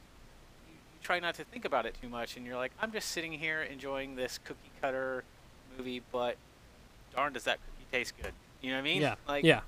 you, 0.70 0.74
you 0.74 1.00
try 1.04 1.20
not 1.20 1.36
to 1.36 1.44
think 1.44 1.66
about 1.66 1.86
it 1.86 1.98
too 2.02 2.08
much, 2.08 2.38
and 2.38 2.46
you're 2.46 2.56
like 2.56 2.72
I'm 2.82 2.94
just 2.94 3.10
sitting 3.10 3.34
here 3.34 3.62
enjoying 3.62 4.16
this 4.16 4.40
cookie 4.44 4.72
cutter 4.82 5.26
movie, 5.78 6.02
but 6.14 6.38
darn 7.14 7.34
does 7.34 7.44
that 7.44 7.60
cookie 7.66 7.88
taste 7.92 8.14
good? 8.22 8.32
You 8.62 8.72
know 8.72 8.78
what 8.78 8.82
I 8.82 8.84
mean? 8.84 9.02
Yeah. 9.02 9.16
Like 9.28 9.44
yeah. 9.44 9.62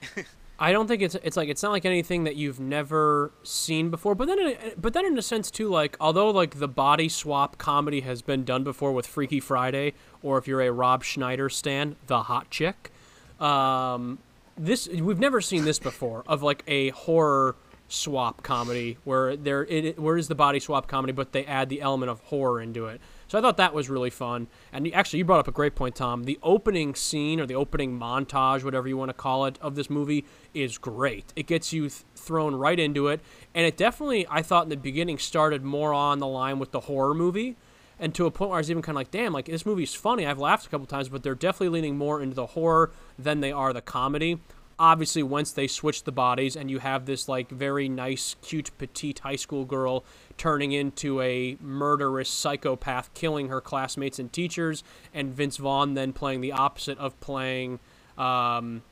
I 0.60 0.72
don't 0.72 0.88
think 0.88 1.02
it's 1.02 1.14
it's 1.22 1.36
like 1.36 1.48
it's 1.48 1.62
not 1.62 1.70
like 1.70 1.84
anything 1.84 2.24
that 2.24 2.34
you've 2.34 2.58
never 2.58 3.30
seen 3.44 3.90
before. 3.90 4.16
But 4.16 4.26
then, 4.26 4.56
but 4.76 4.92
then 4.92 5.06
in 5.06 5.16
a 5.16 5.22
sense 5.22 5.50
too, 5.50 5.68
like 5.68 5.96
although 6.00 6.30
like 6.30 6.58
the 6.58 6.66
body 6.68 7.08
swap 7.08 7.58
comedy 7.58 8.00
has 8.00 8.22
been 8.22 8.44
done 8.44 8.64
before 8.64 8.92
with 8.92 9.06
Freaky 9.06 9.38
Friday, 9.38 9.94
or 10.22 10.36
if 10.36 10.48
you're 10.48 10.60
a 10.60 10.72
Rob 10.72 11.04
Schneider 11.04 11.48
stan, 11.48 11.94
The 12.08 12.24
Hot 12.24 12.50
Chick, 12.50 12.90
um, 13.38 14.18
this 14.56 14.88
we've 14.88 15.20
never 15.20 15.40
seen 15.40 15.64
this 15.64 15.78
before 15.78 16.24
of 16.26 16.42
like 16.42 16.64
a 16.66 16.90
horror 16.90 17.54
swap 17.86 18.42
comedy 18.42 18.98
where 19.04 19.36
there 19.36 19.64
it 19.64 19.98
where 19.98 20.16
is 20.16 20.26
the 20.26 20.34
body 20.34 20.58
swap 20.58 20.88
comedy, 20.88 21.12
but 21.12 21.32
they 21.32 21.44
add 21.46 21.68
the 21.68 21.80
element 21.80 22.10
of 22.10 22.18
horror 22.20 22.60
into 22.60 22.86
it. 22.86 23.00
So 23.28 23.38
I 23.38 23.42
thought 23.42 23.58
that 23.58 23.74
was 23.74 23.90
really 23.90 24.10
fun. 24.10 24.48
And 24.72 24.92
actually, 24.94 25.18
you 25.18 25.24
brought 25.26 25.40
up 25.40 25.48
a 25.48 25.52
great 25.52 25.74
point, 25.74 25.94
Tom. 25.94 26.24
The 26.24 26.38
opening 26.42 26.94
scene 26.94 27.40
or 27.40 27.46
the 27.46 27.54
opening 27.54 27.98
montage, 27.98 28.64
whatever 28.64 28.88
you 28.88 28.96
want 28.96 29.10
to 29.10 29.14
call 29.14 29.44
it, 29.44 29.58
of 29.60 29.74
this 29.74 29.90
movie 29.90 30.24
is 30.54 30.78
great. 30.78 31.32
It 31.36 31.46
gets 31.46 31.72
you 31.72 31.90
th- 31.90 32.04
thrown 32.16 32.54
right 32.54 32.80
into 32.80 33.08
it, 33.08 33.20
and 33.54 33.66
it 33.66 33.76
definitely, 33.76 34.26
I 34.30 34.40
thought 34.40 34.64
in 34.64 34.70
the 34.70 34.76
beginning, 34.76 35.18
started 35.18 35.62
more 35.62 35.92
on 35.92 36.18
the 36.20 36.26
line 36.26 36.58
with 36.58 36.72
the 36.72 36.80
horror 36.80 37.14
movie. 37.14 37.56
And 38.00 38.14
to 38.14 38.26
a 38.26 38.30
point 38.30 38.50
where 38.50 38.58
I 38.58 38.60
was 38.60 38.70
even 38.70 38.82
kind 38.82 38.94
of 38.94 39.00
like, 39.00 39.10
damn, 39.10 39.32
like 39.32 39.46
this 39.46 39.66
movie's 39.66 39.92
funny. 39.92 40.24
I've 40.24 40.38
laughed 40.38 40.66
a 40.66 40.70
couple 40.70 40.86
times, 40.86 41.08
but 41.08 41.22
they're 41.22 41.34
definitely 41.34 41.80
leaning 41.80 41.98
more 41.98 42.22
into 42.22 42.34
the 42.34 42.46
horror 42.46 42.92
than 43.18 43.40
they 43.40 43.52
are 43.52 43.72
the 43.72 43.82
comedy 43.82 44.38
obviously 44.78 45.22
once 45.22 45.50
they 45.52 45.66
switch 45.66 46.04
the 46.04 46.12
bodies 46.12 46.54
and 46.54 46.70
you 46.70 46.78
have 46.78 47.04
this 47.06 47.28
like 47.28 47.50
very 47.50 47.88
nice 47.88 48.36
cute 48.42 48.70
petite 48.78 49.20
high 49.20 49.36
school 49.36 49.64
girl 49.64 50.04
turning 50.38 50.72
into 50.72 51.20
a 51.20 51.56
murderous 51.60 52.28
psychopath 52.30 53.12
killing 53.14 53.48
her 53.48 53.60
classmates 53.60 54.18
and 54.18 54.32
teachers 54.32 54.82
and 55.12 55.34
vince 55.34 55.56
vaughn 55.56 55.94
then 55.94 56.12
playing 56.12 56.40
the 56.40 56.52
opposite 56.52 56.96
of 56.98 57.18
playing 57.20 57.78
um, 58.16 58.82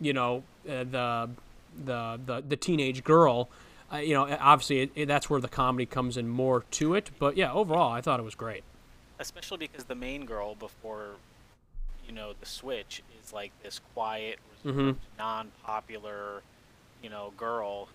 you 0.00 0.12
know 0.12 0.42
uh, 0.68 0.84
the, 0.84 1.30
the 1.84 2.20
the 2.26 2.44
the 2.48 2.56
teenage 2.56 3.04
girl. 3.04 3.48
Uh, 3.92 3.98
you 3.98 4.14
know 4.14 4.24
obviously 4.40 4.80
it, 4.80 4.90
it, 4.94 5.06
that's 5.06 5.28
where 5.28 5.40
the 5.40 5.48
comedy 5.48 5.86
comes 5.86 6.16
in 6.16 6.26
more 6.26 6.64
to 6.70 6.94
it 6.94 7.10
but 7.18 7.36
yeah 7.36 7.52
overall 7.52 7.92
i 7.92 8.00
thought 8.00 8.18
it 8.18 8.24
was 8.24 8.34
great. 8.34 8.64
Especially 9.18 9.58
because 9.58 9.84
the 9.84 9.94
main 9.94 10.24
girl 10.24 10.54
before 10.54 11.10
you 12.06 12.12
know 12.12 12.32
the 12.40 12.46
switch 12.46 13.02
is 13.22 13.32
like 13.32 13.52
this 13.62 13.80
quiet 13.94 14.38
reserved, 14.64 14.98
non-popular 15.18 16.42
you 17.02 17.10
know 17.10 17.32
girl 17.36 17.86
who 17.86 17.92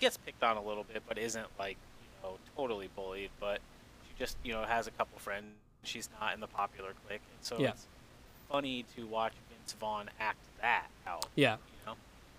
gets 0.00 0.16
picked 0.16 0.42
on 0.42 0.56
a 0.56 0.62
little 0.62 0.84
bit 0.84 1.02
but 1.06 1.18
isn't 1.18 1.46
like 1.58 1.76
know 2.22 2.38
totally 2.56 2.88
bullied 2.96 3.30
but 3.40 3.60
she 4.06 4.12
just 4.18 4.36
you 4.44 4.52
know 4.52 4.62
has 4.64 4.86
a 4.86 4.90
couple 4.92 5.18
friends 5.18 5.46
she's 5.84 6.08
not 6.20 6.34
in 6.34 6.40
the 6.40 6.46
popular 6.46 6.90
clique 7.06 7.20
and 7.34 7.44
so 7.44 7.56
Yeah. 7.58 7.70
it's 7.70 7.86
funny 8.50 8.84
to 8.96 9.06
watch 9.06 9.32
vince 9.50 9.72
vaughn 9.78 10.10
act 10.20 10.38
that 10.60 10.86
out 11.06 11.26
yeah 11.34 11.54
you 11.54 11.86
know 11.86 11.94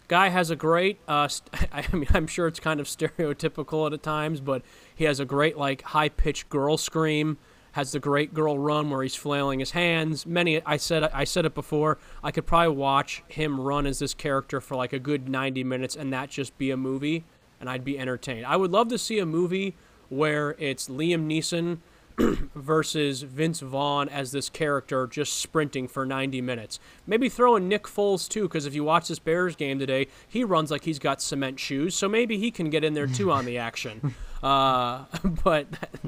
Guy 0.08 0.30
has 0.30 0.50
a 0.50 0.56
great. 0.56 0.98
Uh, 1.08 1.28
st- 1.28 1.68
I 1.72 1.86
mean, 1.96 2.08
I'm 2.16 2.26
sure 2.26 2.48
it's 2.48 2.60
kind 2.60 2.80
of 2.80 2.88
stereotypical 2.88 3.94
at 3.94 4.02
times, 4.02 4.42
but 4.42 4.64
he 4.96 5.04
has 5.04 5.20
a 5.20 5.26
great 5.26 5.56
like 5.56 5.84
high 5.84 6.10
pitched 6.10 6.50
girl 6.50 6.78
scream. 6.78 7.38
Has 7.74 7.92
the 7.92 8.00
great 8.00 8.34
girl 8.34 8.58
run 8.58 8.90
where 8.90 9.04
he's 9.04 9.14
flailing 9.14 9.60
his 9.60 9.70
hands. 9.72 10.26
Many 10.26 10.64
I 10.66 10.78
said 10.78 11.04
I 11.04 11.26
said 11.26 11.46
it 11.46 11.54
before. 11.54 12.00
I 12.24 12.32
could 12.32 12.48
probably 12.48 12.76
watch 12.76 13.22
him 13.28 13.60
run 13.62 13.86
as 13.86 14.00
this 14.00 14.16
character 14.16 14.60
for 14.60 14.76
like 14.76 14.94
a 14.94 15.00
good 15.00 15.30
90 15.30 15.64
minutes, 15.64 15.96
and 15.96 16.12
that 16.12 16.32
just 16.32 16.58
be 16.58 16.72
a 16.72 16.78
movie, 16.78 17.24
and 17.60 17.70
I'd 17.70 17.84
be 17.84 18.00
entertained. 18.00 18.46
I 18.46 18.56
would 18.56 18.72
love 18.72 18.88
to 18.90 18.98
see 18.98 19.20
a 19.20 19.26
movie 19.26 19.76
where 20.10 20.56
it's 20.58 20.88
Liam 20.88 21.28
Neeson 21.28 21.80
versus 22.56 23.22
Vince 23.22 23.62
Vaughn 23.62 24.10
as 24.10 24.32
this 24.32 24.50
character 24.50 25.08
just 25.08 25.34
sprinting 25.34 25.88
for 25.88 26.06
90 26.06 26.42
minutes. 26.42 26.80
Maybe 27.08 27.30
throw 27.30 27.56
in 27.56 27.68
Nick 27.68 27.84
Foles 27.84 28.28
too, 28.28 28.44
because 28.44 28.66
if 28.66 28.76
you 28.76 28.84
watch 28.84 29.08
this 29.08 29.20
Bears 29.20 29.56
game 29.56 29.80
today, 29.80 30.08
he 30.28 30.44
runs 30.44 30.72
like 30.72 30.84
he's 30.84 31.00
got 31.00 31.22
cement 31.22 31.60
shoes, 31.60 31.96
so 31.96 32.10
maybe 32.10 32.38
he 32.38 32.52
can 32.52 32.70
get 32.70 32.84
in 32.84 32.94
there 32.94 33.08
too 33.08 33.32
on 33.32 33.46
the 33.46 33.58
action. 33.58 34.16
Uh, 34.42 35.04
but 35.44 35.68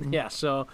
yeah, 0.09 0.29
so 0.29 0.65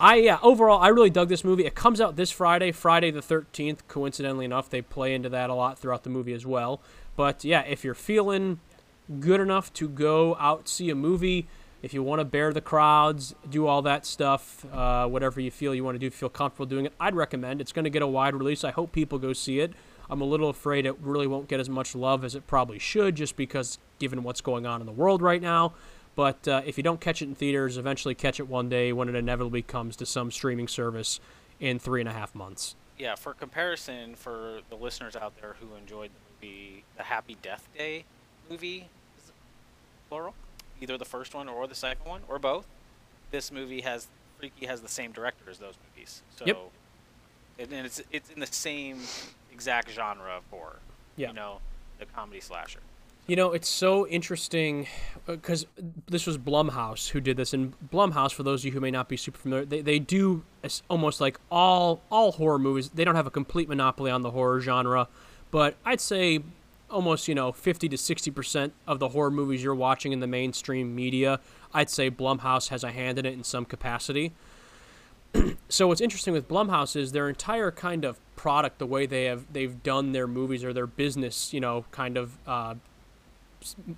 I 0.00 0.16
yeah 0.16 0.40
overall 0.42 0.82
I 0.82 0.88
really 0.88 1.10
dug 1.10 1.28
this 1.28 1.44
movie. 1.44 1.64
It 1.64 1.76
comes 1.76 2.00
out 2.00 2.16
this 2.16 2.32
Friday, 2.32 2.72
Friday 2.72 3.12
the 3.12 3.20
13th. 3.20 3.86
Coincidentally 3.86 4.44
enough, 4.44 4.68
they 4.68 4.82
play 4.82 5.14
into 5.14 5.28
that 5.28 5.48
a 5.48 5.54
lot 5.54 5.78
throughout 5.78 6.02
the 6.02 6.10
movie 6.10 6.32
as 6.32 6.44
well. 6.44 6.80
But 7.14 7.44
yeah, 7.44 7.60
if 7.60 7.84
you're 7.84 7.94
feeling 7.94 8.58
good 9.20 9.40
enough 9.40 9.72
to 9.74 9.88
go 9.88 10.36
out 10.36 10.68
see 10.68 10.90
a 10.90 10.94
movie. 10.94 11.46
If 11.82 11.92
you 11.92 12.02
want 12.02 12.20
to 12.20 12.24
bear 12.24 12.52
the 12.52 12.62
crowds 12.62 13.34
do 13.48 13.66
all 13.66 13.82
that 13.82 14.06
stuff 14.06 14.64
uh, 14.72 15.06
whatever 15.06 15.40
you 15.40 15.50
feel 15.50 15.74
you 15.74 15.84
want 15.84 15.96
to 15.96 15.98
do 15.98 16.10
feel 16.10 16.30
comfortable 16.30 16.64
doing 16.64 16.86
it 16.86 16.94
i'd 16.98 17.14
recommend. 17.14 17.60
It's 17.60 17.72
going 17.72 17.84
to 17.84 17.90
get 17.90 18.02
a 18.02 18.06
wide 18.06 18.34
release. 18.34 18.64
I 18.64 18.70
hope 18.70 18.92
people 18.92 19.18
go 19.18 19.32
see 19.32 19.60
it. 19.60 19.72
I'm 20.08 20.20
a 20.20 20.24
little 20.24 20.48
afraid 20.48 20.86
it 20.86 20.98
really 21.00 21.26
won't 21.26 21.48
get 21.48 21.60
as 21.60 21.68
much 21.68 21.94
love 21.94 22.24
as 22.24 22.34
it 22.34 22.46
probably 22.46 22.78
should 22.78 23.16
just 23.16 23.36
because 23.36 23.78
given 23.98 24.22
what's 24.22 24.40
going 24.40 24.66
on 24.66 24.80
in 24.80 24.86
the 24.86 24.92
world 24.92 25.22
right 25.22 25.40
now. 25.40 25.74
But 26.14 26.46
uh, 26.46 26.62
if 26.64 26.76
you 26.76 26.82
don't 26.82 27.00
catch 27.00 27.20
it 27.20 27.26
in 27.26 27.34
theaters 27.34 27.76
eventually 27.76 28.14
catch 28.14 28.40
it 28.40 28.48
one 28.48 28.68
day 28.68 28.92
when 28.92 29.08
it 29.08 29.14
inevitably 29.14 29.62
comes 29.62 29.96
to 29.96 30.06
some 30.06 30.30
streaming 30.30 30.68
service 30.68 31.20
in 31.60 31.78
three 31.78 32.00
and 32.00 32.08
a 32.08 32.12
half 32.12 32.34
months. 32.34 32.76
Yeah 32.98 33.14
for 33.14 33.34
comparison 33.34 34.14
for 34.14 34.60
the 34.70 34.76
listeners 34.76 35.16
out 35.16 35.34
there 35.40 35.56
who 35.60 35.74
enjoyed 35.74 36.10
the 36.14 36.46
movie 36.46 36.84
the 36.96 37.02
happy 37.02 37.36
death 37.42 37.68
day 37.76 38.04
movie 38.50 38.88
plural 40.08 40.34
either 40.80 40.98
the 40.98 41.04
first 41.04 41.34
one 41.34 41.48
or 41.48 41.66
the 41.66 41.74
second 41.74 42.06
one 42.06 42.20
or 42.28 42.38
both 42.38 42.66
this 43.30 43.50
movie 43.50 43.80
has 43.80 44.06
freaky 44.38 44.66
has 44.66 44.80
the 44.80 44.88
same 44.88 45.12
director 45.12 45.44
as 45.50 45.58
those 45.58 45.74
movies 45.90 46.22
so 46.36 46.44
Yep. 46.46 46.58
and, 47.58 47.72
and 47.72 47.86
it's 47.86 48.02
it's 48.12 48.30
in 48.30 48.40
the 48.40 48.46
same 48.46 48.98
exact 49.52 49.90
genre 49.90 50.36
of 50.36 50.42
horror 50.50 50.78
Yeah. 51.16 51.28
you 51.28 51.34
know 51.34 51.60
the 51.98 52.06
comedy 52.06 52.40
slasher 52.40 52.80
You 53.26 53.36
know, 53.36 53.52
it's 53.54 53.68
so 53.70 54.06
interesting 54.06 54.86
uh, 55.26 55.32
because 55.36 55.64
this 56.10 56.26
was 56.26 56.36
Blumhouse 56.36 57.08
who 57.08 57.20
did 57.22 57.38
this, 57.38 57.54
and 57.54 57.72
Blumhouse, 57.90 58.32
for 58.34 58.42
those 58.42 58.60
of 58.60 58.66
you 58.66 58.72
who 58.72 58.80
may 58.80 58.90
not 58.90 59.08
be 59.08 59.16
super 59.16 59.38
familiar, 59.38 59.64
they, 59.64 59.80
they 59.80 59.98
do 59.98 60.42
almost 60.90 61.22
like 61.22 61.38
all 61.50 62.02
all 62.10 62.32
horror 62.32 62.58
movies. 62.58 62.90
They 62.90 63.02
don't 63.02 63.14
have 63.14 63.26
a 63.26 63.30
complete 63.30 63.66
monopoly 63.66 64.10
on 64.10 64.20
the 64.20 64.32
horror 64.32 64.60
genre, 64.60 65.08
but 65.50 65.76
I'd 65.86 66.02
say 66.02 66.40
almost 66.94 67.28
you 67.28 67.34
know 67.34 67.52
50 67.52 67.88
to 67.90 67.98
60 67.98 68.30
percent 68.30 68.72
of 68.86 68.98
the 68.98 69.10
horror 69.10 69.30
movies 69.30 69.62
you're 69.62 69.74
watching 69.74 70.12
in 70.12 70.20
the 70.20 70.26
mainstream 70.26 70.94
media, 70.94 71.40
I'd 71.72 71.90
say 71.90 72.10
Blumhouse 72.10 72.68
has 72.68 72.84
a 72.84 72.90
hand 72.90 73.18
in 73.18 73.26
it 73.26 73.34
in 73.34 73.44
some 73.44 73.64
capacity. 73.64 74.32
so 75.68 75.88
what's 75.88 76.00
interesting 76.00 76.32
with 76.32 76.48
Blumhouse 76.48 76.96
is 76.96 77.12
their 77.12 77.28
entire 77.28 77.70
kind 77.70 78.04
of 78.04 78.18
product, 78.36 78.78
the 78.78 78.86
way 78.86 79.06
they 79.06 79.24
have 79.24 79.52
they've 79.52 79.82
done 79.82 80.12
their 80.12 80.26
movies 80.26 80.64
or 80.64 80.72
their 80.72 80.86
business, 80.86 81.52
you 81.52 81.60
know, 81.60 81.84
kind 81.90 82.16
of 82.16 82.38
uh, 82.46 82.74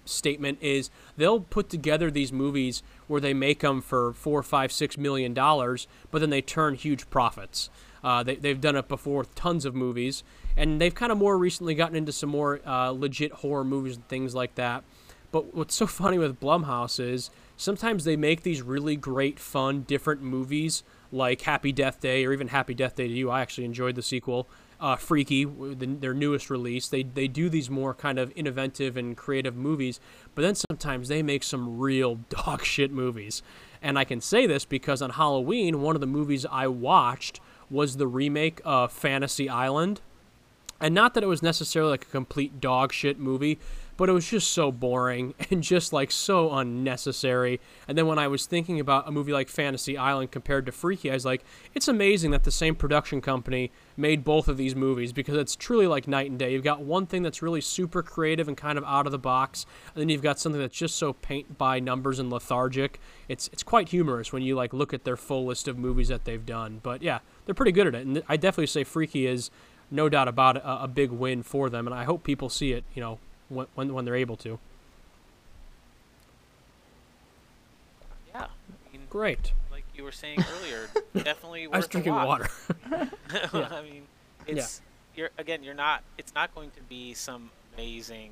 statement 0.05 0.59
is 0.61 0.91
they'll 1.17 1.41
put 1.41 1.69
together 1.69 2.11
these 2.11 2.33
movies 2.33 2.83
where 3.07 3.21
they 3.21 3.35
make 3.35 3.61
them 3.61 3.81
for 3.81 4.13
four, 4.13 4.43
five, 4.43 4.73
six 4.73 4.97
million 4.97 5.35
dollars, 5.35 5.87
but 6.11 6.21
then 6.21 6.31
they 6.31 6.43
turn 6.43 6.75
huge 6.75 7.09
profits. 7.11 7.69
Uh, 8.03 8.23
they, 8.23 8.37
they've 8.37 8.61
done 8.61 8.77
it 8.77 8.89
before 8.89 9.19
with 9.19 9.35
tons 9.35 9.65
of 9.65 9.75
movies, 9.75 10.23
and 10.57 10.81
they've 10.81 10.95
kind 10.95 11.12
of 11.12 11.19
more 11.19 11.37
recently 11.37 11.75
gotten 11.75 11.97
into 11.97 12.12
some 12.12 12.31
more 12.31 12.61
uh, 12.66 12.90
legit 12.90 13.33
horror 13.33 13.64
movies 13.64 13.97
and 13.97 14.09
things 14.09 14.35
like 14.35 14.55
that. 14.55 14.85
But 15.31 15.55
what's 15.55 15.75
so 15.75 15.87
funny 15.87 16.19
with 16.19 16.40
Blumhouse 16.40 16.99
is 16.99 17.31
sometimes 17.57 18.05
they 18.05 18.16
make 18.16 18.42
these 18.42 18.62
really 18.62 18.97
great, 18.97 19.38
fun, 19.38 19.83
different 19.83 20.23
movies 20.23 20.83
like 21.12 21.42
Happy 21.42 21.73
Death 21.73 22.01
Day 22.01 22.25
or 22.25 22.33
even 22.33 22.49
Happy 22.49 22.75
Death 22.75 22.97
Day 22.97 23.09
to 23.09 23.14
You. 23.14 23.31
I 23.31 23.40
actually 23.40 23.64
enjoyed 23.64 23.95
the 23.95 24.03
sequel. 24.03 24.49
Uh, 24.79 24.97
Freaky, 24.97 25.45
the, 25.45 25.87
their 25.87 26.12
newest 26.12 26.51
release. 26.51 26.88
They 26.88 27.03
they 27.03 27.29
do 27.29 27.49
these 27.49 27.71
more 27.71 27.95
kind 27.95 28.19
of 28.19 28.31
innovative 28.37 28.99
and 28.99 29.16
creative 29.16 29.57
movies, 29.57 30.01
but 30.35 30.42
then 30.42 30.55
sometimes 30.55 31.09
they 31.09 31.23
make 31.23 31.45
some 31.45 31.79
real 31.79 32.16
dog 32.29 32.62
shit 32.62 32.92
movies. 32.92 33.42
And 33.81 33.99
I 33.99 34.05
can 34.05 34.21
say 34.21 34.47
this 34.47 34.66
because 34.66 35.01
on 35.01 35.11
Halloween, 35.11 35.81
one 35.81 35.97
of 35.97 36.01
the 36.01 36.07
movies 36.07 36.45
I 36.51 36.66
watched 36.66 37.40
was 37.71 37.97
the 37.97 38.07
remake 38.07 38.61
of 38.64 38.92
Fantasy 38.92 39.49
Island 39.49 40.01
And 40.81 40.95
not 40.95 41.15
that 41.15 41.23
it 41.23 41.29
was 41.29 41.43
necessarily 41.43 41.91
like 41.91 42.03
a 42.03 42.11
complete 42.11 42.61
dog 42.61 42.93
shit 42.93 43.19
movie, 43.19 43.59
but 43.97 44.09
it 44.09 44.12
was 44.12 44.29
just 44.29 44.53
so 44.53 44.71
boring 44.71 45.35
and 45.51 45.62
just 45.62 45.93
like 45.93 46.11
so 46.11 46.53
unnecessary. 46.53 47.61
And 47.89 47.97
then 47.97 48.07
when 48.07 48.19
I 48.19 48.29
was 48.29 48.47
thinking 48.47 48.81
about 48.81 49.09
a 49.09 49.12
movie 49.12 49.33
like 49.33 49.49
Fantasy 49.49 49.97
Island 49.97 50.31
compared 50.31 50.67
to 50.67 50.73
Freaky, 50.73 51.11
I 51.11 51.15
was 51.15 51.25
like, 51.25 51.45
it's 51.75 51.89
amazing 51.89 52.31
that 52.33 52.45
the 52.45 52.51
same 52.51 52.75
production 52.75 53.21
company 53.21 53.73
made 53.97 54.25
both 54.25 54.49
of 54.49 54.57
these 54.57 54.75
movies 54.75 55.12
because 55.12 55.37
it's 55.37 55.57
truly 55.57 55.87
like 55.87 56.07
night 56.07 56.31
and 56.31 56.39
day. 56.39 56.53
You've 56.53 56.62
got 56.62 56.83
one 56.83 57.07
thing 57.07 57.23
that's 57.23 57.43
really 57.43 57.61
super 57.61 58.03
creative 58.03 58.49
and 58.49 58.57
kind 58.57 58.77
of 58.77 58.85
out 58.85 59.07
of 59.07 59.12
the 59.12 59.19
box, 59.19 59.65
and 59.95 60.01
then 60.01 60.09
you've 60.09 60.23
got 60.23 60.39
something 60.39 60.61
that's 60.61 60.77
just 60.77 60.97
so 60.97 61.15
paint 61.15 61.57
by 61.57 61.81
numbers 61.81 62.19
and 62.19 62.31
lethargic. 62.31 63.01
It's 63.29 63.49
it's 63.53 63.62
quite 63.62 63.89
humorous 63.89 64.33
when 64.33 64.43
you 64.43 64.55
like 64.55 64.73
look 64.73 64.93
at 64.93 65.05
their 65.05 65.17
full 65.17 65.47
list 65.47 65.69
of 65.69 65.79
movies 65.79 66.09
that 66.09 66.25
they've 66.25 66.45
done. 66.45 66.81
But 66.83 67.03
yeah, 67.03 67.21
they're 67.47 67.55
pretty 67.55 67.73
good 67.73 67.87
at 67.87 67.95
it, 67.95 68.07
and 68.07 68.23
I 68.29 68.37
definitely 68.37 68.67
say 68.67 68.85
Freaky 68.85 69.27
is 69.27 69.51
no 69.90 70.09
doubt 70.09 70.29
about 70.29 70.57
it, 70.57 70.62
a, 70.64 70.85
a 70.85 70.88
big 70.88 71.11
win 71.11 71.42
for 71.42 71.68
them, 71.70 71.87
and 71.87 71.94
I 71.94 72.05
hope 72.05 72.25
people 72.25 72.49
see 72.49 72.72
it. 72.72 72.85
You 72.94 73.01
know, 73.03 73.18
when 73.49 73.66
when, 73.75 73.92
when 73.94 74.05
they're 74.05 74.16
able 74.16 74.37
to. 74.38 74.59
Yeah. 78.35 78.42
I 78.44 78.92
mean, 78.92 79.03
Great. 79.11 79.53
like 79.70 79.85
you 79.94 80.05
were 80.05 80.12
saying 80.12 80.44
earlier, 80.59 80.88
definitely 81.25 81.66
worth 81.66 81.75
I 81.75 81.79
was 81.79 81.87
drinking 81.88 82.14
watch. 82.14 82.27
water. 82.27 82.49
Yeah. 83.53 83.68
I 83.72 83.83
mean, 83.83 84.03
it's 84.46 84.81
you're 85.14 85.31
again, 85.38 85.62
you're 85.62 85.75
not. 85.75 86.03
It's 86.18 86.35
not 86.35 86.55
going 86.55 86.70
to 86.72 86.83
be 86.83 87.14
some 87.14 87.51
amazing, 87.75 88.31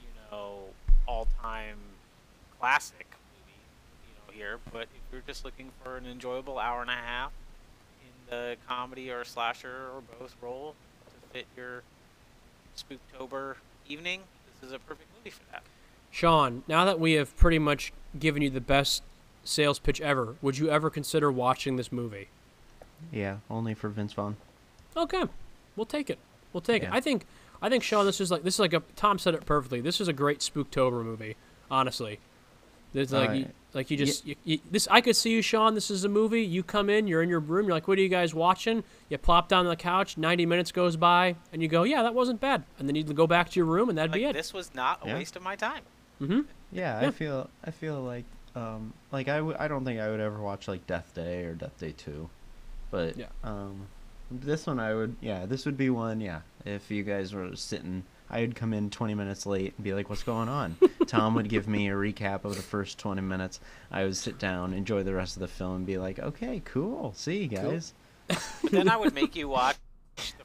you 0.00 0.08
know, 0.30 0.58
all-time 1.06 1.76
classic 2.58 3.06
movie, 3.32 3.58
you 4.08 4.14
know, 4.14 4.32
here. 4.38 4.58
But 4.72 4.82
if 4.82 5.00
you're 5.12 5.22
just 5.26 5.44
looking 5.44 5.70
for 5.82 5.96
an 5.96 6.06
enjoyable 6.06 6.58
hour 6.58 6.80
and 6.80 6.90
a 6.90 6.94
half 6.94 7.30
in 7.30 7.43
the 8.28 8.56
comedy 8.68 9.10
or 9.10 9.24
slasher 9.24 9.88
or 9.94 10.02
both 10.18 10.34
role 10.40 10.74
to 11.06 11.32
fit 11.32 11.46
your 11.56 11.82
Spooktober 12.76 13.56
evening, 13.88 14.20
this 14.60 14.68
is 14.68 14.74
a 14.74 14.78
perfect 14.78 15.08
movie 15.18 15.30
for 15.30 15.42
that. 15.52 15.62
Sean, 16.10 16.62
now 16.68 16.84
that 16.84 17.00
we 17.00 17.12
have 17.14 17.36
pretty 17.36 17.58
much 17.58 17.92
given 18.18 18.42
you 18.42 18.50
the 18.50 18.60
best 18.60 19.02
sales 19.44 19.78
pitch 19.78 20.00
ever, 20.00 20.36
would 20.40 20.58
you 20.58 20.70
ever 20.70 20.90
consider 20.90 21.30
watching 21.30 21.76
this 21.76 21.90
movie? 21.92 22.28
Yeah, 23.12 23.38
only 23.50 23.74
for 23.74 23.88
Vince 23.88 24.12
Vaughn. 24.12 24.36
Okay, 24.96 25.24
we'll 25.76 25.86
take 25.86 26.08
it. 26.08 26.18
We'll 26.52 26.60
take 26.60 26.84
it. 26.84 26.88
I 26.92 27.00
think 27.00 27.26
I 27.60 27.68
think 27.68 27.82
Sean, 27.82 28.06
this 28.06 28.20
is 28.20 28.30
like 28.30 28.42
this 28.42 28.54
is 28.54 28.60
like 28.60 28.72
a 28.72 28.82
Tom 28.94 29.18
said 29.18 29.34
it 29.34 29.44
perfectly. 29.44 29.80
This 29.80 30.00
is 30.00 30.06
a 30.08 30.12
great 30.12 30.40
Spooktober 30.40 31.04
movie. 31.04 31.36
Honestly, 31.70 32.20
there's 32.94 33.12
like 33.12 33.34
you, 33.38 33.48
like 33.74 33.90
you 33.90 33.96
just 33.98 34.24
you, 34.26 34.36
you, 34.44 34.58
this. 34.70 34.88
I 34.90 35.00
could 35.02 35.16
see 35.16 35.30
you, 35.32 35.42
Sean. 35.42 35.74
This 35.74 35.90
is 35.90 36.04
a 36.04 36.08
movie. 36.08 36.42
You 36.42 36.62
come 36.62 36.88
in, 36.88 37.06
you're 37.06 37.22
in 37.22 37.28
your 37.28 37.40
room. 37.40 37.66
You're 37.66 37.74
like, 37.74 37.86
what 37.88 37.98
are 37.98 38.00
you 38.00 38.08
guys 38.08 38.32
watching? 38.34 38.82
You 39.10 39.18
plop 39.18 39.48
down 39.48 39.66
on 39.66 39.70
the 39.70 39.76
couch. 39.76 40.16
Ninety 40.16 40.46
minutes 40.46 40.72
goes 40.72 40.96
by, 40.96 41.34
and 41.52 41.60
you 41.60 41.68
go, 41.68 41.82
yeah, 41.82 42.02
that 42.04 42.14
wasn't 42.14 42.40
bad. 42.40 42.62
And 42.78 42.88
then 42.88 42.94
you 42.96 43.02
go 43.04 43.26
back 43.26 43.50
to 43.50 43.56
your 43.60 43.66
room, 43.66 43.88
and 43.90 43.98
that'd 43.98 44.12
Like 44.12 44.20
be 44.20 44.24
it. 44.26 44.32
this 44.32 44.54
was 44.54 44.74
not 44.74 45.00
a 45.04 45.08
Yeah. 45.08 45.14
waste 45.14 45.36
of 45.36 45.42
my 45.42 45.56
time. 45.56 45.82
mm-hmm. 46.22 46.40
Yeah, 46.72 47.00
Yeah. 47.02 47.08
I 47.08 47.10
feel 47.10 47.50
I 47.64 47.70
feel 47.72 48.00
like 48.00 48.24
um 48.56 48.92
like 49.10 49.28
I 49.28 49.36
w- 49.38 49.56
I 49.58 49.66
don't 49.68 49.84
think 49.84 49.98
I 50.00 50.08
would 50.08 50.20
ever 50.20 50.40
watch 50.40 50.68
like 50.68 50.86
Death 50.86 51.12
Day 51.14 51.42
or 51.44 51.54
Death 51.54 51.76
Day 51.78 51.92
2. 51.96 52.30
But 52.92 53.16
Yeah. 53.18 53.26
um 53.42 53.88
this 54.30 54.66
one 54.66 54.78
I 54.78 54.94
would 54.94 55.16
yeah, 55.20 55.46
this 55.46 55.66
would 55.66 55.76
be 55.76 55.90
one, 55.90 56.20
yeah. 56.20 56.40
If 56.64 56.90
you 56.92 57.02
guys 57.02 57.34
were 57.34 57.56
sitting 57.56 58.04
I 58.30 58.40
would 58.40 58.54
come 58.56 58.72
in 58.72 58.90
20 58.90 59.14
minutes 59.14 59.46
late 59.46 59.74
and 59.76 59.84
be 59.84 59.92
like, 59.94 60.08
"What's 60.10 60.22
going 60.22 60.48
on?" 60.48 60.76
Tom 61.06 61.34
would 61.34 61.48
give 61.48 61.68
me 61.68 61.88
a 61.88 61.92
recap 61.92 62.44
of 62.44 62.56
the 62.56 62.62
first 62.62 62.98
20 62.98 63.20
minutes. 63.20 63.60
I 63.90 64.04
would 64.04 64.16
sit 64.16 64.38
down, 64.38 64.72
enjoy 64.72 65.02
the 65.02 65.14
rest 65.14 65.36
of 65.36 65.40
the 65.40 65.48
film, 65.48 65.76
and 65.76 65.86
be 65.86 65.98
like, 65.98 66.18
"Okay, 66.18 66.62
cool. 66.64 67.12
See 67.16 67.44
you 67.44 67.48
Cool. 67.56 67.70
guys." 67.72 67.92
then 68.70 68.88
I 68.88 68.96
would 68.96 69.14
make 69.14 69.36
you 69.36 69.48
watch 69.48 69.76
the 69.76 69.80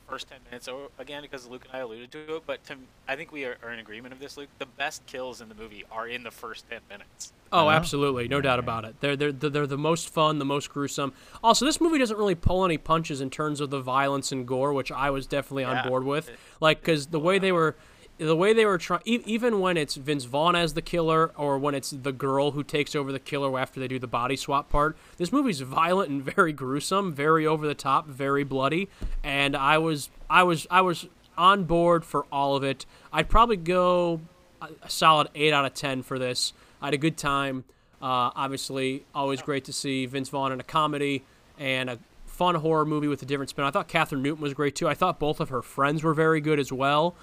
first 0.09 0.27
ten 0.29 0.39
minutes 0.45 0.67
o- 0.67 0.89
again 0.97 1.21
because 1.21 1.47
Luke 1.47 1.65
and 1.71 1.75
I 1.75 1.79
alluded 1.83 2.11
to 2.13 2.35
it. 2.37 2.43
But 2.45 2.63
to, 2.65 2.75
I 3.07 3.15
think 3.15 3.31
we 3.31 3.45
are, 3.45 3.57
are 3.63 3.71
in 3.71 3.79
agreement 3.79 4.13
of 4.13 4.19
this, 4.19 4.37
Luke. 4.37 4.49
The 4.57 4.65
best 4.65 5.05
kills 5.05 5.41
in 5.41 5.49
the 5.49 5.55
movie 5.55 5.85
are 5.91 6.07
in 6.07 6.23
the 6.23 6.31
first 6.31 6.69
ten 6.69 6.79
minutes. 6.89 7.33
Oh, 7.51 7.61
Uh-huh. 7.67 7.69
absolutely, 7.77 8.27
no 8.27 8.41
doubt 8.41 8.59
about 8.59 8.85
it. 8.85 8.95
They're, 8.99 9.15
they're 9.15 9.31
they're 9.31 9.49
they're 9.49 9.67
the 9.67 9.77
most 9.77 10.09
fun, 10.09 10.39
the 10.39 10.45
most 10.45 10.69
gruesome. 10.69 11.13
Also, 11.43 11.65
this 11.65 11.79
movie 11.81 11.97
doesn't 11.97 12.17
really 12.17 12.35
pull 12.35 12.63
any 12.65 12.77
punches 12.77 13.21
in 13.21 13.29
terms 13.29 13.59
of 13.61 13.69
the 13.69 13.79
violence 13.81 14.31
and 14.31 14.47
gore, 14.47 14.73
which 14.73 14.91
I 14.91 15.09
was 15.09 15.25
definitely 15.27 15.63
on 15.63 15.75
Yeah. 15.77 15.87
board 15.87 16.03
with. 16.03 16.29
Like, 16.61 16.81
because 16.81 17.07
the 17.07 17.19
way 17.19 17.39
they 17.39 17.51
were, 17.51 17.75
the 18.19 18.35
way 18.35 18.53
they 18.53 18.65
were 18.65 18.77
trying, 18.77 19.01
even 19.05 19.59
when 19.59 19.77
it's 19.77 19.95
Vince 19.95 20.25
Vaughn 20.25 20.55
as 20.55 20.73
the 20.73 20.81
killer, 20.81 21.31
or 21.37 21.57
when 21.57 21.73
it's 21.73 21.91
the 21.91 22.11
girl 22.11 22.51
who 22.51 22.63
takes 22.63 22.95
over 22.95 23.11
the 23.11 23.19
killer 23.19 23.57
after 23.57 23.79
they 23.79 23.87
do 23.87 23.97
the 23.97 24.07
body 24.07 24.35
swap 24.35 24.69
part, 24.69 24.97
this 25.17 25.31
movie's 25.31 25.61
violent 25.61 26.09
and 26.09 26.23
very 26.23 26.53
gruesome, 26.53 27.13
very 27.13 27.47
over 27.47 27.65
the 27.65 27.73
top, 27.73 28.07
very 28.07 28.43
bloody. 28.43 28.89
And 29.23 29.55
I 29.55 29.77
was 29.77 30.09
I 30.29 30.43
was 30.43 30.67
I 30.69 30.81
was 30.81 31.07
on 31.37 31.63
board 31.63 32.03
for 32.03 32.25
all 32.31 32.55
of 32.55 32.63
it. 32.63 32.85
I'd 33.13 33.29
probably 33.29 33.57
go 33.57 34.21
a 34.61 34.67
a 34.83 34.89
solid 34.89 35.29
eight 35.35 35.53
out 35.53 35.65
of 35.65 35.73
ten 35.73 36.03
for 36.03 36.19
this. 36.19 36.53
I 36.81 36.87
had 36.87 36.93
a 36.93 36.97
good 36.97 37.17
time. 37.17 37.63
Uh, 38.01 38.31
obviously, 38.35 39.05
always 39.15 39.41
great 39.41 39.65
to 39.65 39.73
see 39.73 40.05
Vince 40.05 40.29
Vaughn 40.29 40.51
in 40.51 40.59
a 40.59 40.63
comedy 40.63 41.23
and 41.57 41.89
a 41.89 41.99
fun 42.25 42.55
horror 42.55 42.85
movie 42.85 43.07
with 43.07 43.21
a 43.21 43.25
different 43.25 43.49
spin. 43.49 43.65
I 43.65 43.71
thought 43.71 43.89
Kathryn 43.89 44.21
Newton 44.21 44.41
was 44.41 44.53
great 44.53 44.75
too. 44.75 44.87
I 44.87 44.93
thought 44.93 45.19
both 45.19 45.41
of 45.41 45.49
her 45.49 45.61
friends 45.61 46.03
were 46.03 46.13
very 46.13 46.39
good 46.39 46.59
as 46.59 46.71
well. 46.71 47.15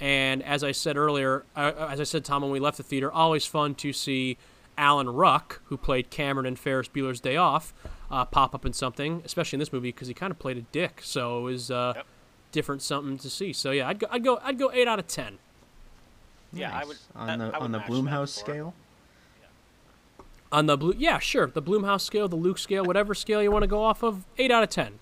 And 0.00 0.42
as 0.42 0.64
I 0.64 0.72
said 0.72 0.96
earlier, 0.96 1.44
uh, 1.54 1.72
as 1.90 2.00
I 2.00 2.04
said, 2.04 2.24
Tom, 2.24 2.42
when 2.42 2.50
we 2.50 2.58
left 2.60 2.76
the 2.76 2.82
theater, 2.82 3.10
always 3.12 3.46
fun 3.46 3.74
to 3.76 3.92
see 3.92 4.36
Alan 4.76 5.08
Ruck, 5.08 5.60
who 5.66 5.76
played 5.76 6.10
Cameron 6.10 6.46
in 6.46 6.56
Ferris 6.56 6.88
Bueller's 6.88 7.20
Day 7.20 7.36
Off, 7.36 7.72
uh, 8.10 8.24
pop 8.24 8.54
up 8.54 8.66
in 8.66 8.72
something, 8.72 9.22
especially 9.24 9.56
in 9.56 9.60
this 9.60 9.72
movie 9.72 9.88
because 9.90 10.08
he 10.08 10.14
kind 10.14 10.30
of 10.30 10.38
played 10.38 10.56
a 10.56 10.62
dick. 10.62 11.00
So 11.04 11.38
it 11.38 11.42
was 11.42 11.70
uh, 11.70 11.92
Yep. 11.96 12.06
different 12.50 12.82
something 12.82 13.16
to 13.18 13.30
see. 13.30 13.52
So 13.52 13.70
yeah, 13.70 13.88
I'd 13.88 13.98
go, 14.00 14.06
I'd 14.10 14.24
go, 14.24 14.40
I'd 14.42 14.58
go 14.58 14.70
eight 14.72 14.88
out 14.88 14.98
of 14.98 15.06
ten. 15.06 15.38
Yeah, 16.52 16.70
I 16.74 16.78
Nice. 16.80 16.86
would- 16.88 16.96
on 17.14 17.38
the 17.38 17.44
I 17.44 17.48
would 17.48 17.54
on 17.64 17.72
the 17.72 17.78
Blumhouse 17.80 18.28
score. 18.30 18.44
scale. 18.54 18.74
On 20.50 20.66
the 20.66 20.76
blue, 20.76 20.94
yeah, 20.98 21.18
sure, 21.18 21.46
the 21.46 21.62
Blumhouse 21.62 22.02
scale, 22.02 22.28
the 22.28 22.36
Luke 22.36 22.58
scale, 22.58 22.84
whatever 22.84 23.14
scale 23.14 23.42
you 23.42 23.50
want 23.50 23.62
to 23.62 23.66
go 23.68 23.82
off 23.82 24.02
of, 24.02 24.26
eight 24.36 24.50
out 24.50 24.62
of 24.62 24.68
ten. 24.68 24.98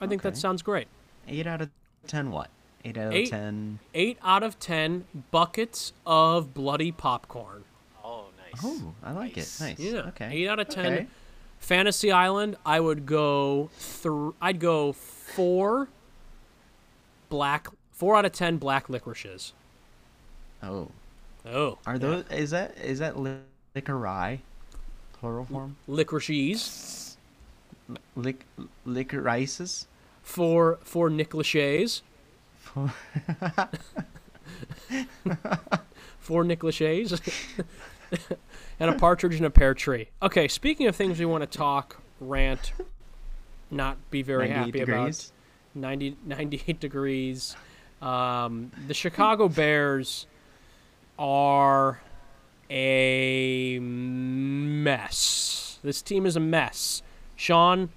I 0.00 0.06
think 0.06 0.22
that 0.22 0.36
sounds 0.36 0.62
great. 0.62 0.88
8 1.28 1.46
out 1.46 1.60
of 1.62 1.70
10 2.08 2.30
what? 2.32 2.50
8 2.84 2.98
out 2.98 3.06
of 3.08 3.12
Eight? 3.12 3.30
10. 3.30 3.78
Eight 3.94 4.18
out 4.22 4.42
of 4.42 4.58
ten 4.58 5.04
buckets 5.30 5.92
of 6.04 6.52
bloody 6.54 6.90
popcorn. 6.92 7.64
Oh, 8.04 8.26
nice. 8.38 8.60
Oh, 8.64 8.94
I 9.02 9.12
like 9.12 9.36
Nice. 9.36 9.60
it. 9.60 9.64
Nice. 9.64 9.78
Yeah, 9.78 10.00
Okay. 10.08 10.30
eight 10.32 10.48
out 10.48 10.58
of 10.58 10.68
ten. 10.68 10.92
Okay. 10.92 11.06
Fantasy 11.60 12.10
Island, 12.10 12.56
I 12.66 12.80
would 12.80 13.06
go 13.06 13.70
thr 13.78 14.30
I'd 14.40 14.58
go 14.58 14.92
four 14.92 15.88
black, 17.28 17.68
four 17.92 18.16
out 18.16 18.24
of 18.24 18.32
ten 18.32 18.56
black 18.56 18.88
licorices. 18.88 19.52
Oh. 20.62 20.88
Oh, 21.46 21.78
Are 21.86 21.98
those 21.98 22.24
is 22.30 22.50
that 22.50 22.76
is 22.78 22.98
that 23.00 23.18
li- 23.18 23.36
licori? 23.76 24.40
Plural 25.14 25.44
form? 25.44 25.76
licorices? 25.88 27.16
Lic 28.16 28.44
licorices? 28.86 29.86
Four 30.22 30.78
four 30.82 31.10
Nick 31.10 31.30
Lachey's. 31.34 32.02
Four 36.18 36.44
Nick 36.44 36.60
Lachey's. 36.60 37.20
and 38.80 38.90
a 38.90 38.98
partridge 38.98 39.38
in 39.38 39.44
a 39.44 39.50
pear 39.50 39.74
tree. 39.74 40.08
Okay, 40.22 40.48
speaking 40.48 40.86
of 40.86 40.96
things 40.96 41.18
we 41.18 41.24
want 41.24 41.42
to 41.42 41.58
talk, 41.58 42.02
rant, 42.20 42.72
not 43.70 43.98
be 44.10 44.22
very 44.22 44.48
happy 44.48 44.72
degrees? 44.72 45.32
about. 45.74 45.74
90, 45.74 46.16
98 46.24 46.80
degrees. 46.80 47.56
Um, 48.00 48.72
the 48.86 48.94
Chicago 48.94 49.48
Bears 49.48 50.26
are 51.18 52.00
a 52.68 53.78
mess. 53.78 55.78
This 55.82 56.02
team 56.02 56.26
is 56.26 56.36
a 56.36 56.40
mess. 56.40 57.02
Sean, 57.36 57.90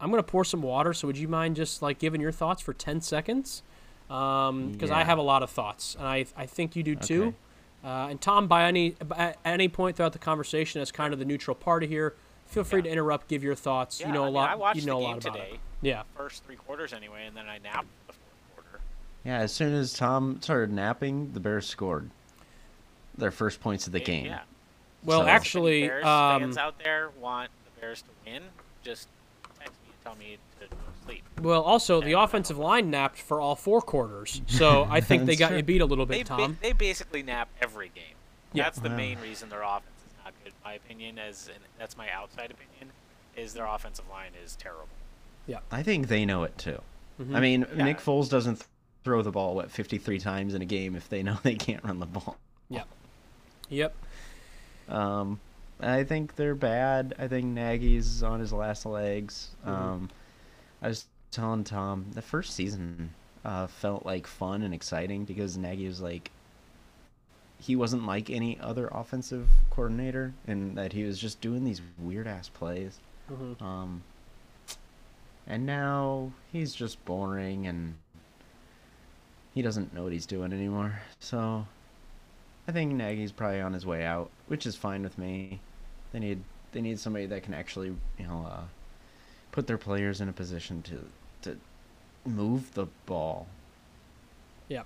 I'm 0.00 0.10
gonna 0.10 0.22
pour 0.22 0.44
some 0.44 0.62
water. 0.62 0.92
So 0.92 1.06
would 1.06 1.18
you 1.18 1.28
mind 1.28 1.56
just 1.56 1.82
like 1.82 1.98
giving 1.98 2.20
your 2.20 2.32
thoughts 2.32 2.62
for 2.62 2.72
10 2.72 3.00
seconds? 3.00 3.62
Because 4.08 4.90
I 4.90 5.00
Yeah. 5.00 5.04
have 5.04 5.18
a 5.18 5.22
lot 5.22 5.42
of 5.42 5.50
thoughts, 5.50 5.94
and 5.96 6.06
I 6.06 6.26
I 6.36 6.46
think 6.46 6.76
you 6.76 6.82
do 6.82 6.94
too. 6.96 7.22
Okay. 7.24 7.36
Uh, 7.84 8.08
and 8.08 8.20
Tom, 8.20 8.48
by 8.48 8.64
any 8.64 8.94
at 9.16 9.38
any 9.44 9.68
point 9.68 9.96
throughout 9.96 10.12
the 10.12 10.18
conversation, 10.18 10.80
as 10.80 10.90
kind 10.90 11.12
of 11.12 11.18
the 11.18 11.24
neutral 11.24 11.54
party 11.54 11.86
here, 11.86 12.14
feel 12.46 12.64
free 12.64 12.80
Yeah. 12.80 12.84
to 12.84 12.90
interrupt, 12.90 13.28
give 13.28 13.42
your 13.44 13.54
thoughts. 13.54 14.00
Yeah, 14.00 14.08
you 14.08 14.12
know 14.12 14.22
I 14.22 14.26
a 14.26 14.26
mean, 14.28 14.34
lot. 14.34 14.50
I 14.50 14.54
watched 14.56 14.80
you 14.80 14.86
know 14.86 14.98
the 15.00 15.04
a 15.04 15.08
game 15.08 15.14
lot 15.16 15.24
about 15.26 15.34
today, 15.34 15.50
it. 15.54 15.60
Yeah. 15.82 16.02
first 16.16 16.44
three 16.44 16.56
quarters 16.56 16.92
anyway, 16.92 17.26
and 17.26 17.36
then 17.36 17.46
I 17.48 17.58
napped 17.58 17.86
the 18.06 18.12
fourth 18.12 18.54
quarter. 18.54 18.80
Yeah, 19.24 19.38
as 19.38 19.52
soon 19.52 19.72
as 19.74 19.92
Tom 19.92 20.40
started 20.40 20.72
napping, 20.72 21.32
the 21.32 21.40
Bears 21.40 21.66
scored 21.66 22.10
their 23.18 23.30
first 23.30 23.60
points 23.60 23.86
of 23.86 23.92
the 23.92 23.98
Yeah, 24.00 24.04
game. 24.04 24.26
Yeah. 24.26 24.40
Well, 25.04 25.20
So- 25.22 25.26
actually, 25.28 25.86
Bears 25.88 26.04
um, 26.04 26.40
fans 26.42 26.56
out 26.58 26.78
there 26.78 27.10
want 27.20 27.50
the 27.64 27.80
Bears 27.80 28.02
to 28.02 28.08
win. 28.24 28.42
Just 28.82 29.08
text 29.58 29.74
me 29.84 29.88
and 29.92 30.02
tell 30.04 30.14
me 30.16 30.24
to 30.32 30.36
go 30.36 30.36
to 30.36 30.45
sleep. 31.06 31.24
well, 31.40 31.62
also 31.62 32.00
the 32.00 32.12
offensive 32.12 32.58
line 32.58 32.90
napped 32.90 33.18
for 33.18 33.40
all 33.40 33.54
four 33.56 33.80
quarters, 33.80 34.42
so 34.46 34.86
I 34.90 35.00
think 35.00 35.24
they 35.26 35.36
got 35.36 35.48
true. 35.48 35.56
you 35.58 35.62
beat 35.62 35.80
a 35.80 35.86
little 35.86 36.06
They, 36.06 36.18
bit, 36.18 36.28
ba- 36.28 36.36
Tom. 36.36 36.58
they 36.62 36.72
basically 36.72 37.22
nap 37.22 37.48
every 37.62 37.90
game. 37.94 38.04
Yeah. 38.52 38.64
That's 38.64 38.78
the 38.80 38.88
Wow. 38.90 38.96
main 38.96 39.18
reason 39.20 39.48
their 39.48 39.62
offense 39.62 39.84
is 40.06 40.12
not 40.24 40.32
good, 40.42 40.52
in 40.52 40.58
my 40.64 40.72
opinion. 40.74 41.18
As 41.18 41.48
and 41.48 41.62
that's 41.78 41.96
my 41.96 42.10
outside 42.10 42.50
opinion, 42.50 42.92
is 43.36 43.52
their 43.54 43.66
offensive 43.66 44.08
line 44.10 44.32
is 44.44 44.56
terrible. 44.56 44.88
Yeah, 45.46 45.58
I 45.70 45.82
think 45.82 46.08
they 46.08 46.24
know 46.24 46.42
it 46.44 46.56
too. 46.58 46.80
Mhm. 47.20 47.34
I 47.36 47.40
mean, 47.40 47.66
Yeah. 47.76 47.84
Nick 47.84 47.98
Foles 47.98 48.28
doesn't 48.30 48.64
throw 49.04 49.22
the 49.22 49.30
ball 49.30 49.54
what 49.54 49.70
53 49.70 50.18
times 50.18 50.54
in 50.54 50.62
a 50.62 50.66
game 50.66 50.96
if 50.96 51.08
they 51.08 51.22
know 51.22 51.38
they 51.42 51.54
can't 51.54 51.84
run 51.84 51.98
the 52.00 52.06
ball. 52.06 52.36
Yep. 52.70 52.88
Yep. 53.68 53.94
Um, 54.88 55.40
I 55.80 56.04
think 56.04 56.36
they're 56.36 56.54
bad. 56.54 57.14
I 57.18 57.28
think 57.28 57.46
Nagy's 57.46 58.22
on 58.22 58.40
his 58.40 58.52
last 58.52 58.86
legs. 58.86 59.50
Mhm. 59.66 59.68
Um, 59.70 60.10
I 60.82 60.88
was 60.88 61.06
telling 61.30 61.64
Tom 61.64 62.06
the 62.12 62.22
first 62.22 62.54
season 62.54 63.10
uh, 63.44 63.66
felt 63.66 64.04
like 64.04 64.26
fun 64.26 64.62
and 64.62 64.74
exciting 64.74 65.24
because 65.24 65.56
Nagy 65.56 65.86
was 65.86 66.00
like 66.00 66.30
he 67.58 67.74
wasn't 67.74 68.06
like 68.06 68.28
any 68.28 68.58
other 68.60 68.88
offensive 68.88 69.48
coordinator 69.70 70.34
in 70.46 70.74
that 70.74 70.92
he 70.92 71.04
was 71.04 71.18
just 71.18 71.40
doing 71.40 71.64
these 71.64 71.80
weird 71.98 72.26
ass 72.26 72.48
plays. 72.48 72.98
hmm 73.28 73.52
Um, 73.64 74.02
and 75.46 75.64
now 75.64 76.32
he's 76.52 76.74
just 76.74 77.02
boring 77.04 77.66
and 77.66 77.94
he 79.54 79.62
doesn't 79.62 79.94
know 79.94 80.02
what 80.02 80.12
he's 80.12 80.26
doing 80.26 80.52
anymore. 80.52 81.00
So 81.18 81.66
I 82.68 82.72
think 82.72 82.92
Nagy's 82.92 83.32
probably 83.32 83.60
on 83.60 83.72
his 83.72 83.86
way 83.86 84.04
out, 84.04 84.30
which 84.48 84.66
is 84.66 84.76
fine 84.76 85.02
with 85.02 85.16
me. 85.18 85.60
They 86.12 86.18
need 86.18 86.40
they 86.72 86.80
need 86.82 86.98
somebody 86.98 87.26
that 87.26 87.42
can 87.42 87.54
actually 87.54 87.88
you 88.18 88.26
know 88.26 88.46
uh, 88.50 88.62
put 89.52 89.66
their 89.66 89.78
players 89.78 90.20
in 90.20 90.28
a 90.28 90.32
position 90.32 90.82
to 90.82 91.04
to 91.42 91.56
move 92.28 92.72
the 92.74 92.86
ball. 93.06 93.46
Yeah. 94.68 94.82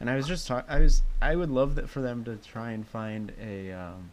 And 0.00 0.08
I 0.10 0.16
was 0.16 0.26
just 0.26 0.46
talk- 0.46 0.66
I 0.68 0.78
was 0.80 1.02
I 1.20 1.36
would 1.36 1.50
love 1.50 1.74
that 1.76 1.88
for 1.88 2.00
them 2.00 2.24
to 2.24 2.36
try 2.36 2.72
and 2.72 2.86
find 2.86 3.32
a 3.40 3.72
um, 3.72 4.10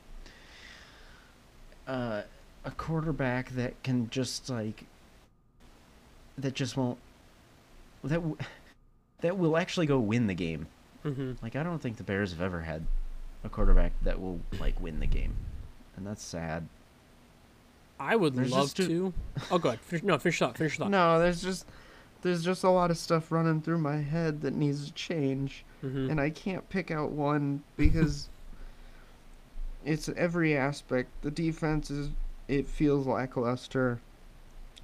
uh, 1.87 2.21
a 2.65 2.71
quarterback 2.71 3.49
that 3.51 3.81
can 3.83 4.09
just 4.09 4.49
like 4.49 4.85
that 6.37 6.53
just 6.53 6.77
won't 6.77 6.97
that 8.03 8.15
w- 8.15 8.37
that 9.21 9.37
will 9.37 9.57
actually 9.57 9.85
go 9.85 9.99
win 9.99 10.27
the 10.27 10.33
game. 10.33 10.67
hmm 11.03 11.33
Like 11.41 11.55
I 11.55 11.63
don't 11.63 11.79
think 11.81 11.97
the 11.97 12.03
Bears 12.03 12.31
have 12.31 12.41
ever 12.41 12.61
had 12.61 12.85
a 13.43 13.49
quarterback 13.49 13.93
that 14.03 14.19
will 14.21 14.39
like 14.59 14.79
win 14.81 14.99
the 14.99 15.07
game, 15.07 15.35
and 15.97 16.05
that's 16.05 16.23
sad. 16.23 16.67
I 17.99 18.15
would 18.15 18.35
There's 18.35 18.51
love 18.51 18.73
to. 18.75 19.13
Oh, 19.51 19.57
go 19.57 19.69
ahead. 19.69 19.81
Finish, 19.81 20.03
no, 20.03 20.17
finish 20.17 20.41
up. 20.41 20.57
Finish 20.57 20.79
up. 20.79 20.89
No, 20.89 21.19
there's 21.19 21.41
just 21.41 21.65
there's 22.21 22.43
just 22.43 22.63
a 22.63 22.69
lot 22.69 22.91
of 22.91 22.97
stuff 22.97 23.31
running 23.31 23.61
through 23.61 23.79
my 23.79 23.97
head 23.97 24.41
that 24.41 24.53
needs 24.53 24.87
to 24.87 24.93
change, 24.93 25.65
hmm 25.81 26.09
and 26.09 26.19
I 26.19 26.29
can't 26.29 26.67
pick 26.69 26.91
out 26.91 27.11
one 27.11 27.63
because 27.75 28.29
it's 29.85 30.09
every 30.09 30.55
aspect. 30.55 31.09
The 31.21 31.31
defense 31.31 31.91
is 31.91 32.09
it 32.47 32.67
feels 32.67 33.05
lackluster. 33.05 33.99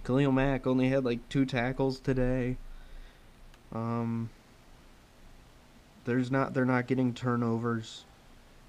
Khalil 0.04 0.32
Mack 0.32 0.68
only 0.68 0.90
had 0.90 1.04
like 1.06 1.28
two 1.30 1.46
tackles 1.46 2.00
today. 2.00 2.58
Um 3.74 4.30
there's 6.06 6.30
not 6.30 6.54
they're 6.54 6.66
not 6.66 6.86
getting 6.86 7.14
turnovers 7.14 8.06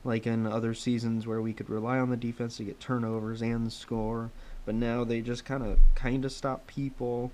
like 0.07 0.27
in 0.27 0.47
other 0.47 0.73
seasons 0.75 1.27
where 1.27 1.43
we 1.43 1.53
could 1.53 1.69
rely 1.69 1.99
on 1.99 2.11
the 2.11 2.17
defense 2.17 2.57
to 2.59 2.65
get 2.65 2.81
turnovers 2.81 3.43
and 3.43 3.73
score, 3.73 4.31
but 4.65 4.75
now 4.75 5.05
they 5.05 5.21
just 5.21 5.45
kind 5.45 5.63
of 5.65 5.79
kind 5.95 6.25
of 6.25 6.33
stop 6.33 6.67
people 6.67 7.33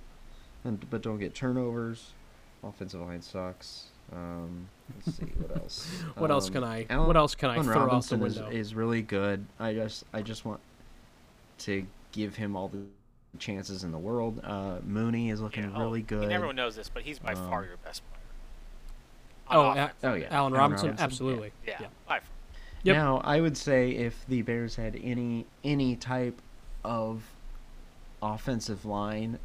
and 0.65 0.89
but 0.91 1.03
don't 1.03 1.19
get 1.19 1.35
turnovers. 1.35 2.13
Offensive 2.65 3.01
line 3.01 3.23
sucks. 3.23 3.87
Um, 4.13 4.69
let's 5.07 5.19
see 5.19 5.25
what 5.39 5.57
else. 5.63 5.87
What 6.17 6.31
else 6.31 6.47
Um, 6.49 6.53
can 6.55 6.65
I? 6.65 6.87
Allen- 6.91 7.07
what 7.07 7.17
else 7.17 7.35
can 7.35 7.51
I 7.51 7.55
Allen 7.57 7.65
throw 7.67 7.75
out 7.75 7.81
the 7.81 7.87
Robinson 7.87 8.23
is, 8.23 8.37
window? 8.39 8.51
is 8.57 8.75
really 8.75 9.03
good. 9.03 9.45
I 9.61 9.75
just 9.75 10.05
I 10.13 10.23
just 10.23 10.45
want 10.45 10.61
to 11.59 11.87
give 12.13 12.37
him 12.37 12.57
all 12.57 12.69
the 12.69 12.83
chances 13.39 13.85
in 13.85 13.93
the 13.93 13.99
world. 13.99 14.41
Uh, 14.45 14.77
Mooney 14.87 15.31
is 15.31 15.41
looking 15.41 15.65
Yeah, 15.65 15.71
oh, 15.75 15.81
really 15.83 16.01
I 16.01 16.03
good. 16.03 16.21
mean, 16.21 16.33
everyone 16.33 16.57
knows 16.57 16.77
this, 16.77 16.89
but 16.89 17.03
he's 17.03 17.19
by 17.19 17.35
far 17.35 17.61
Um, 17.61 17.65
your 17.69 17.77
best 17.85 18.03
player. 18.09 18.21
Oh, 19.51 19.67
On 19.69 19.77
yeah. 19.77 19.85
offense. 19.87 19.99
oh 20.05 20.15
yeah, 20.15 20.27
Allen 20.31 20.53
Robinson, 20.53 20.97
absolutely. 20.99 21.53
yeah, 21.67 21.77
yeah. 21.81 21.87
by 22.07 22.21
far. 22.21 22.29
Yep. 22.85 22.97
Now 22.97 23.21
I 23.25 23.41
would 23.41 23.57
say 23.57 23.93
if 23.93 24.25
the 24.29 24.43
Bears 24.43 24.77
had 24.77 24.99
any 25.03 25.47
any 25.63 25.97
type 25.97 26.41
of 26.85 27.23
offensive 28.21 28.85
line, 28.85 29.39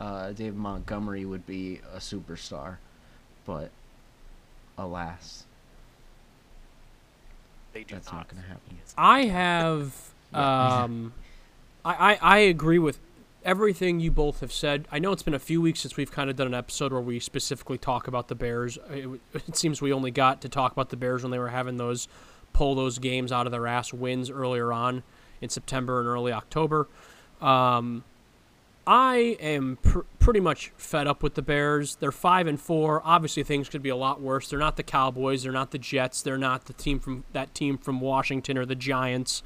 uh, 0.00 0.32
David 0.32 0.56
Montgomery 0.56 1.24
would 1.24 1.46
be 1.46 1.80
a 1.92 1.98
superstar, 1.98 2.76
but 3.46 3.70
alas, 4.76 5.44
They 7.72 7.82
do 7.82 7.94
that's 7.94 8.12
not 8.12 8.28
going 8.28 8.42
to 8.42 8.48
happen. 8.48 8.78
I 8.96 9.24
have. 9.24 9.94
Um, 10.34 11.12
I, 11.84 12.12
I 12.12 12.18
I 12.20 12.38
agree 12.38 12.78
with 12.78 12.98
everything 13.44 14.00
you 14.00 14.10
both 14.10 14.40
have 14.40 14.52
said. 14.52 14.88
I 14.90 14.98
know 14.98 15.12
it's 15.12 15.22
been 15.22 15.34
a 15.34 15.38
few 15.38 15.62
weeks 15.62 15.80
since 15.80 15.96
we've 15.96 16.10
kind 16.10 16.28
of 16.28 16.36
done 16.36 16.48
an 16.48 16.54
episode 16.54 16.92
where 16.92 17.00
we 17.00 17.20
specifically 17.20 17.78
talk 17.78 18.08
about 18.08 18.28
the 18.28 18.34
Bears. 18.34 18.76
It, 18.90 19.08
it 19.34 19.56
seems 19.56 19.80
we 19.80 19.92
only 19.92 20.10
got 20.10 20.42
to 20.42 20.48
talk 20.48 20.72
about 20.72 20.90
the 20.90 20.96
Bears 20.96 21.22
when 21.22 21.30
they 21.30 21.38
were 21.38 21.48
having 21.48 21.76
those 21.76 22.08
pull 22.56 22.74
those 22.74 22.98
games 22.98 23.30
out 23.30 23.44
of 23.44 23.52
their 23.52 23.66
ass 23.66 23.92
wins 23.92 24.30
earlier 24.30 24.72
on 24.72 25.02
in 25.42 25.50
September 25.50 26.00
and 26.00 26.08
early 26.08 26.32
October. 26.32 26.88
Um, 27.38 28.02
I 28.86 29.36
am 29.40 29.76
pr- 29.82 30.06
pretty 30.18 30.40
much 30.40 30.72
fed 30.78 31.06
up 31.06 31.22
with 31.22 31.34
the 31.34 31.42
Bears. 31.42 31.96
They're 31.96 32.10
five 32.10 32.46
and 32.46 32.58
four. 32.58 33.02
Obviously, 33.04 33.42
things 33.42 33.68
could 33.68 33.82
be 33.82 33.90
a 33.90 33.96
lot 33.96 34.22
worse. 34.22 34.48
They're 34.48 34.58
not 34.58 34.76
the 34.78 34.82
Cowboys. 34.82 35.42
They're 35.42 35.52
not 35.52 35.70
the 35.70 35.78
Jets. 35.78 36.22
They're 36.22 36.38
not 36.38 36.64
the 36.64 36.72
team 36.72 36.98
from 36.98 37.24
that 37.34 37.54
team 37.54 37.76
from 37.76 38.00
Washington 38.00 38.56
or 38.56 38.64
the 38.64 38.74
Giants, 38.74 39.42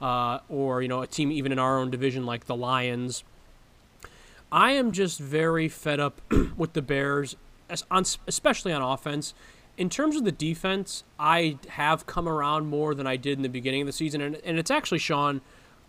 uh, 0.00 0.38
or 0.48 0.82
you 0.82 0.88
know 0.88 1.02
a 1.02 1.08
team 1.08 1.32
even 1.32 1.50
in 1.50 1.58
our 1.58 1.80
own 1.80 1.90
division 1.90 2.24
like 2.24 2.44
the 2.44 2.54
Lions. 2.54 3.24
I 4.52 4.70
am 4.72 4.92
just 4.92 5.18
very 5.18 5.68
fed 5.68 5.98
up 5.98 6.20
with 6.56 6.74
the 6.74 6.82
Bears, 6.82 7.34
especially 7.68 8.72
on 8.72 8.82
offense. 8.82 9.34
In 9.76 9.88
terms 9.88 10.16
of 10.16 10.24
the 10.24 10.32
defense, 10.32 11.02
I 11.18 11.58
have 11.68 12.06
come 12.06 12.28
around 12.28 12.66
more 12.66 12.94
than 12.94 13.06
I 13.06 13.16
did 13.16 13.38
in 13.38 13.42
the 13.42 13.48
beginning 13.48 13.82
of 13.82 13.86
the 13.86 13.92
season, 13.92 14.20
and, 14.20 14.36
and 14.44 14.58
it's 14.58 14.70
actually 14.70 14.98
Sean 14.98 15.40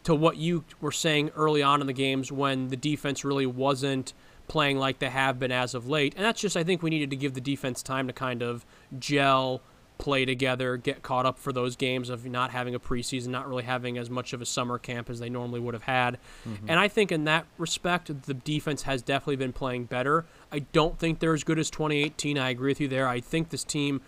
to 0.04 0.16
what 0.16 0.38
you 0.38 0.64
were 0.82 0.92
saying 0.92 1.32
early 1.36 1.62
on 1.62 1.82
in 1.82 1.88
the 1.88 1.94
games 1.94 2.32
when 2.32 2.70
the 2.70 2.76
defense 2.76 3.24
really 3.24 3.46
wasn't 3.46 4.14
playing 4.48 4.78
like 4.78 5.00
they 5.00 5.10
have 5.10 5.40
been 5.40 5.52
as 5.52 5.74
of 5.74 5.88
late. 5.88 6.14
And 6.16 6.26
that's 6.26 6.42
just, 6.42 6.58
I 6.58 6.64
think 6.64 6.82
we 6.84 6.90
needed 6.90 7.10
to 7.12 7.16
give 7.16 7.34
the 7.34 7.42
defense 7.42 7.82
time 7.82 8.08
to 8.08 8.14
kind 8.14 8.42
of 8.42 8.66
gel, 9.00 9.62
play 9.98 10.26
together, 10.26 10.78
get 10.78 11.02
caught 11.02 11.26
up 11.26 11.38
for 11.38 11.54
those 11.54 11.76
games 11.76 12.10
of 12.10 12.26
not 12.26 12.52
having 12.52 12.76
a 12.76 12.80
preseason, 12.80 13.28
not 13.28 13.48
really 13.48 13.64
having 13.64 13.98
as 13.98 14.10
much 14.10 14.34
of 14.34 14.42
a 14.42 14.46
summer 14.46 14.78
camp 14.78 15.10
as 15.10 15.20
they 15.20 15.30
normally 15.30 15.60
would 15.60 15.74
have 15.74 15.84
had. 15.84 16.18
Mm-hmm. 16.48 16.70
And 16.70 16.80
I 16.80 16.88
think 16.88 17.12
in 17.12 17.24
that 17.26 17.46
respect, 17.58 18.24
the 18.24 18.34
defense 18.34 18.84
has 18.84 19.02
definitely 19.02 19.38
been 19.38 19.54
playing 19.54 19.86
better. 19.86 20.26
I 20.52 20.60
don't 20.60 20.98
think 21.00 21.20
they're 21.20 21.34
as 21.34 21.44
good 21.44 21.60
as 21.60 21.70
2018. 21.70 22.38
I 22.38 22.50
agree 22.50 22.72
with 22.72 22.82
you 22.82 22.88
there. 22.88 23.08
I 23.08 23.20
think 23.20 23.50
this 23.50 23.64
team 23.64 24.02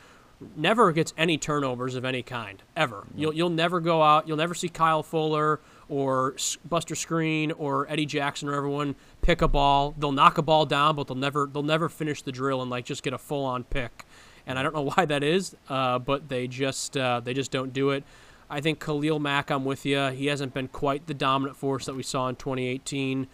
never 0.56 0.92
gets 0.92 1.14
any 1.18 1.38
turnovers 1.38 1.96
of 1.96 2.06
any 2.06 2.22
kind 2.22 2.62
ever. 2.76 3.06
You'll 3.16 3.34
you'll 3.34 3.50
never 3.50 3.80
go 3.80 4.02
out. 4.02 4.28
You'll 4.28 4.38
never 4.38 4.54
see 4.54 4.70
Kyle 4.70 5.04
Fuller 5.04 5.60
or 5.88 6.36
Buster 6.68 6.96
Skrine 6.96 7.54
or 7.58 7.90
Eddie 7.90 8.06
Jackson 8.06 8.50
or 8.50 8.54
everyone 8.54 8.96
pick 9.22 9.42
a 9.42 9.48
ball. 9.48 9.94
They'll 9.98 10.12
knock 10.12 10.38
a 10.38 10.42
ball 10.42 10.66
down, 10.66 10.96
but 10.96 11.08
they'll 11.08 11.16
never 11.16 11.50
they'll 11.52 11.64
never 11.64 11.90
finish 11.90 12.22
the 12.22 12.32
drill 12.32 12.62
and 12.62 12.70
like 12.70 12.86
just 12.86 13.04
get 13.04 13.14
a 13.14 13.18
full 13.18 13.46
on 13.46 13.64
pick. 13.64 14.06
And 14.48 14.60
I 14.60 14.64
don't 14.64 14.76
know 14.76 14.90
why 14.96 15.06
that 15.06 15.24
is, 15.24 15.56
uh, 15.70 16.00
but 16.00 16.30
they 16.30 16.48
just 16.48 16.98
uh, 16.98 17.20
they 17.20 17.34
just 17.34 17.52
don't 17.52 17.74
do 17.74 17.92
it. 17.92 18.04
I 18.50 18.62
think 18.62 18.80
Khalil 18.80 19.20
Mack, 19.20 19.50
I'm 19.50 19.66
with 19.66 19.86
you. 19.86 20.08
He 20.10 20.28
hasn't 20.28 20.54
been 20.54 20.68
quite 20.68 21.08
the 21.08 21.14
dominant 21.14 21.58
force 21.58 21.86
that 21.88 21.96
we 21.96 22.04
saw 22.04 22.28
in 22.28 22.36
2018. 22.36 23.28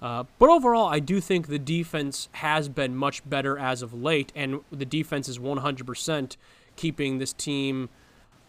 Uh, 0.00 0.24
but 0.38 0.48
overall, 0.48 0.88
I 0.88 1.00
do 1.00 1.20
think 1.20 1.48
the 1.48 1.58
defense 1.58 2.28
has 2.32 2.68
been 2.68 2.96
much 2.96 3.28
better 3.28 3.58
as 3.58 3.82
of 3.82 3.94
late, 3.94 4.32
and 4.34 4.60
the 4.70 4.84
defense 4.84 5.28
is 5.28 5.38
100% 5.38 6.36
keeping 6.76 7.18
this 7.18 7.32
team 7.32 7.88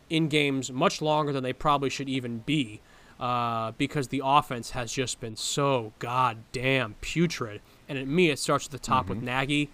in 0.09 0.27
games 0.27 0.71
much 0.71 1.01
longer 1.01 1.31
than 1.31 1.43
they 1.43 1.53
probably 1.53 1.89
should 1.89 2.09
even 2.09 2.39
be 2.39 2.81
uh, 3.19 3.71
because 3.77 4.09
the 4.09 4.21
offense 4.23 4.71
has 4.71 4.91
just 4.91 5.19
been 5.19 5.35
so 5.35 5.93
goddamn 5.99 6.95
putrid. 7.01 7.61
And 7.87 7.97
at 7.97 8.07
me, 8.07 8.29
it 8.29 8.39
starts 8.39 8.65
at 8.65 8.71
the 8.71 8.79
top 8.79 9.09
with 9.09 9.21
Nagy. 9.21 9.69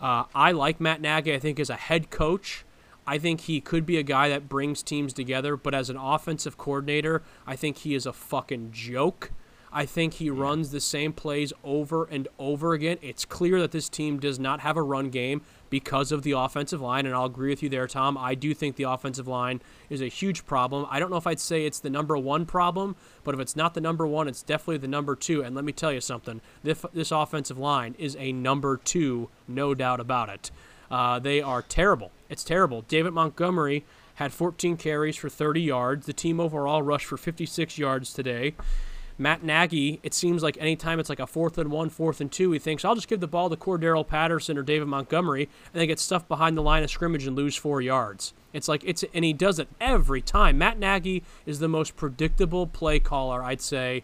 Uh, 0.00 0.24
I 0.34 0.52
like 0.52 0.80
Matt 0.80 1.00
Nagy, 1.00 1.34
I 1.34 1.38
think, 1.38 1.58
as 1.58 1.70
a 1.70 1.76
head 1.76 2.10
coach. 2.10 2.64
I 3.06 3.18
think 3.18 3.42
he 3.42 3.60
could 3.60 3.84
be 3.84 3.98
a 3.98 4.02
guy 4.02 4.28
that 4.28 4.48
brings 4.48 4.82
teams 4.82 5.12
together, 5.12 5.56
but 5.56 5.74
as 5.74 5.90
an 5.90 5.96
offensive 5.96 6.56
coordinator, 6.56 7.22
I 7.46 7.56
think 7.56 7.78
he 7.78 7.94
is 7.94 8.06
a 8.06 8.12
fucking 8.12 8.70
joke. 8.72 9.30
I 9.72 9.86
think 9.86 10.14
he 10.14 10.30
runs 10.30 10.70
the 10.70 10.80
same 10.80 11.12
plays 11.12 11.52
over 11.64 12.04
and 12.04 12.28
over 12.38 12.72
again. 12.74 12.98
It's 13.02 13.24
clear 13.24 13.60
that 13.60 13.72
this 13.72 13.88
team 13.88 14.20
does 14.20 14.38
not 14.38 14.60
have 14.60 14.76
a 14.76 14.82
run 14.82 15.10
game 15.10 15.42
because 15.74 16.12
of 16.12 16.22
the 16.22 16.30
offensive 16.30 16.80
line, 16.80 17.04
and 17.04 17.12
I'll 17.12 17.24
agree 17.24 17.50
with 17.50 17.60
you 17.60 17.68
there, 17.68 17.88
Tom. 17.88 18.16
I 18.16 18.36
do 18.36 18.54
think 18.54 18.76
the 18.76 18.84
offensive 18.84 19.26
line 19.26 19.60
is 19.90 20.00
a 20.00 20.06
huge 20.06 20.46
problem. 20.46 20.86
I 20.88 21.00
don't 21.00 21.10
know 21.10 21.16
if 21.16 21.26
I'd 21.26 21.40
say 21.40 21.66
it's 21.66 21.80
the 21.80 21.90
number 21.90 22.16
one 22.16 22.46
problem, 22.46 22.94
but 23.24 23.34
if 23.34 23.40
it's 23.40 23.56
not 23.56 23.74
the 23.74 23.80
number 23.80 24.06
one, 24.06 24.28
it's 24.28 24.44
definitely 24.44 24.76
the 24.76 24.86
number 24.86 25.16
two. 25.16 25.42
And 25.42 25.56
let 25.56 25.64
me 25.64 25.72
tell 25.72 25.92
you 25.92 26.00
something 26.00 26.40
this, 26.62 26.86
this 26.92 27.10
offensive 27.10 27.58
line 27.58 27.96
is 27.98 28.14
a 28.20 28.30
number 28.30 28.76
two, 28.76 29.30
no 29.48 29.74
doubt 29.74 29.98
about 29.98 30.28
it. 30.28 30.52
Uh, 30.92 31.18
they 31.18 31.42
are 31.42 31.60
terrible. 31.60 32.12
It's 32.28 32.44
terrible. 32.44 32.82
David 32.82 33.12
Montgomery 33.12 33.84
had 34.14 34.32
14 34.32 34.76
carries 34.76 35.16
for 35.16 35.28
30 35.28 35.60
yards. 35.60 36.06
The 36.06 36.12
team 36.12 36.38
overall 36.38 36.82
rushed 36.82 37.06
for 37.06 37.16
56 37.16 37.78
yards 37.78 38.14
today. 38.14 38.54
Matt 39.16 39.44
Nagy, 39.44 40.00
it 40.02 40.12
seems 40.12 40.42
like 40.42 40.56
anytime 40.60 40.98
it's 40.98 41.08
like 41.08 41.20
a 41.20 41.26
fourth 41.26 41.56
and 41.58 41.70
one, 41.70 41.88
fourth 41.88 42.20
and 42.20 42.30
two, 42.30 42.50
he 42.50 42.58
thinks 42.58 42.84
I'll 42.84 42.96
just 42.96 43.08
give 43.08 43.20
the 43.20 43.28
ball 43.28 43.48
to 43.48 43.56
Cordarrelle 43.56 44.06
Patterson 44.06 44.58
or 44.58 44.62
David 44.62 44.88
Montgomery, 44.88 45.48
and 45.72 45.80
they 45.80 45.86
get 45.86 46.00
stuffed 46.00 46.28
behind 46.28 46.56
the 46.56 46.62
line 46.62 46.82
of 46.82 46.90
scrimmage 46.90 47.26
and 47.26 47.36
lose 47.36 47.54
four 47.54 47.80
yards. 47.80 48.32
It's 48.52 48.68
like 48.68 48.82
it's 48.84 49.04
and 49.14 49.24
he 49.24 49.32
does 49.32 49.58
it 49.58 49.68
every 49.80 50.20
time. 50.20 50.58
Matt 50.58 50.78
Nagy 50.78 51.22
is 51.46 51.60
the 51.60 51.68
most 51.68 51.96
predictable 51.96 52.66
play 52.66 52.98
caller, 52.98 53.42
I'd 53.42 53.60
say. 53.60 54.02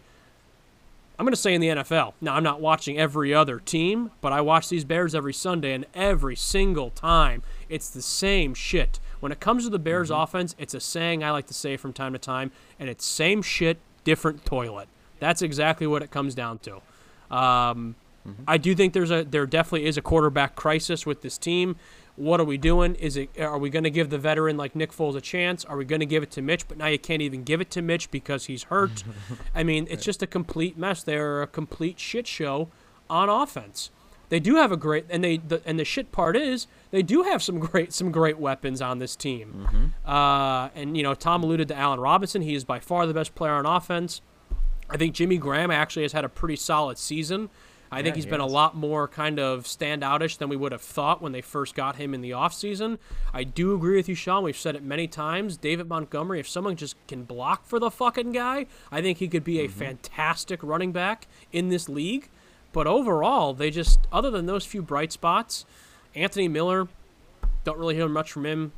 I'm 1.19 1.27
going 1.27 1.35
to 1.35 1.41
say 1.41 1.53
in 1.53 1.61
the 1.61 1.69
NFL. 1.69 2.15
Now, 2.23 2.35
I'm 2.35 2.43
not 2.43 2.63
watching 2.63 2.99
every 2.99 3.35
other 3.35 3.61
team, 3.61 4.11
but 4.23 4.33
I 4.33 4.41
watch 4.41 4.71
these 4.71 4.87
Bears 4.87 5.15
every 5.15 5.35
Sunday, 5.35 5.75
and 5.75 5.85
every 5.93 6.35
single 6.35 6.89
time 6.89 7.43
it's 7.69 7.91
the 7.91 8.01
same 8.01 8.55
shit. 8.55 8.99
When 9.21 9.31
it 9.31 9.39
comes 9.39 9.65
to 9.65 9.71
the 9.71 9.79
Bears 9.79 10.09
mm-hmm. 10.09 10.23
offense, 10.23 10.57
it's 10.59 10.73
a 10.73 10.81
saying 10.81 11.23
I 11.23 11.31
like 11.31 11.47
to 11.49 11.55
say 11.55 11.77
from 11.77 11.93
time 11.93 12.15
to 12.15 12.19
time, 12.19 12.53
and 12.79 12.89
it's 12.89 13.05
same 13.05 13.43
shit, 13.43 13.77
different 14.03 14.47
toilet. 14.47 14.89
That's 15.21 15.43
exactly 15.43 15.87
what 15.87 16.03
it 16.03 16.11
comes 16.11 16.35
down 16.35 16.59
to. 16.61 16.81
Um, 17.35 17.95
I 18.47 18.59
do 18.59 18.75
think 18.75 18.93
there's 18.93 19.11
a 19.11 19.25
there 19.25 19.47
definitely 19.47 19.87
is 19.87 19.97
a 19.97 20.03
quarterback 20.03 20.55
crisis 20.55 21.07
with 21.07 21.23
this 21.23 21.39
team. 21.39 21.77
What 22.17 22.39
are 22.39 22.45
we 22.45 22.59
doing? 22.59 22.97
Is 22.97 23.17
it 23.17 23.31
are 23.39 23.59
we 23.59 23.71
going 23.71 23.85
to 23.85 23.91
give 23.91 24.11
the 24.11 24.19
veteran 24.19 24.57
like 24.57 24.77
Nick 24.77 24.93
Foles 24.93 25.17
a 25.17 25.21
chance? 25.21 25.65
Are 25.65 25.77
we 25.77 25.85
going 25.85 26.01
to 26.01 26.07
give 26.07 26.23
it 26.23 26.31
to 26.33 26.43
Mitch? 26.43 26.69
But 26.69 26.77
now 26.77 26.87
you 26.87 26.99
can't 26.99 27.23
even 27.23 27.45
give 27.45 27.61
it 27.61 27.71
to 27.73 27.83
Mitch 27.83 28.11
because 28.11 28.47
he's 28.47 28.65
hurt. 28.65 29.05
I 29.55 29.63
mean, 29.63 29.87
it's 29.89 30.05
just 30.05 30.23
a 30.23 30.27
complete 30.27 30.77
mess. 30.77 31.03
They're 31.03 31.43
a 31.43 31.47
complete 31.47 31.99
shit 31.99 32.27
show 32.27 32.69
on 33.09 33.29
offense. 33.31 33.91
They 34.29 34.39
do 34.39 34.57
have 34.57 34.71
a 34.71 34.77
great 34.77 35.07
and 35.09 35.25
they 35.25 35.39
the, 35.39 35.63
and 35.65 35.79
the 35.79 35.85
shit 35.85 36.13
part 36.13 36.37
is 36.37 36.67
they 36.91 37.03
do 37.03 37.23
have 37.23 37.43
some 37.43 37.59
great 37.59 37.93
some 37.93 38.13
great 38.13 38.39
weapons 38.39 38.83
on 38.83 38.99
this 38.99 39.17
team. 39.17 39.95
Uh, 40.07 40.69
and 40.75 40.97
you 40.97 41.03
know, 41.03 41.15
Tom 41.15 41.43
alluded 41.43 41.69
to 41.69 41.75
Allen 41.77 42.01
Robinson. 42.01 42.43
He 42.43 42.55
is 42.55 42.65
by 42.65 42.81
far 42.81 43.07
the 43.07 43.15
best 43.15 43.35
player 43.35 43.55
on 43.55 43.65
offense. 43.67 44.21
I 44.91 44.97
think 44.97 45.15
Jimmy 45.15 45.39
Graham 45.39 45.71
actually 45.71 46.03
has 46.03 46.13
had 46.13 46.25
a 46.25 46.29
pretty 46.29 46.57
solid 46.57 46.99
season. 46.99 47.49
I 47.93 48.03
think 48.03 48.15
Yeah, 48.15 48.17
he's 48.17 48.25
he 48.25 48.31
been 48.31 48.41
a 48.41 48.47
lot 48.47 48.77
more 48.77 49.09
kind 49.09 49.41
of 49.41 49.65
standoutish 49.65 50.39
than 50.39 50.49
we 50.49 50.55
would 50.57 50.71
have 50.71 50.81
thought 50.81 51.21
when 51.21 51.33
they 51.33 51.41
first 51.41 51.75
got 51.75 51.97
him 51.97 52.15
in 52.15 52.21
the 52.21 52.31
offseason. 52.31 52.99
I 53.35 53.43
do 53.43 53.75
agree 53.75 53.97
with 53.97 54.09
you, 54.09 54.15
Sean. 54.15 54.45
We've 54.45 54.57
said 54.57 54.77
it 54.77 54.83
many 54.85 55.09
times. 55.09 55.57
David 55.57 55.89
Montgomery, 55.89 56.39
if 56.39 56.49
someone 56.49 56.77
just 56.77 56.95
can 57.09 57.25
block 57.25 57.67
for 57.67 57.81
the 57.81 57.91
fucking 57.91 58.31
guy, 58.31 58.67
I 58.93 59.03
think 59.03 59.19
he 59.19 59.27
could 59.27 59.43
be 59.43 59.59
a 59.61 59.67
Mm-hmm. 59.69 59.79
fantastic 59.79 60.63
running 60.63 60.93
back 60.93 61.27
in 61.53 61.69
this 61.69 61.89
league. 61.89 62.29
But 62.73 62.87
overall, 62.87 63.55
they 63.55 63.71
just, 63.71 64.01
other 64.13 64.31
than 64.31 64.47
those 64.47 64.65
few 64.65 64.83
bright 64.83 65.11
spots, 65.11 65.65
Anthony 66.15 66.47
Miller, 66.47 66.87
don't 67.65 67.77
really 67.79 67.97
hear 67.97 68.09
much 68.09 68.31
from 68.31 68.47
him. 68.47 68.73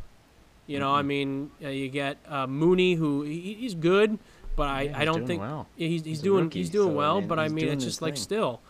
You 0.67 0.79
know, 0.79 0.91
I 0.95 1.03
mean, 1.03 1.51
uh, 1.63 1.69
you 1.69 1.89
get 1.91 2.17
uh, 2.27 2.47
Mooney, 2.47 2.95
who 2.95 3.23
he, 3.25 3.55
he's 3.61 3.75
good, 3.75 4.19
but 4.57 4.69
I, 4.69 4.83
Yeah, 4.83 4.99
I 4.99 5.05
don't 5.05 5.27
think 5.27 5.41
well. 5.41 5.67
yeah, 5.77 5.89
he's, 5.89 6.01
he's, 6.03 6.19
He's 6.19 6.23
doing 6.23 6.45
rookie, 6.45 6.59
he's 6.61 6.71
doing 6.71 6.89
so, 6.89 6.95
I 6.95 6.97
well. 6.97 7.19
mean, 7.21 7.29
but 7.29 7.39
I 7.39 7.49
mean, 7.49 7.69
it's 7.69 7.85
just 7.85 8.03
like 8.03 8.15
thing. 8.15 8.23
still, 8.23 8.61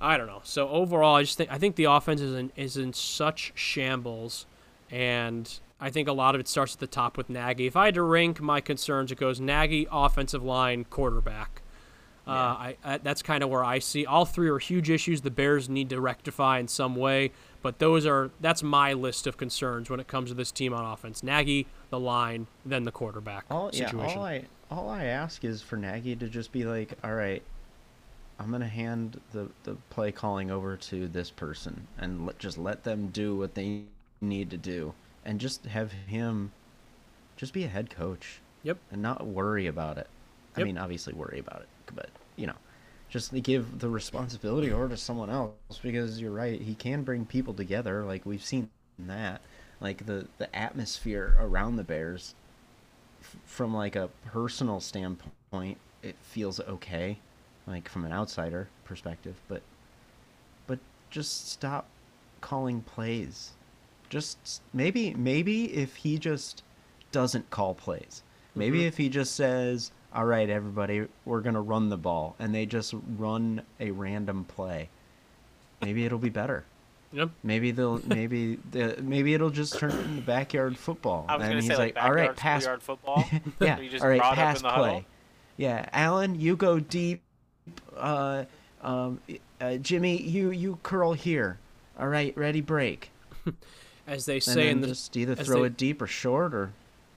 I 0.00 0.16
don't 0.16 0.26
know. 0.26 0.40
So 0.44 0.68
overall, 0.68 1.16
I 1.16 1.22
just 1.22 1.36
think 1.36 1.50
I 1.50 1.58
think 1.58 1.76
the 1.76 1.84
offense 1.84 2.20
is 2.20 2.34
in 2.34 2.52
is 2.56 2.76
in 2.76 2.92
such 2.92 3.52
shambles, 3.54 4.46
and 4.90 5.48
I 5.80 5.90
think 5.90 6.08
a 6.08 6.12
lot 6.12 6.34
of 6.34 6.40
it 6.40 6.48
starts 6.48 6.74
at 6.74 6.80
the 6.80 6.86
top 6.86 7.16
with 7.16 7.28
Nagy. 7.30 7.66
If 7.66 7.76
I 7.76 7.86
had 7.86 7.94
to 7.94 8.02
rank 8.02 8.40
my 8.40 8.60
concerns, 8.60 9.10
it 9.12 9.18
goes 9.18 9.40
Nagy, 9.40 9.86
offensive 9.90 10.42
line, 10.44 10.84
quarterback. 10.84 11.62
Uh, 12.26 12.30
I, 12.30 12.76
I 12.84 12.98
that's 12.98 13.22
kind 13.22 13.42
of 13.42 13.48
where 13.48 13.64
I 13.64 13.78
see 13.78 14.04
all 14.04 14.26
three 14.26 14.50
are 14.50 14.58
huge 14.58 14.90
issues 14.90 15.22
the 15.22 15.30
Bears 15.30 15.70
need 15.70 15.88
to 15.88 15.98
rectify 15.98 16.58
in 16.58 16.68
some 16.68 16.94
way. 16.94 17.30
But 17.62 17.78
those 17.78 18.04
are 18.06 18.30
that's 18.40 18.62
my 18.62 18.92
list 18.92 19.26
of 19.26 19.38
concerns 19.38 19.88
when 19.88 19.98
it 19.98 20.08
comes 20.08 20.28
to 20.28 20.34
this 20.34 20.52
team 20.52 20.74
on 20.74 20.84
offense: 20.84 21.22
Nagy, 21.22 21.66
the 21.88 21.98
line, 21.98 22.46
then 22.66 22.82
the 22.84 22.92
quarterback 22.92 23.46
All 23.50 23.70
yeah, 23.72 23.86
situation. 23.86 24.18
all 24.18 24.24
I 24.26 24.44
all 24.70 24.88
I 24.88 25.04
ask 25.04 25.44
is 25.44 25.62
for 25.62 25.76
Nagy 25.76 26.16
to 26.16 26.28
just 26.28 26.52
be 26.52 26.64
like, 26.64 26.98
all 27.02 27.14
right, 27.14 27.42
I'm 28.38 28.50
gonna 28.50 28.68
hand 28.68 29.20
the 29.32 29.48
the 29.64 29.76
play 29.90 30.12
calling 30.12 30.50
over 30.50 30.76
to 30.76 31.08
this 31.08 31.30
person 31.30 31.86
and 31.98 32.26
let, 32.26 32.38
just 32.38 32.58
let 32.58 32.84
them 32.84 33.08
do 33.08 33.36
what 33.36 33.54
they 33.54 33.82
need 34.20 34.50
to 34.50 34.56
do, 34.56 34.94
and 35.24 35.40
just 35.40 35.66
have 35.66 35.92
him 35.92 36.52
just 37.36 37.52
be 37.52 37.64
a 37.64 37.68
head 37.68 37.90
coach 37.90 38.40
yep. 38.62 38.78
and 38.90 39.02
not 39.02 39.26
worry 39.26 39.66
about 39.66 39.98
it. 39.98 40.08
I 40.56 40.64
mean, 40.64 40.76
obviously 40.76 41.14
worry 41.14 41.38
about 41.38 41.60
it, 41.60 41.68
but 41.94 42.10
you 42.36 42.46
know, 42.46 42.56
just 43.08 43.32
give 43.42 43.78
the 43.78 43.88
responsibility 43.88 44.72
over 44.72 44.88
to 44.88 44.96
someone 44.96 45.30
else 45.30 45.54
because 45.82 46.20
you're 46.20 46.32
right. 46.32 46.60
He 46.60 46.74
can 46.74 47.02
bring 47.02 47.24
people 47.24 47.54
together, 47.54 48.04
like 48.04 48.26
we've 48.26 48.44
seen 48.44 48.70
that, 48.98 49.40
like 49.80 50.06
the 50.06 50.26
the 50.38 50.54
atmosphere 50.54 51.36
around 51.38 51.76
the 51.76 51.84
Bears, 51.84 52.34
from 53.44 53.74
like 53.74 53.96
a 53.96 54.08
personal 54.26 54.80
standpoint, 54.80 55.78
it 56.02 56.16
feels 56.22 56.60
okay, 56.60 57.18
like 57.66 57.88
from 57.88 58.04
an 58.04 58.12
outsider 58.12 58.68
perspective. 58.84 59.36
But, 59.48 59.62
but 60.66 60.78
just 61.10 61.50
stop 61.50 61.86
calling 62.40 62.82
plays. 62.82 63.52
Just 64.08 64.62
maybe 64.72 65.12
maybe 65.14 65.74
if 65.74 65.96
he 65.96 66.18
just 66.18 66.62
doesn't 67.12 67.50
call 67.50 67.74
plays. 67.74 68.22
Maybe 68.54 68.80
Mhm. 68.80 68.86
if 68.86 68.96
he 68.96 69.08
just 69.08 69.34
says, 69.34 69.92
"All 70.12 70.24
right, 70.24 70.48
everybody, 70.48 71.06
we're 71.24 71.40
gonna 71.42 71.60
run 71.60 71.90
the 71.90 71.98
ball," 71.98 72.34
and 72.38 72.54
they 72.54 72.64
just 72.66 72.94
run 73.18 73.62
a 73.78 73.90
random 73.90 74.44
play, 74.44 74.88
maybe 75.82 76.04
it'll 76.04 76.18
be 76.18 76.30
better. 76.30 76.64
Yep. 77.12 77.30
Maybe 77.42 77.70
they'll 77.70 78.00
maybe 78.06 78.58
the 78.70 78.96
maybe 79.00 79.32
it'll 79.34 79.48
just 79.50 79.78
turn 79.78 79.90
into 79.92 80.20
backyard 80.22 80.76
football. 80.76 81.24
I 81.28 81.36
was 81.36 81.42
and 81.44 81.50
gonna 81.52 81.62
he's 81.62 81.70
say 81.70 81.76
like, 81.76 81.94
like, 81.96 82.04
"All 82.04 82.10
right, 82.12 82.28
backyard, 82.28 82.36
pass." 82.36 82.62
schoolyard 82.62 82.82
football. 82.82 83.24
yeah, 83.60 83.78
you 83.80 83.88
just 83.88 84.02
all 84.04 84.10
right, 84.10 84.18
draw 84.18 84.28
it 84.28 84.32
up 84.32 84.36
pass 84.38 84.60
play. 84.60 84.70
huddle. 84.70 85.04
Yeah, 85.56 85.88
Allen, 85.92 86.38
you 86.38 86.54
go 86.56 86.78
deep. 86.80 87.22
Uh, 87.96 88.44
um, 88.82 89.20
uh, 89.60 89.76
Jimmy, 89.76 90.20
you 90.20 90.50
you 90.50 90.78
curl 90.82 91.14
here. 91.14 91.58
All 91.98 92.08
right, 92.08 92.36
ready, 92.36 92.60
break. 92.60 93.10
As 94.06 94.24
they 94.26 94.34
And 94.34 94.42
say 94.42 94.68
in 94.68 94.80
then 94.80 94.82
the 94.82 94.86
just 94.88 95.16
either 95.16 95.34
throw 95.34 95.60
they- 95.62 95.66
it 95.68 95.76
deep 95.76 96.00
or 96.02 96.06
short 96.06 96.54
or 96.54 96.72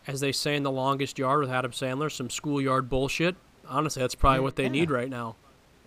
as 0.08 0.20
they 0.20 0.32
say 0.32 0.56
in 0.56 0.64
the 0.64 0.72
longest 0.72 1.20
yard 1.20 1.42
with 1.42 1.52
Adam 1.52 1.72
Sandler, 1.72 2.12
some 2.12 2.30
schoolyard 2.30 2.89
bullshit. 2.89 3.36
Honestly, 3.68 4.02
that's 4.02 4.16
probably 4.16 4.39
what 4.39 4.56
they 4.56 4.64
Yeah. 4.64 4.70
need 4.70 4.89
right 4.92 5.10
now. 5.10 5.36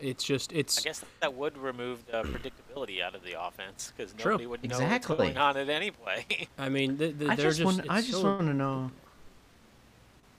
It's 0.01 0.25
just 0.25 0.53
it's. 0.53 0.79
I 0.81 0.83
guess 0.83 1.05
that 1.21 1.35
would 1.35 1.57
remove 1.57 2.05
the 2.07 2.23
predictability 2.23 3.01
out 3.03 3.15
of 3.15 3.23
the 3.23 3.41
offense 3.41 3.93
because 3.97 4.13
True. 4.13 4.33
nobody 4.33 4.47
would 4.47 4.63
know 4.63 4.67
Exactly. 4.77 5.17
what's 5.17 5.25
going 5.35 5.39
on 5.39 5.57
at 5.57 5.69
any 5.69 5.91
play. 5.93 6.27
I 6.59 6.69
mean 6.69 6.99
th- 6.99 7.19
th- 7.19 7.31
I 7.31 7.37
they're 7.37 7.47
just, 7.47 7.59
just, 7.61 7.65
want 7.79 7.91
I 7.91 8.01
just 8.01 8.13
so- 8.13 8.23
want 8.25 8.41
to 8.41 8.55
know. 8.55 8.91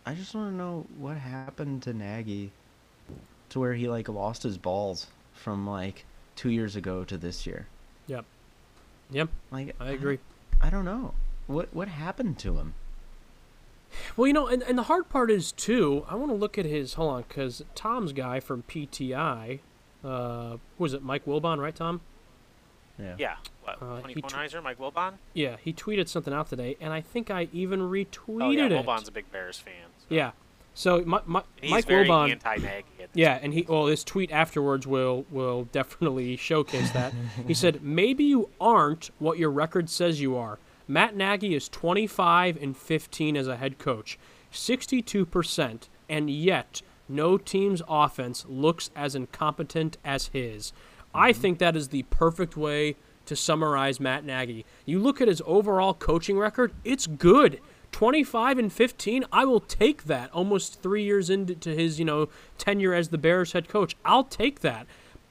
I 0.06 0.14
just 0.14 0.36
want 0.36 0.52
to 0.52 0.56
know 0.56 0.86
what 1.00 1.18
happened 1.18 1.82
to 1.84 1.94
Nagy, 1.94 2.52
to 3.50 3.60
where 3.60 3.74
he 3.74 3.88
like 3.88 4.08
lost 4.08 4.44
his 4.44 4.58
balls 4.58 5.08
from 5.34 5.66
like 5.68 6.06
two 6.36 6.50
years 6.52 6.76
ago 6.76 7.04
to 7.06 7.18
this 7.18 7.48
year. 7.48 7.68
Yep. 8.08 8.26
Yep, 9.12 9.30
Like 9.52 9.76
I 9.80 9.92
agree. 9.92 10.20
I 10.62 10.70
don't 10.70 10.86
know 10.86 11.14
what 11.48 11.74
what 11.74 11.88
happened 11.88 12.38
to 12.40 12.58
him. 12.58 12.74
Well, 14.18 14.28
you 14.28 14.34
know, 14.34 14.48
and, 14.48 14.64
and 14.64 14.78
the 14.78 14.84
hard 14.84 15.10
part 15.10 15.30
is 15.32 15.52
too. 15.52 16.06
I 16.10 16.16
want 16.16 16.32
to 16.32 16.36
look 16.36 16.58
at 16.58 16.66
his 16.66 16.94
hold 16.96 17.14
on 17.14 17.24
because 17.28 17.64
Tom's 17.76 18.14
guy 18.14 18.40
from 18.40 18.64
PTI, 18.64 19.60
uh, 20.04 20.50
who 20.52 20.60
was 20.78 20.94
it 20.94 21.04
Mike 21.04 21.26
Wilbon, 21.26 21.58
right, 21.60 21.76
Tom? 21.76 22.02
Yeah. 23.00 23.16
yeah. 23.18 23.36
What? 23.64 23.82
Uh, 23.82 24.02
Tony 24.02 24.14
he 24.14 24.22
tw- 24.22 24.64
Mike 24.64 24.80
Wilbon? 24.80 25.14
Yeah, 25.34 25.58
he 25.62 25.74
tweeted 25.74 26.08
something 26.08 26.34
out 26.34 26.50
today, 26.50 26.78
and 26.80 26.94
I 26.94 27.02
think 27.02 27.30
I 27.30 27.50
even 27.52 27.82
retweeted 27.82 28.42
Oh 28.44 28.52
yeah, 28.52 28.66
it. 28.68 28.72
Wilbon's 28.86 29.08
a 29.08 29.12
big 29.12 29.30
Bears 29.32 29.60
fan. 29.60 29.74
so- 30.00 30.06
Yeah. 30.10 30.32
So 30.78 31.02
my, 31.06 31.22
my, 31.26 31.42
He's 31.62 31.72
Mike 31.72 31.86
very 31.88 32.06
Wilbon. 32.08 32.32
anti-Nagy. 32.32 32.68
at 32.68 32.84
this 32.98 33.08
Yeah, 33.14 33.40
and 33.42 33.54
he 33.54 33.66
well, 33.68 33.86
his 33.88 34.04
tweet 34.04 34.30
afterwards 34.32 34.86
will 34.86 35.26
will 35.32 35.64
definitely 35.72 36.36
showcase 36.38 36.92
that. 36.92 37.14
he 37.48 37.54
said, 37.54 37.82
"Maybe 37.82 38.26
you 38.26 38.50
aren't 38.60 39.10
what 39.20 39.38
your 39.40 39.52
record 39.52 39.90
says 39.90 40.20
you 40.20 40.36
are." 40.36 40.60
Matt 40.88 41.16
Nagy 41.16 41.56
is 41.56 41.68
25 41.70 42.62
and 42.62 42.78
15 42.78 43.36
as 43.36 43.48
a 43.48 43.58
head 43.58 43.80
coach, 43.80 44.20
62%, 44.52 45.90
and 46.08 46.30
yet 46.30 46.82
no 47.10 47.38
team's 47.38 47.82
offense 47.88 48.46
looks 48.48 48.90
as 48.96 49.16
incompetent 49.16 49.98
as 50.04 50.28
his. 50.28 50.74
I 51.14 51.32
mm-hmm. 51.32 51.42
think 51.42 51.60
that 51.60 51.76
is 51.76 51.90
the 51.90 52.04
perfect 52.04 52.56
way 52.56 52.96
to 53.26 53.36
summarize 53.36 54.00
Matt 54.00 54.24
Nagy. 54.24 54.66
You 54.86 55.00
look 55.00 55.20
at 55.20 55.28
his 55.28 55.42
overall 55.46 55.94
coaching 55.94 56.38
record, 56.38 56.74
it's 56.84 57.08
good. 57.08 57.60
25 57.92 58.60
and 58.60 58.74
15, 58.74 59.26
I 59.32 59.46
will 59.46 59.62
take 59.62 60.04
that. 60.04 60.32
Almost 60.32 60.82
3 60.82 61.04
years 61.04 61.30
into 61.30 61.70
his, 61.70 61.98
you 61.98 62.06
know, 62.06 62.30
tenure 62.58 62.94
as 62.94 63.10
the 63.10 63.18
Bears 63.18 63.54
head 63.54 63.70
coach. 63.70 63.96
I'll 64.04 64.26
take 64.26 64.60
that. 64.60 64.86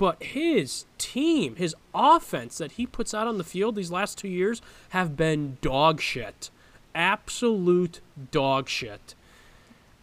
But 0.05 0.22
his 0.22 0.84
team, 0.98 1.57
his 1.57 1.74
offense 1.94 2.59
that 2.59 2.72
he 2.72 2.84
puts 2.84 3.14
out 3.14 3.26
on 3.26 3.38
the 3.38 3.42
field 3.44 3.74
these 3.74 3.90
last 3.90 4.18
2 4.18 4.28
years 4.28 4.61
have 4.90 5.16
been 5.16 5.57
dog 5.62 5.98
shit. 5.98 6.50
Absolute 6.94 8.00
dog 8.30 8.68
shit. 8.68 9.14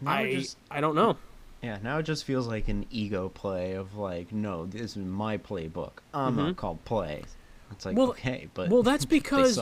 Now 0.01 0.11
I 0.13 0.31
just- 0.33 0.57
I 0.71 0.81
don't 0.81 0.95
know. 0.95 1.17
Yeah, 1.61 1.77
now 1.83 1.99
it 1.99 2.03
just 2.03 2.25
feels 2.25 2.47
like 2.47 2.67
an 2.67 2.87
ego 2.89 3.29
play 3.29 3.73
of 3.73 3.95
like, 3.95 4.31
no, 4.31 4.65
this 4.65 4.81
is 4.81 4.97
my 4.97 5.37
playbook. 5.37 5.91
I'm 6.15 6.35
gonna 6.35 6.55
call 6.55 6.79
plays. 6.83 7.35
It's 7.69 7.85
like 7.85 7.91
Mm-hmm. 7.93 7.99
Well- 8.01 8.09
okay, 8.09 8.49
but 8.55 8.69
well, 8.71 8.81
that's 8.81 9.05
because. 9.19 9.55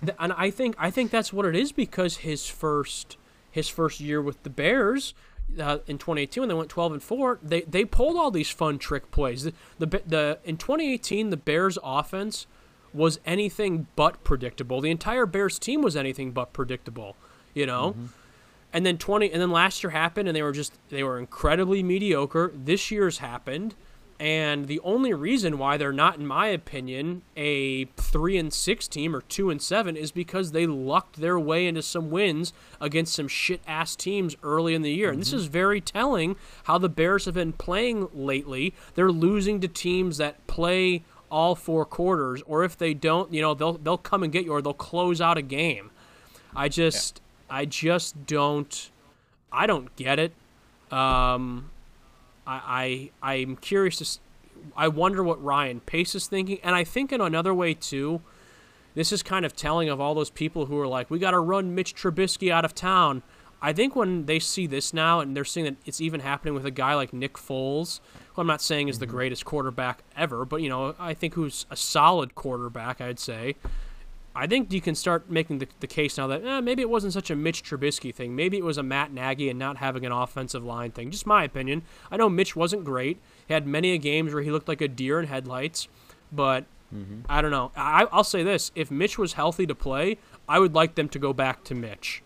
Th- 0.00 0.16
and 0.20 0.32
I 0.34 0.50
think 0.50 0.76
I 0.78 0.92
think 0.92 1.10
that's 1.10 1.32
what 1.32 1.44
it 1.44 1.56
is 1.56 1.72
because 1.72 2.18
his 2.18 2.46
first 2.46 3.16
his 3.50 3.68
first 3.68 3.98
year 3.98 4.22
with 4.22 4.44
the 4.44 4.50
Bears, 4.50 5.12
uh, 5.58 5.78
in 5.86 5.98
2018 5.98 6.42
when 6.42 6.48
they 6.48 6.54
went 6.54 6.68
12 6.68 6.92
and 6.94 7.02
four, 7.02 7.38
they 7.42 7.62
they 7.62 7.84
pulled 7.84 8.16
all 8.16 8.30
these 8.30 8.50
fun 8.50 8.78
trick 8.78 9.10
plays. 9.10 9.44
The, 9.44 9.52
the 9.78 9.86
the 10.06 10.38
in 10.44 10.56
2018 10.56 11.30
the 11.30 11.36
Bears 11.36 11.78
offense 11.82 12.46
was 12.94 13.20
anything 13.24 13.86
but 13.96 14.22
predictable. 14.24 14.80
The 14.80 14.90
entire 14.90 15.26
Bears 15.26 15.58
team 15.58 15.82
was 15.82 15.96
anything 15.96 16.32
but 16.32 16.52
predictable. 16.52 17.16
You 17.54 17.66
know. 17.66 17.94
And 18.74 18.86
then 18.86 18.96
20 18.96 19.30
and 19.30 19.42
then 19.42 19.50
last 19.50 19.82
year 19.82 19.90
happened 19.90 20.28
and 20.28 20.36
they 20.36 20.42
were 20.42 20.52
just 20.52 20.78
they 20.88 21.02
were 21.02 21.18
incredibly 21.18 21.82
mediocre. 21.82 22.52
This 22.54 22.90
year's 22.90 23.18
happened 23.18 23.74
and 24.22 24.68
the 24.68 24.78
only 24.84 25.12
reason 25.12 25.58
why 25.58 25.76
they're 25.76 25.92
not 25.92 26.16
in 26.16 26.24
my 26.24 26.46
opinion 26.46 27.22
a 27.36 27.86
3 27.96 28.38
and 28.38 28.54
6 28.54 28.86
team 28.86 29.16
or 29.16 29.22
2 29.22 29.50
and 29.50 29.60
7 29.60 29.96
is 29.96 30.12
because 30.12 30.52
they 30.52 30.64
lucked 30.64 31.16
their 31.16 31.40
way 31.40 31.66
into 31.66 31.82
some 31.82 32.08
wins 32.08 32.52
against 32.80 33.14
some 33.14 33.26
shit 33.26 33.60
ass 33.66 33.96
teams 33.96 34.36
early 34.44 34.76
in 34.76 34.82
the 34.82 34.92
year. 34.92 35.10
And 35.10 35.20
this 35.20 35.32
is 35.32 35.46
very 35.46 35.80
telling 35.80 36.36
how 36.64 36.78
the 36.78 36.88
Bears 36.88 37.24
have 37.24 37.34
been 37.34 37.52
playing 37.52 38.10
lately. 38.14 38.74
They're 38.94 39.10
losing 39.10 39.60
to 39.60 39.66
teams 39.66 40.18
that 40.18 40.46
play 40.46 41.02
all 41.28 41.56
four 41.56 41.84
quarters 41.84 42.44
or 42.46 42.62
if 42.62 42.78
they 42.78 42.94
don't, 42.94 43.34
you 43.34 43.42
know, 43.42 43.54
they'll 43.54 43.72
they'll 43.72 43.98
come 43.98 44.22
and 44.22 44.32
get 44.32 44.44
you 44.44 44.52
or 44.52 44.62
they'll 44.62 44.72
close 44.72 45.20
out 45.20 45.36
a 45.36 45.42
game. 45.42 45.90
I 46.54 46.68
just 46.68 47.20
I 47.50 47.64
just 47.64 48.24
don't 48.24 48.88
I 49.50 49.66
don't 49.66 49.96
get 49.96 50.20
it. 50.20 50.32
Um, 50.92 51.71
I, 52.46 53.10
I 53.22 53.34
I'm 53.34 53.56
curious 53.56 53.96
to. 53.98 54.20
I 54.76 54.88
wonder 54.88 55.22
what 55.24 55.42
Ryan 55.42 55.80
Pace 55.80 56.14
is 56.14 56.26
thinking, 56.26 56.58
and 56.62 56.74
I 56.74 56.84
think 56.84 57.12
in 57.12 57.20
another 57.20 57.54
way 57.54 57.74
too. 57.74 58.20
This 58.94 59.10
is 59.10 59.22
kind 59.22 59.46
of 59.46 59.56
telling 59.56 59.88
of 59.88 60.02
all 60.02 60.14
those 60.14 60.28
people 60.28 60.66
who 60.66 60.78
are 60.78 60.86
like, 60.86 61.10
"We 61.10 61.18
got 61.18 61.30
to 61.30 61.40
run 61.40 61.74
Mitch 61.74 61.94
Trubisky 61.94 62.50
out 62.50 62.64
of 62.64 62.74
town." 62.74 63.22
I 63.64 63.72
think 63.72 63.94
when 63.94 64.26
they 64.26 64.40
see 64.40 64.66
this 64.66 64.92
now, 64.92 65.20
and 65.20 65.36
they're 65.36 65.44
seeing 65.44 65.64
that 65.64 65.76
it's 65.86 66.00
even 66.00 66.20
happening 66.20 66.52
with 66.52 66.66
a 66.66 66.70
guy 66.72 66.94
like 66.94 67.12
Nick 67.12 67.34
Foles, 67.34 68.00
who 68.34 68.40
I'm 68.40 68.46
not 68.48 68.60
saying 68.60 68.88
is 68.88 68.98
the 68.98 69.06
mm-hmm. 69.06 69.14
greatest 69.14 69.44
quarterback 69.44 70.02
ever, 70.16 70.44
but 70.44 70.62
you 70.62 70.68
know, 70.68 70.96
I 70.98 71.14
think 71.14 71.34
who's 71.34 71.64
a 71.70 71.76
solid 71.76 72.34
quarterback, 72.34 73.00
I'd 73.00 73.20
say. 73.20 73.54
I 74.34 74.46
think 74.46 74.72
you 74.72 74.80
can 74.80 74.94
start 74.94 75.30
making 75.30 75.58
the, 75.58 75.68
the 75.80 75.86
case 75.86 76.16
now 76.16 76.26
that 76.28 76.42
eh, 76.44 76.60
maybe 76.60 76.80
it 76.80 76.88
wasn't 76.88 77.12
such 77.12 77.30
a 77.30 77.36
Mitch 77.36 77.62
Trubisky 77.62 78.14
thing. 78.14 78.34
Maybe 78.34 78.56
it 78.56 78.64
was 78.64 78.78
a 78.78 78.82
Matt 78.82 79.12
Nagy 79.12 79.50
and 79.50 79.58
not 79.58 79.76
having 79.76 80.06
an 80.06 80.12
offensive 80.12 80.64
line 80.64 80.90
thing. 80.90 81.10
Just 81.10 81.26
my 81.26 81.44
opinion. 81.44 81.82
I 82.10 82.16
know 82.16 82.28
Mitch 82.30 82.56
wasn't 82.56 82.84
great. 82.84 83.18
He 83.46 83.52
had 83.52 83.66
many 83.66 83.92
a 83.92 83.98
games 83.98 84.32
where 84.32 84.42
he 84.42 84.50
looked 84.50 84.68
like 84.68 84.80
a 84.80 84.88
deer 84.88 85.20
in 85.20 85.26
headlights, 85.26 85.88
but 86.32 86.64
I 87.28 87.40
don't 87.42 87.50
know. 87.50 87.72
I, 87.76 88.06
I'll 88.12 88.24
say 88.24 88.42
this: 88.42 88.70
if 88.74 88.90
Mitch 88.90 89.18
was 89.18 89.32
healthy 89.34 89.66
to 89.66 89.74
play, 89.74 90.18
I 90.48 90.58
would 90.58 90.74
like 90.74 90.94
them 90.94 91.08
to 91.10 91.18
go 91.18 91.32
back 91.32 91.64
to 91.64 91.74
Mitch. 91.74 92.22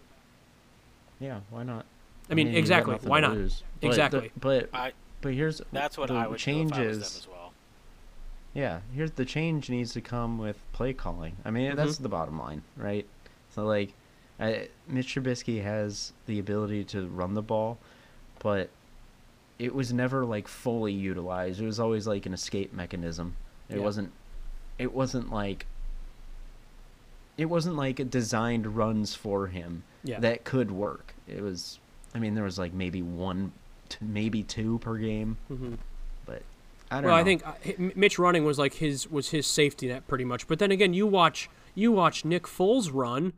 Yeah, 1.20 1.40
why 1.50 1.62
not? 1.62 1.86
I 2.30 2.34
mean, 2.34 2.48
you 2.48 2.52
got 2.54 2.58
exactly. 2.58 2.96
Why 3.02 3.20
not? 3.20 3.34
lose. 3.36 3.62
But 3.74 3.80
the- 3.80 3.86
Exactly. 3.88 4.30
But 4.38 4.68
I, 4.72 4.92
but 5.20 5.34
here's 5.34 5.60
that's 5.72 5.96
what 5.96 6.08
the 6.08 6.14
I 6.14 6.26
would 6.26 6.38
change 6.38 6.72
do 6.72 6.80
if 6.80 6.84
I 6.84 6.86
was 6.88 6.96
is 6.98 7.12
them 7.12 7.20
as 7.22 7.28
well. 7.28 7.52
Yeah. 8.56 8.80
Here's 8.94 9.10
the 9.12 9.24
change 9.24 9.68
needs 9.70 9.92
to 9.92 10.00
come 10.00 10.38
with 10.38 10.56
play 10.72 10.92
calling. 10.92 11.36
I 11.44 11.50
mean, 11.50 11.76
that's 11.76 11.98
the 11.98 12.08
bottom 12.08 12.38
line, 12.38 12.62
right? 12.76 13.06
So 13.54 13.64
like, 13.64 13.92
I, 14.40 14.68
Mitch 14.88 15.14
Trubisky 15.14 15.62
has 15.62 16.12
the 16.26 16.38
ability 16.38 16.84
to 16.84 17.06
run 17.06 17.34
the 17.34 17.42
ball, 17.42 17.78
but 18.40 18.70
it 19.58 19.74
was 19.74 19.92
never 19.92 20.24
like 20.24 20.48
fully 20.48 20.92
utilized. 20.92 21.60
It 21.60 21.66
was 21.66 21.78
always 21.80 22.06
like 22.06 22.26
an 22.26 22.34
escape 22.34 22.72
mechanism. 22.72 23.36
It 23.68 23.76
Yeah. 23.76 23.82
wasn't. 23.82 24.12
It 24.78 24.92
wasn't 24.94 25.30
like. 25.32 25.66
It 27.38 27.46
wasn't 27.46 27.76
like 27.76 28.10
designed 28.10 28.76
runs 28.76 29.14
for 29.14 29.48
him 29.48 29.82
Yeah. 30.04 30.20
that 30.20 30.44
could 30.44 30.70
work. 30.70 31.14
It 31.28 31.42
was. 31.42 31.78
I 32.14 32.18
mean, 32.18 32.34
there 32.34 32.44
was 32.44 32.58
like 32.58 32.72
maybe 32.72 33.02
one, 33.02 33.52
t- 33.90 33.98
maybe 34.00 34.42
two 34.42 34.78
per 34.78 34.96
game, 34.96 35.36
hmm 35.48 35.74
but 35.74 35.78
I 36.90 36.96
don't 36.96 37.04
Well, 37.04 37.14
know. 37.14 37.20
I 37.20 37.24
think 37.24 37.46
uh, 37.46 37.52
Mitch 37.94 38.18
running 38.18 38.44
was 38.44 38.58
like 38.58 38.74
his 38.74 39.10
was 39.10 39.30
his 39.30 39.46
safety 39.46 39.88
net 39.88 40.06
pretty 40.08 40.24
much. 40.24 40.46
But 40.46 40.58
then 40.58 40.70
again, 40.70 40.94
you 40.94 41.06
watch 41.06 41.48
you 41.74 41.92
watch 41.92 42.24
Nick 42.24 42.44
Foles 42.44 42.90
run, 42.92 43.32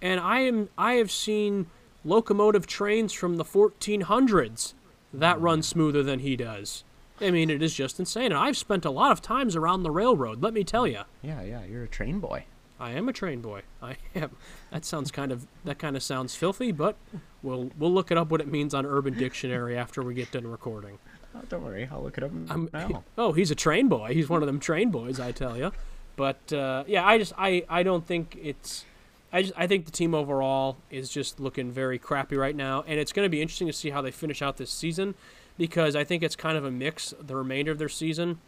and 0.00 0.20
I 0.20 0.40
am 0.40 0.68
I 0.78 0.94
have 0.94 1.10
seen 1.10 1.66
locomotive 2.04 2.66
trains 2.66 3.12
from 3.12 3.36
the 3.36 3.44
1400s 3.44 4.74
that 5.14 5.40
run 5.40 5.62
smoother 5.62 6.02
than 6.02 6.20
he 6.20 6.36
does. 6.36 6.84
I 7.20 7.30
mean, 7.30 7.50
it 7.50 7.62
is 7.62 7.74
just 7.74 8.00
insane. 8.00 8.26
And 8.26 8.34
I've 8.34 8.56
spent 8.56 8.84
a 8.84 8.90
lot 8.90 9.12
of 9.12 9.22
times 9.22 9.54
around 9.54 9.82
the 9.84 9.90
railroad. 9.90 10.42
Let 10.42 10.54
me 10.54 10.64
tell 10.64 10.86
you, 10.88 11.02
Yeah, 11.22 11.42
yeah, 11.42 11.64
you're 11.64 11.84
a 11.84 11.88
train 11.88 12.18
boy. 12.18 12.46
I 12.80 12.92
am 12.92 13.08
a 13.08 13.12
train 13.12 13.40
boy. 13.40 13.62
I 13.82 13.96
am. 14.14 14.30
That 14.72 14.84
sounds 14.84 15.10
kind 15.12 15.30
of 15.30 15.46
that 15.64 15.78
kind 15.78 15.96
of 15.96 16.02
sounds 16.02 16.34
filthy, 16.34 16.72
but 16.72 16.96
we'll 17.42 17.70
we'll 17.78 17.92
look 17.92 18.10
it 18.10 18.18
up 18.18 18.30
what 18.30 18.40
it 18.40 18.48
means 18.48 18.74
on 18.74 18.86
Urban 18.86 19.14
Dictionary 19.14 19.76
after 19.76 20.02
we 20.02 20.14
get 20.14 20.32
done 20.32 20.46
recording. 20.46 20.98
Oh, 21.34 21.40
don't 21.48 21.64
worry, 21.64 21.88
I'll 21.90 22.02
look 22.02 22.18
it 22.18 22.24
up 22.24 22.30
I'm, 22.50 22.68
now. 22.72 23.04
oh, 23.16 23.32
he's 23.32 23.50
a 23.50 23.54
train 23.54 23.88
boy. 23.88 24.12
He's 24.12 24.28
one 24.28 24.42
of 24.42 24.46
them 24.46 24.60
train 24.60 24.90
boys, 24.90 25.18
I 25.18 25.32
tell 25.32 25.56
you. 25.56 25.72
But 26.16 26.52
uh, 26.52 26.84
yeah, 26.86 27.06
I 27.06 27.18
just 27.18 27.32
I, 27.38 27.64
I 27.68 27.82
don't 27.82 28.06
think 28.06 28.38
it's. 28.42 28.84
I 29.32 29.42
just 29.42 29.54
I 29.56 29.66
think 29.66 29.86
the 29.86 29.92
team 29.92 30.14
overall 30.14 30.76
is 30.90 31.08
just 31.08 31.40
looking 31.40 31.70
very 31.70 31.98
crappy 31.98 32.36
right 32.36 32.54
now, 32.54 32.84
and 32.86 33.00
it's 33.00 33.12
going 33.12 33.24
to 33.24 33.30
be 33.30 33.40
interesting 33.40 33.66
to 33.66 33.72
see 33.72 33.88
how 33.90 34.02
they 34.02 34.10
finish 34.10 34.42
out 34.42 34.58
this 34.58 34.70
season, 34.70 35.14
because 35.56 35.96
I 35.96 36.04
think 36.04 36.22
it's 36.22 36.36
kind 36.36 36.58
of 36.58 36.66
a 36.66 36.70
mix 36.70 37.14
the 37.18 37.34
remainder 37.34 37.72
of 37.72 37.78
their 37.78 37.88
season, 37.88 38.40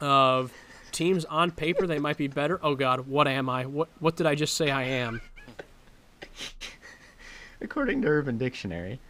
of 0.00 0.50
teams 0.92 1.26
on 1.26 1.50
paper 1.50 1.86
they 1.86 1.98
might 1.98 2.16
be 2.16 2.28
better. 2.28 2.58
Oh 2.62 2.74
God, 2.74 3.06
what 3.06 3.28
am 3.28 3.50
I? 3.50 3.66
What 3.66 3.88
what 3.98 4.16
did 4.16 4.26
I 4.26 4.34
just 4.34 4.54
say 4.54 4.70
I 4.70 4.84
am? 4.84 5.20
According 7.60 8.00
to 8.02 8.08
Urban 8.08 8.38
Dictionary, 8.38 9.00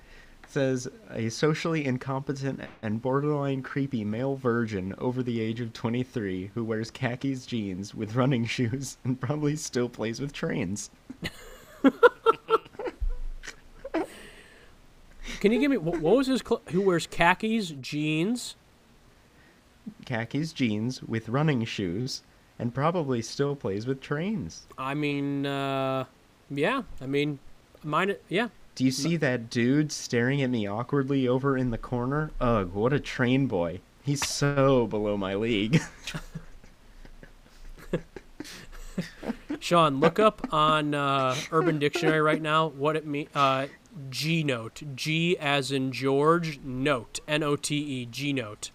says 0.54 0.88
a 1.10 1.28
socially 1.28 1.84
incompetent 1.84 2.60
and 2.80 3.02
borderline 3.02 3.60
creepy 3.60 4.04
male 4.04 4.36
virgin 4.36 4.94
over 4.98 5.20
the 5.20 5.40
age 5.40 5.60
of 5.60 5.72
23 5.72 6.52
who 6.54 6.64
wears 6.64 6.92
khakis 6.92 7.44
jeans 7.44 7.92
with 7.92 8.14
running 8.14 8.46
shoes 8.46 8.96
and 9.04 9.20
probably 9.20 9.56
still 9.56 9.88
plays 9.88 10.20
with 10.20 10.32
trains. 10.32 10.90
Can 15.40 15.50
you 15.50 15.58
give 15.58 15.72
me 15.72 15.76
what, 15.76 16.00
what 16.00 16.16
was 16.18 16.28
his? 16.28 16.40
Cl- 16.40 16.62
who 16.68 16.82
wears 16.82 17.08
khakis, 17.08 17.70
jeans? 17.80 18.54
Khakis 20.06 20.52
jeans 20.52 21.02
with 21.02 21.28
running 21.28 21.64
shoes 21.64 22.22
and 22.60 22.72
probably 22.72 23.20
still 23.20 23.56
plays 23.56 23.88
with 23.88 24.00
trains. 24.00 24.68
I 24.78 24.94
mean, 24.94 25.46
uh, 25.46 26.04
yeah. 26.48 26.82
I 27.00 27.06
mean, 27.06 27.40
mine. 27.82 28.14
Yeah, 28.28 28.48
Do 28.74 28.84
you 28.84 28.90
see 28.90 29.16
that 29.16 29.50
dude 29.50 29.92
staring 29.92 30.42
at 30.42 30.50
me 30.50 30.66
awkwardly 30.66 31.28
over 31.28 31.56
in 31.56 31.70
the 31.70 31.78
corner? 31.78 32.32
Ugh, 32.40 32.72
what 32.72 32.92
a 32.92 32.98
train 32.98 33.46
boy. 33.46 33.80
He's 34.02 34.26
so 34.26 34.86
below 34.86 35.16
my 35.16 35.34
league. 35.34 35.80
Sean, 39.60 40.00
look 40.00 40.18
up 40.18 40.52
on 40.52 40.92
uh, 40.94 41.36
Urban 41.52 41.78
Dictionary 41.78 42.20
right 42.20 42.42
now 42.42 42.68
what 42.68 42.96
it 42.96 43.06
means. 43.06 43.30
Uh, 43.34 43.68
G 44.10 44.42
note. 44.42 44.82
G 44.94 45.38
as 45.38 45.70
in 45.70 45.92
George. 45.92 46.58
Note. 46.62 47.20
N 47.28 47.42
O 47.42 47.56
T 47.56 47.76
E. 47.76 48.06
G 48.06 48.32
note. 48.32 48.70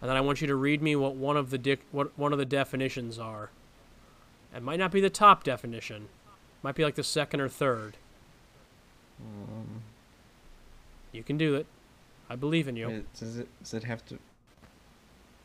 And 0.00 0.10
then 0.10 0.16
I 0.16 0.20
want 0.20 0.40
you 0.42 0.46
to 0.46 0.54
read 0.54 0.82
me 0.82 0.94
what 0.94 1.16
one 1.16 1.36
of 1.36 1.50
the 1.50 1.58
dic- 1.58 1.86
what 1.90 2.16
one 2.18 2.32
of 2.32 2.38
the 2.38 2.44
definitions 2.44 3.18
are. 3.18 3.50
It 4.54 4.62
might 4.62 4.78
not 4.78 4.92
be 4.92 5.00
the 5.00 5.10
top 5.10 5.42
definition. 5.42 6.08
Might 6.62 6.74
be 6.74 6.84
like 6.84 6.94
the 6.94 7.02
second 7.02 7.40
or 7.40 7.48
third. 7.48 7.96
You 11.12 11.22
can 11.22 11.38
do 11.38 11.54
it. 11.54 11.66
I 12.28 12.36
believe 12.36 12.68
in 12.68 12.76
you. 12.76 13.04
Does 13.18 13.38
it, 13.38 13.48
does 13.62 13.74
it 13.74 13.84
have 13.84 14.04
to 14.06 14.18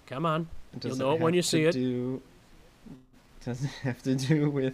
Come 0.08 0.26
on. 0.26 0.50
Does 0.80 0.98
know 1.00 1.14
it 1.14 1.22
when 1.22 1.34
you 1.34 1.42
see 1.42 1.64
it. 1.64 1.72
Do, 1.72 2.22
does 3.46 3.64
it 3.64 3.70
have 3.84 4.02
to 4.04 4.16
do 4.16 4.50
with 4.50 4.74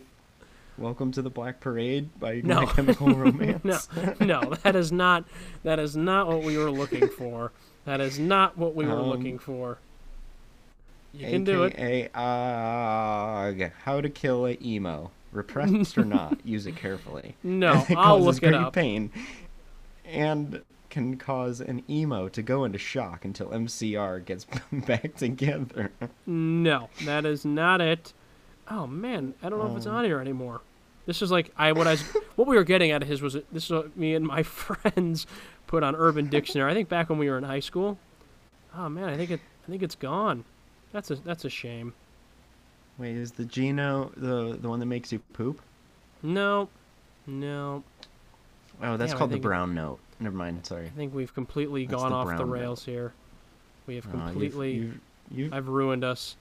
"Welcome 0.78 1.12
to 1.12 1.22
the 1.22 1.30
Black 1.30 1.60
Parade" 1.60 2.10
by 2.20 2.41
No. 2.43 2.62
My 2.62 2.66
Chemical 2.66 3.08
Romance? 3.14 3.88
No, 3.93 4.16
no, 4.20 4.54
that 4.64 4.76
is 4.76 4.91
not. 4.91 5.26
That 5.64 5.78
is 5.80 5.95
not 5.95 6.28
what 6.28 6.41
we 6.43 6.58
were 6.58 6.72
looking 6.72 7.08
for. 7.18 7.52
That 7.86 8.02
is 8.02 8.18
not 8.18 8.58
what 8.58 8.74
we 8.74 8.86
were 8.86 8.93
Um, 9.00 9.10
looking 9.10 9.38
for. 9.38 9.78
You 11.14 11.28
can 11.28 11.43
do 11.43 11.64
it. 11.64 11.74
AKA, 11.78 12.10
uh, 12.16 13.70
how 13.84 14.02
to 14.02 14.10
kill 14.10 14.48
a 14.48 14.58
emo, 14.62 15.12
repressed 15.32 15.97
or 15.97 16.05
not. 16.05 16.38
Use 16.45 16.65
it 16.67 16.75
carefully. 16.75 17.36
No, 17.43 17.86
it 17.89 17.95
I'll 17.97 18.19
look 18.21 18.41
it 18.43 18.53
up. 18.53 18.73
pain, 18.73 19.11
and 20.05 20.61
can 20.89 21.17
cause 21.17 21.59
an 21.59 21.84
emo 21.89 22.30
to 22.30 22.41
go 22.41 22.63
into 22.63 22.78
shock 22.80 23.25
until 23.25 23.47
MCR 23.49 24.23
gets 24.23 24.45
back 24.71 25.15
together. 25.15 25.91
No, 26.25 26.89
that 27.05 27.25
is 27.25 27.43
not 27.45 27.82
it. 27.82 28.13
Oh 28.69 28.88
man, 28.88 29.34
I 29.43 29.49
don't 29.49 29.59
know 29.59 29.69
if 29.71 29.78
it's 29.78 29.86
Um, 29.88 29.95
on 29.95 30.05
here 30.05 30.19
anymore. 30.19 30.61
This 31.05 31.21
is 31.21 31.32
like 31.32 31.51
I 31.57 31.71
what 31.71 31.88
I 31.88 31.95
what 32.36 32.47
we 32.47 32.55
were 32.55 32.63
getting 32.63 32.91
at 32.91 33.03
his 33.03 33.21
was 33.21 33.34
this 33.51 33.65
is 33.65 33.69
what 33.71 33.95
me 33.97 34.13
and 34.15 34.25
my 34.25 34.43
friends 34.43 35.25
put 35.67 35.84
on 35.84 35.95
Urban 35.95 36.28
Dictionary. 36.28 36.71
I 36.71 36.73
think 36.73 36.89
back 36.89 37.09
when 37.09 37.17
we 37.19 37.30
were 37.30 37.38
in 37.38 37.43
high 37.43 37.59
school. 37.61 37.97
Oh 38.75 38.89
man, 38.89 39.09
I 39.09 39.17
think 39.17 39.32
it 39.32 39.39
I 39.67 39.71
think 39.71 39.84
it's 39.84 39.95
gone. 39.95 40.43
That's 40.91 41.11
a 41.11 41.15
that's 41.15 41.45
a 41.45 41.49
shame. 41.49 41.93
Wait, 42.98 43.16
is 43.16 43.32
the 43.32 43.45
Geno 43.45 44.12
the 44.18 44.58
the 44.60 44.70
one 44.70 44.80
that 44.80 44.86
makes 44.88 45.12
you 45.12 45.20
poop? 45.34 45.62
No, 46.24 46.70
no. 47.28 47.84
Oh, 48.82 48.98
that's 48.98 49.12
Damn, 49.12 49.18
called 49.20 49.32
the 49.32 49.39
brown 49.39 49.74
note. 49.76 50.00
Never 50.20 50.36
mind. 50.36 50.66
Sorry. 50.66 50.86
I 50.88 50.89
think 50.89 51.14
we've 51.14 51.34
completely 51.34 51.86
That's 51.86 52.02
gone 52.02 52.12
the 52.12 52.18
off 52.18 52.28
the 52.28 52.34
brown 52.36 52.48
note. 52.50 52.54
rails 52.54 52.86
here. 52.86 53.14
We 53.86 53.95
have 53.95 54.06
Uh, 54.06 54.10
you've- 54.10 54.24
completely. 54.32 54.72
you've- 54.74 55.00
you've- 55.32 55.56
I've 55.56 55.68
ruined 55.68 56.04
us. 56.04 56.36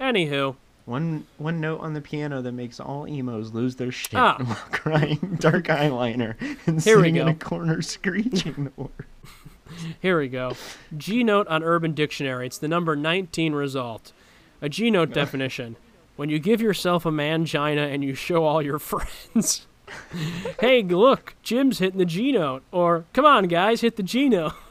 Anywho, 0.00 0.56
one 0.86 1.26
one 1.38 1.60
note 1.60 1.80
on 1.80 1.92
the 1.94 2.00
piano 2.00 2.42
that 2.42 2.52
makes 2.52 2.80
all 2.80 3.06
emos 3.06 3.52
lose 3.52 3.76
their 3.76 3.92
shit 3.92 4.18
Ah. 4.18 4.36
while 4.42 4.56
crying 4.72 5.36
dark 5.38 5.66
eyeliner 5.66 6.34
and 6.66 6.82
Here 6.82 6.96
we 6.96 7.02
sitting 7.04 7.16
in 7.16 7.28
a 7.28 7.34
corner 7.34 7.80
screeching 7.82 8.64
the 8.64 8.72
word. 8.76 9.06
here 10.02 10.18
we 10.18 10.26
go. 10.28 10.56
G 10.96 11.22
note 11.22 11.46
on 11.46 11.62
Urban 11.62 11.92
Dictionary. 11.94 12.46
It's 12.46 12.58
the 12.58 12.68
number 12.68 12.96
19 12.96 13.52
result. 13.54 14.12
A 14.60 14.68
G 14.68 14.90
note 14.90 15.10
definition: 15.14 15.76
when 16.16 16.28
you 16.28 16.38
give 16.38 16.60
yourself 16.60 17.06
a 17.06 17.10
mangina 17.10 17.92
and 17.92 18.04
you 18.04 18.14
show 18.14 18.44
all 18.44 18.62
your 18.62 18.78
friends. 18.80 19.66
hey, 20.60 20.82
look, 20.82 21.34
Jim's 21.42 21.78
hitting 21.78 21.98
the 21.98 22.04
G 22.04 22.32
note. 22.32 22.62
Or, 22.72 23.04
come 23.12 23.24
on, 23.24 23.44
guys, 23.44 23.80
hit 23.80 23.96
the 23.96 24.02
G 24.02 24.28
note. 24.28 24.54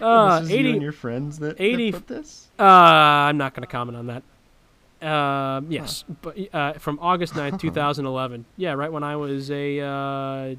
uh, 0.00 0.40
this 0.40 0.50
is 0.50 0.50
you 0.50 0.72
and 0.72 0.82
your 0.82 0.92
friends 0.92 1.38
that, 1.40 1.58
that 1.58 1.90
put 1.92 2.06
this. 2.06 2.48
Uh, 2.58 2.62
I'm 2.62 3.36
not 3.36 3.54
going 3.54 3.62
to 3.62 3.70
comment 3.70 3.96
on 3.96 4.06
that. 4.06 4.22
Um, 5.02 5.66
yes, 5.68 6.04
but 6.22 6.36
uh, 6.54 6.74
from 6.74 6.98
August 7.02 7.34
9th, 7.34 7.58
2011. 7.60 8.44
Yeah, 8.56 8.74
right 8.74 8.92
when 8.92 9.02
I 9.02 9.16
was 9.16 9.50
a 9.50 9.80
uh, 9.80 10.54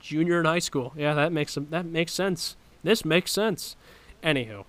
junior 0.00 0.40
in 0.40 0.46
high 0.46 0.58
school. 0.58 0.94
Yeah, 0.96 1.12
that 1.14 1.32
makes 1.32 1.52
some, 1.52 1.66
that 1.70 1.84
makes 1.84 2.12
sense. 2.12 2.56
This 2.82 3.04
makes 3.04 3.30
sense. 3.30 3.76
Anywho, 4.22 4.64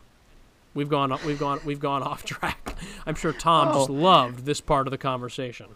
we've 0.74 0.90
gone 0.90 1.18
we've 1.26 1.40
gone 1.40 1.60
we've 1.66 1.80
gone 1.80 2.04
off 2.04 2.24
track. 2.26 2.76
I'm 3.06 3.16
sure 3.16 3.34
Tom 3.34 3.74
just 3.74 3.90
Oh. 3.90 3.94
loved 3.94 4.46
this 4.46 4.62
part 4.62 4.88
of 4.88 4.92
the 4.92 4.98
conversation. 4.98 5.68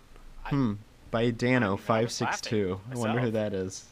Hmm. 0.45 0.73
By 1.11 1.29
Dano 1.31 1.77
five 1.77 2.11
six 2.11 2.41
two. 2.41 2.79
I 2.91 2.95
wonder 2.97 3.19
who 3.21 3.31
that 3.31 3.53
is. 3.53 3.85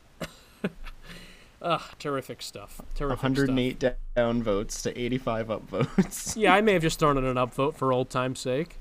Ugh, 1.62 1.82
terrific 2.00 2.42
stuff. 2.42 2.82
Terrific 2.96 3.20
stuff. 3.20 3.38
108 3.38 3.84
down 4.16 4.42
votes 4.44 4.82
to 4.84 5.00
85 5.00 5.52
up 5.52 5.62
votes. 5.70 6.36
Yeah, 6.42 6.54
I 6.54 6.62
may 6.62 6.74
have 6.74 6.82
just 6.82 6.98
thrown 7.00 7.18
in 7.18 7.26
an 7.26 7.36
upvote 7.36 7.76
for 7.76 7.94
old 7.94 8.10
time's 8.10 8.40
sake. 8.40 8.78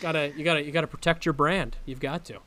Gotta, 0.00 0.32
you 0.36 0.44
gotta, 0.44 0.62
you 0.62 0.72
gotta 0.72 0.86
protect 0.88 1.24
your 1.24 1.32
brand. 1.32 1.76
You've 1.86 2.00
got 2.00 2.24
to, 2.26 2.38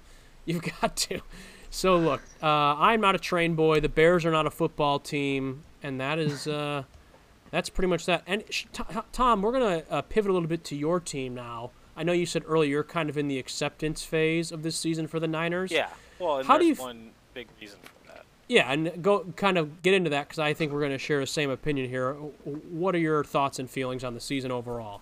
you've 0.45 0.61
got 0.81 0.95
to. 0.97 1.21
So 1.69 1.97
look, 1.97 2.21
uh, 2.43 2.45
I'm 2.47 2.99
not 3.01 3.15
a 3.15 3.19
train 3.19 3.55
boy. 3.55 3.79
The 3.79 3.89
Bears 3.89 4.25
are 4.25 4.31
not 4.31 4.45
a 4.45 4.51
football 4.51 4.99
team, 4.99 5.63
and 5.81 5.99
that 6.01 6.19
is, 6.19 6.45
uh, 6.45 6.83
that's 7.51 7.69
pretty 7.69 7.87
much 7.87 8.05
that. 8.05 8.23
And 8.25 8.43
sh- 8.49 8.65
Tom, 9.11 9.41
we're 9.41 9.51
gonna 9.51 9.83
uh, 9.89 10.01
pivot 10.01 10.31
a 10.31 10.33
little 10.33 10.47
bit 10.49 10.63
to 10.65 10.75
your 10.75 10.99
team 10.99 11.35
now. 11.35 11.71
I 11.95 12.03
know 12.03 12.13
you 12.13 12.25
said 12.25 12.43
earlier 12.47 12.69
you're 12.69 12.83
kind 12.83 13.09
of 13.09 13.17
in 13.17 13.27
the 13.27 13.37
acceptance 13.37 14.03
phase 14.03 14.51
of 14.51 14.63
this 14.63 14.75
season 14.77 15.07
for 15.07 15.19
the 15.19 15.27
Niners. 15.27 15.71
Yeah. 15.71 15.89
Well, 16.19 16.43
How 16.43 16.57
do 16.57 16.65
you 16.65 16.73
f- 16.73 16.79
one 16.79 17.11
big 17.33 17.47
reason 17.59 17.79
for 17.83 18.07
that. 18.13 18.25
Yeah, 18.47 18.71
and 18.71 19.01
go 19.03 19.25
kind 19.35 19.57
of 19.57 19.81
get 19.81 19.93
into 19.93 20.09
that 20.11 20.27
because 20.27 20.39
I 20.39 20.53
think 20.53 20.71
we're 20.71 20.79
going 20.79 20.91
to 20.91 20.97
share 20.97 21.19
the 21.19 21.27
same 21.27 21.49
opinion 21.49 21.89
here. 21.89 22.13
What 22.13 22.95
are 22.95 22.99
your 22.99 23.23
thoughts 23.23 23.59
and 23.59 23.69
feelings 23.69 24.03
on 24.03 24.13
the 24.13 24.19
season 24.19 24.51
overall? 24.51 25.01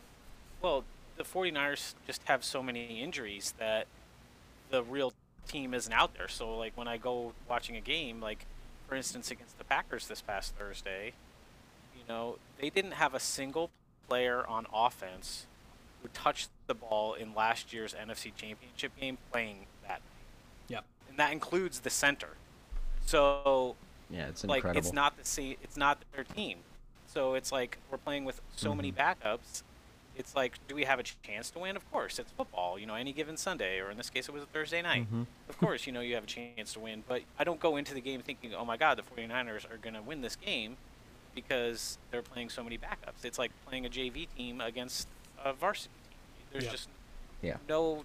Well, 0.61 0.83
the 1.17 1.23
49ers 1.23 1.95
just 2.07 2.21
have 2.25 2.43
so 2.43 2.61
many 2.63 3.01
injuries 3.01 3.53
that 3.59 3.87
the 4.69 4.83
real 4.83 5.13
team 5.47 5.73
isn't 5.73 5.91
out 5.91 6.15
there. 6.15 6.27
So, 6.27 6.55
like, 6.57 6.77
when 6.77 6.87
I 6.87 6.97
go 6.97 7.33
watching 7.49 7.75
a 7.75 7.81
game, 7.81 8.21
like, 8.21 8.45
for 8.87 8.95
instance, 8.95 9.31
against 9.31 9.57
the 9.57 9.63
Packers 9.63 10.07
this 10.07 10.21
past 10.21 10.55
Thursday, 10.55 11.13
know, 12.09 12.37
they 12.59 12.69
didn't 12.69 12.91
have 12.93 13.13
a 13.13 13.19
single 13.19 13.69
player 14.09 14.45
on 14.47 14.65
offense 14.73 15.45
who 16.01 16.09
touched 16.09 16.49
the 16.67 16.73
ball 16.73 17.13
in 17.13 17.33
last 17.33 17.71
year's 17.73 17.93
NFC 17.93 18.35
Championship 18.35 18.91
game 18.99 19.17
playing 19.31 19.65
that. 19.87 20.01
Yep. 20.67 20.83
And 21.09 21.17
that 21.17 21.31
includes 21.31 21.79
the 21.81 21.89
center. 21.89 22.29
So, 23.05 23.75
Yeah, 24.09 24.27
it's 24.27 24.43
like 24.43 24.57
incredible. 24.57 24.79
it's 24.79 24.93
not 24.93 25.17
the 25.17 25.25
same 25.25 25.55
it's 25.63 25.77
not 25.77 25.99
their 26.15 26.23
team 26.23 26.59
so 27.07 27.33
it's 27.33 27.51
like 27.51 27.77
we're 27.89 27.97
playing 27.97 28.23
with 28.25 28.39
so 28.55 28.73
many 28.75 28.91
backups 28.91 29.63
it's 30.15 30.35
like 30.35 30.59
do 30.67 30.75
we 30.75 30.83
have 30.83 30.99
a 30.99 31.03
chance 31.03 31.49
to 31.51 31.59
win 31.59 31.75
of 31.75 31.91
course 31.91 32.19
it's 32.19 32.31
football 32.31 32.77
you 32.77 32.85
know 32.85 32.93
any 32.95 33.11
given 33.11 33.35
sunday 33.37 33.79
or 33.79 33.89
in 33.89 33.97
this 33.97 34.09
case 34.11 34.27
it 34.27 34.31
was 34.33 34.43
a 34.43 34.47
thursday 34.47 34.81
night 34.83 35.07
Mhm. 35.11 35.25
of 35.47 35.57
course 35.57 35.87
you 35.87 35.91
know 35.93 36.01
you 36.01 36.13
have 36.15 36.23
a 36.23 36.27
chance 36.27 36.73
to 36.73 36.79
win 36.79 37.03
but 37.07 37.21
i 37.39 37.43
don't 37.43 37.59
go 37.59 37.77
into 37.77 37.93
the 37.95 38.01
game 38.01 38.21
thinking 38.21 38.53
oh 38.53 38.63
my 38.65 38.77
god 38.77 38.97
the 38.97 39.01
49ers 39.03 39.65
are 39.71 39.77
going 39.77 39.95
to 39.95 40.01
win 40.03 40.21
this 40.21 40.35
game 40.35 40.77
because 41.35 41.97
they're 42.11 42.21
playing 42.21 42.49
so 42.49 42.63
many 42.63 42.77
backups 42.77 43.23
it's 43.23 43.37
like 43.39 43.51
playing 43.67 43.85
a 43.85 43.89
jv 43.89 44.27
team 44.35 44.61
against 44.61 45.07
a 45.43 45.53
varsity 45.53 45.89
team 46.09 46.47
there's 46.51 46.65
Yeah. 46.65 46.71
just 46.71 46.89
Yeah. 47.41 47.57
no 47.67 48.03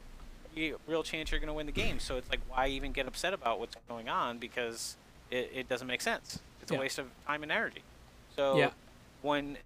real 0.87 1.03
chance 1.03 1.31
you're 1.33 1.41
going 1.41 1.49
to 1.49 1.55
win 1.55 1.67
the 1.67 1.73
game 1.73 1.99
so 1.99 2.17
it's 2.17 2.31
like 2.31 2.41
why 2.49 2.69
even 2.69 2.93
get 2.93 3.09
upset 3.09 3.35
about 3.35 3.59
what's 3.59 3.75
going 3.89 4.09
on 4.09 4.39
because 4.39 4.97
it, 5.31 5.51
it 5.55 5.69
doesn't 5.69 5.89
make 5.89 6.01
sense 6.01 6.39
it's 6.63 6.71
Yeah. 6.71 6.79
a 6.79 6.81
waste 6.81 6.99
of 6.99 7.07
time 7.27 7.43
and 7.43 7.51
energy 7.51 7.83
so 8.37 8.57
Yeah. 8.59 8.71
when 9.23 9.59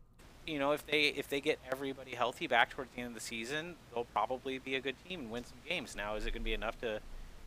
you 0.46 0.58
know 0.58 0.72
if 0.72 0.86
they 0.86 1.08
if 1.08 1.28
they 1.28 1.40
get 1.42 1.58
everybody 1.70 2.14
healthy 2.14 2.46
back 2.46 2.70
towards 2.70 2.90
the 2.94 3.00
end 3.02 3.08
of 3.08 3.14
the 3.14 3.20
season 3.20 3.74
they'll 3.92 4.04
probably 4.06 4.58
be 4.58 4.76
a 4.76 4.80
good 4.80 4.96
team 5.06 5.20
and 5.20 5.30
win 5.30 5.44
some 5.44 5.58
games 5.68 5.94
now 5.94 6.14
is 6.14 6.24
it 6.24 6.30
going 6.30 6.40
to 6.42 6.44
be 6.44 6.54
enough 6.54 6.80
to 6.80 7.00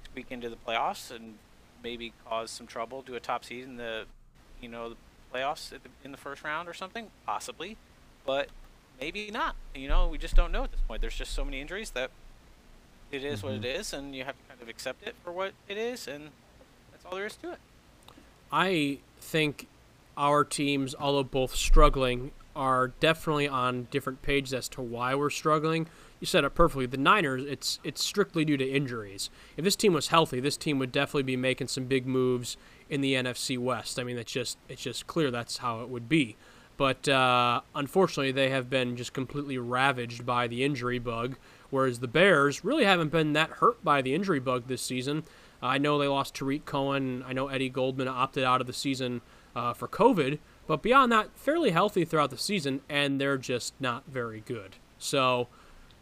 squeak 0.05 0.27
into 0.29 0.47
the 0.49 0.55
playoffs 0.55 1.09
and 1.09 1.35
maybe 1.83 2.13
cause 2.27 2.51
some 2.51 2.67
trouble 2.67 3.01
do 3.01 3.15
a 3.15 3.19
top 3.19 3.43
seed 3.43 3.63
in 3.63 3.77
the 3.77 4.05
you 4.61 4.67
know 4.69 4.89
the 4.89 4.95
playoffs 5.33 5.73
at 5.73 5.83
the, 5.83 5.89
in 6.03 6.11
the 6.11 6.17
first 6.17 6.43
round 6.43 6.67
or 6.67 6.73
something 6.73 7.07
possibly 7.25 7.77
but 8.25 8.49
maybe 8.99 9.31
not 9.31 9.55
you 9.73 9.87
know 9.87 10.07
we 10.07 10.17
just 10.17 10.35
don't 10.35 10.51
know 10.51 10.63
at 10.63 10.71
this 10.71 10.81
point 10.87 11.01
there's 11.01 11.15
just 11.15 11.33
so 11.33 11.45
many 11.45 11.61
injuries 11.61 11.91
that 11.91 12.11
it 13.11 13.23
is 13.23 13.43
what 13.43 13.53
it 13.53 13.61
mm-hmm. 13.61 13.79
is 13.79 13.93
and 13.93 14.15
you 14.15 14.23
have 14.23 14.35
to 14.35 14.43
kind 14.47 14.61
of 14.61 14.69
accept 14.69 15.05
it 15.05 15.15
for 15.23 15.31
what 15.31 15.53
it 15.67 15.77
is 15.77 16.07
and 16.07 16.29
that's 16.91 17.05
all 17.05 17.15
there 17.15 17.25
is 17.25 17.35
to 17.35 17.51
it 17.51 17.59
I 18.51 18.99
think 19.19 19.67
our 20.17 20.43
teams, 20.43 20.93
although 20.99 21.23
both 21.23 21.55
struggling, 21.55 22.31
are 22.55 22.89
definitely 22.99 23.47
on 23.47 23.87
different 23.91 24.21
pages 24.21 24.53
as 24.53 24.67
to 24.69 24.81
why 24.81 25.15
we're 25.15 25.29
struggling. 25.29 25.87
You 26.19 26.27
said 26.27 26.43
it 26.43 26.53
perfectly. 26.53 26.85
The 26.85 26.97
Niners, 26.97 27.43
it's 27.45 27.79
it's 27.83 28.03
strictly 28.03 28.43
due 28.43 28.57
to 28.57 28.69
injuries. 28.69 29.29
If 29.57 29.63
this 29.63 29.75
team 29.75 29.93
was 29.93 30.09
healthy, 30.09 30.39
this 30.39 30.57
team 30.57 30.77
would 30.79 30.91
definitely 30.91 31.23
be 31.23 31.37
making 31.37 31.69
some 31.69 31.85
big 31.85 32.05
moves 32.05 32.57
in 32.91 33.01
the 33.01 33.15
NFC 33.15 33.57
West. 33.57 33.97
I 33.97 34.03
mean, 34.03 34.19
it's 34.19 34.31
just 34.31 34.59
it's 34.69 34.83
just 34.83 35.07
clear 35.07 35.31
that's 35.31 35.57
how 35.57 35.81
it 35.81 35.89
would 35.89 36.07
be. 36.07 36.35
But 36.77 37.07
uh, 37.07 37.61
unfortunately, 37.73 38.31
they 38.31 38.49
have 38.49 38.69
been 38.69 38.95
just 38.97 39.13
completely 39.13 39.57
ravaged 39.57 40.25
by 40.25 40.47
the 40.47 40.63
injury 40.63 40.99
bug. 40.99 41.37
Whereas 41.69 41.99
the 41.99 42.07
Bears 42.07 42.63
really 42.65 42.83
haven't 42.83 43.09
been 43.11 43.33
that 43.33 43.49
hurt 43.49 43.83
by 43.83 44.01
the 44.01 44.13
injury 44.13 44.39
bug 44.39 44.67
this 44.67 44.81
season. 44.81 45.23
I 45.61 45.77
know 45.77 45.97
they 45.99 46.07
lost 46.07 46.35
Tarik 46.35 46.65
Cohen. 46.65 47.23
I 47.25 47.33
know 47.33 47.47
Eddie 47.47 47.69
Goldman 47.69 48.07
opted 48.07 48.43
out 48.43 48.61
of 48.61 48.67
the 48.67 48.73
season 48.73 49.21
uh, 49.55 49.73
for 49.73 49.87
COVID. 49.87 50.39
But 50.67 50.81
beyond 50.81 51.11
that, 51.11 51.29
fairly 51.35 51.69
healthy 51.69 52.03
throughout 52.03 52.29
the 52.31 52.37
season, 52.37 52.81
and 52.89 53.21
they're 53.21 53.37
just 53.37 53.73
not 53.79 54.03
very 54.07 54.41
good. 54.41 54.77
So, 54.97 55.47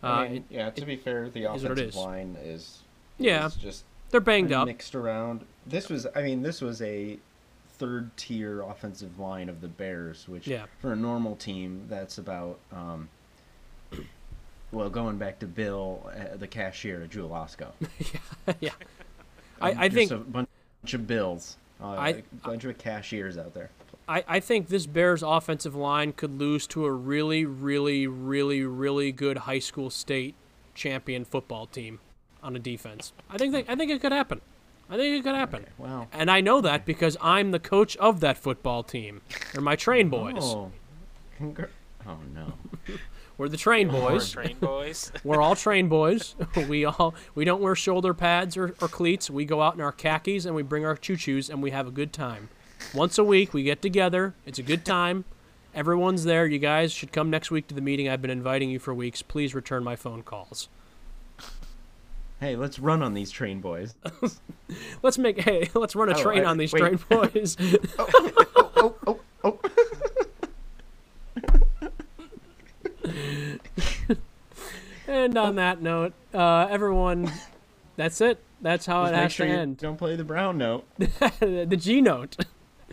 uh, 0.02 0.08
I 0.08 0.28
mean, 0.30 0.46
yeah. 0.50 0.70
To 0.70 0.86
be 0.86 0.96
fair, 0.96 1.30
the 1.30 1.44
is 1.54 1.64
offensive 1.64 1.90
is. 1.90 1.96
line 1.96 2.38
is 2.42 2.80
Yeah. 3.18 3.50
just 3.60 3.84
they're 4.12 4.22
banged 4.22 4.52
up. 4.54 4.66
mixed 4.68 4.96
around. 4.96 5.46
This 5.70 5.90
was, 5.90 6.08
I 6.16 6.22
mean, 6.24 6.42
this 6.42 6.62
was 6.62 6.82
a 6.82 7.18
third 7.78 8.16
tier 8.18 8.62
offensive 8.62 9.20
line 9.20 9.48
of 9.50 9.62
the 9.62 9.68
Bears, 9.68 10.28
which 10.28 10.48
Yeah. 10.48 10.66
for 10.82 10.92
a 10.94 10.96
normal 10.96 11.36
team, 11.36 11.86
that's 11.90 12.18
about. 12.18 12.60
Um, 12.72 13.10
well, 14.72 14.90
going 14.90 15.18
back 15.18 15.40
to 15.40 15.48
Bill, 15.48 16.10
uh, 16.16 16.36
the 16.38 16.48
cashier 16.48 17.02
at 17.04 17.10
Jewel 17.10 17.30
Osco. 17.30 17.72
yeah. 18.60 18.72
I, 19.62 19.72
Um, 19.72 19.80
I 19.80 19.88
just 19.88 19.96
think 20.10 20.12
a 20.12 20.18
bunch 20.24 20.50
of 20.94 21.08
bills, 21.08 21.58
uh, 21.82 21.88
I- 21.88 22.10
a 22.10 22.24
bunch 22.44 22.66
of 22.66 22.78
cashiers 22.78 23.38
out 23.38 23.54
there. 23.54 23.70
I, 24.08 24.24
I 24.28 24.40
think 24.40 24.70
this 24.70 24.88
Bears 24.88 25.22
offensive 25.22 25.76
line 25.76 26.14
could 26.14 26.40
lose 26.40 26.66
to 26.68 26.86
a 26.86 26.92
really, 26.92 27.46
really, 27.46 28.08
really, 28.08 28.64
really 28.64 29.12
good 29.12 29.40
high 29.40 29.60
school 29.60 29.92
state 29.92 30.34
champion 30.74 31.26
football 31.26 31.68
team 31.68 32.00
on 32.42 32.56
a 32.56 32.60
defense. 32.60 33.14
I 33.30 33.38
think 33.38 33.54
that, 33.54 33.66
I 33.70 33.76
think 33.76 33.92
it 33.92 34.02
could 34.02 34.12
happen. 34.12 34.42
I 34.90 34.98
think 34.98 35.20
it 35.20 35.24
could 35.24 35.36
happen. 35.36 35.64
Okay, 35.64 35.72
wow. 35.78 36.08
And 36.12 36.32
I 36.32 36.42
know 36.42 36.62
that 36.62 36.86
because 36.86 37.16
I'm 37.22 37.52
the 37.52 37.60
coach 37.60 37.96
of 37.98 38.22
that 38.22 38.38
football 38.38 38.84
team. 38.84 39.22
They're 39.54 39.62
my 39.62 39.76
train 39.76 40.08
oh. 40.08 40.10
boys. 40.10 40.44
Oh, 40.44 40.72
congr- 41.40 41.70
oh 42.08 42.18
no. 42.34 42.54
We're 43.38 43.48
the 43.48 43.56
train 43.56 43.88
Or 43.90 44.12
boys. 44.12 44.32
train 44.32 44.58
boys 44.60 45.14
We're 45.24 45.42
all 45.42 45.56
train 45.56 45.88
boys. 45.88 46.36
We 46.68 46.84
all 46.84 47.16
we 47.36 47.46
don't 47.46 47.62
wear 47.62 47.76
shoulder 47.76 48.14
pads 48.14 48.58
or, 48.58 48.76
or 48.82 48.88
cleats. 48.88 49.30
We 49.30 49.46
go 49.46 49.62
out 49.62 49.76
in 49.76 49.82
our 49.82 49.94
khakis 49.94 50.46
and 50.46 50.56
we 50.56 50.64
bring 50.64 50.86
our 50.86 50.96
choo 50.96 51.16
choos 51.16 51.50
and 51.50 51.64
we 51.64 51.72
have 51.72 51.88
a 51.88 51.92
good 51.92 52.12
time. 52.12 52.50
Once 52.94 53.18
a 53.18 53.24
week 53.24 53.54
we 53.54 53.64
get 53.64 53.82
together. 53.82 54.34
It's 54.46 54.60
a 54.60 54.64
good 54.64 54.84
time. 54.84 55.24
Everyone's 55.74 56.24
there. 56.24 56.48
You 56.48 56.60
guys 56.60 56.92
should 56.92 57.12
come 57.12 57.30
next 57.30 57.52
week 57.52 57.68
to 57.68 57.76
the 57.76 57.82
meeting. 57.82 58.10
I've 58.10 58.22
been 58.22 58.32
inviting 58.32 58.72
you 58.72 58.80
for 58.80 58.94
weeks. 58.94 59.22
Please 59.22 59.54
return 59.54 59.84
my 59.84 59.96
phone 59.96 60.24
calls. 60.24 60.68
Hey, 62.40 62.56
let's 62.56 62.80
run 62.80 63.04
on 63.04 63.14
these 63.14 63.32
train 63.32 63.60
boys. 63.60 63.96
Let's 65.04 65.18
make 65.18 65.42
hey, 65.42 65.68
let's 65.74 65.96
run 65.96 66.10
a 66.10 66.18
Oh, 66.18 66.22
train 66.22 66.44
I- 66.46 66.50
on 66.50 66.58
these 66.58 66.72
wait. 66.72 66.80
train 66.80 67.00
boys. 67.10 67.58
oh, 67.98 68.96
oh, 69.08 69.20
oh. 69.44 69.60
and 75.08 75.38
on 75.38 75.56
that 75.56 75.82
note, 75.82 76.14
uh, 76.34 76.68
everyone 76.70 77.32
That's 77.96 78.22
it. 78.22 78.40
That's 78.62 78.86
how 78.86 79.04
Just 79.04 79.14
it 79.14 79.18
has 79.18 79.32
sure 79.32 79.46
to 79.48 79.52
end. 79.52 79.78
don't 79.78 79.98
play 79.98 80.16
the 80.16 80.24
brown 80.24 80.58
note. 80.58 80.86
the 80.98 81.78
G 81.80 82.02
note. 82.02 82.38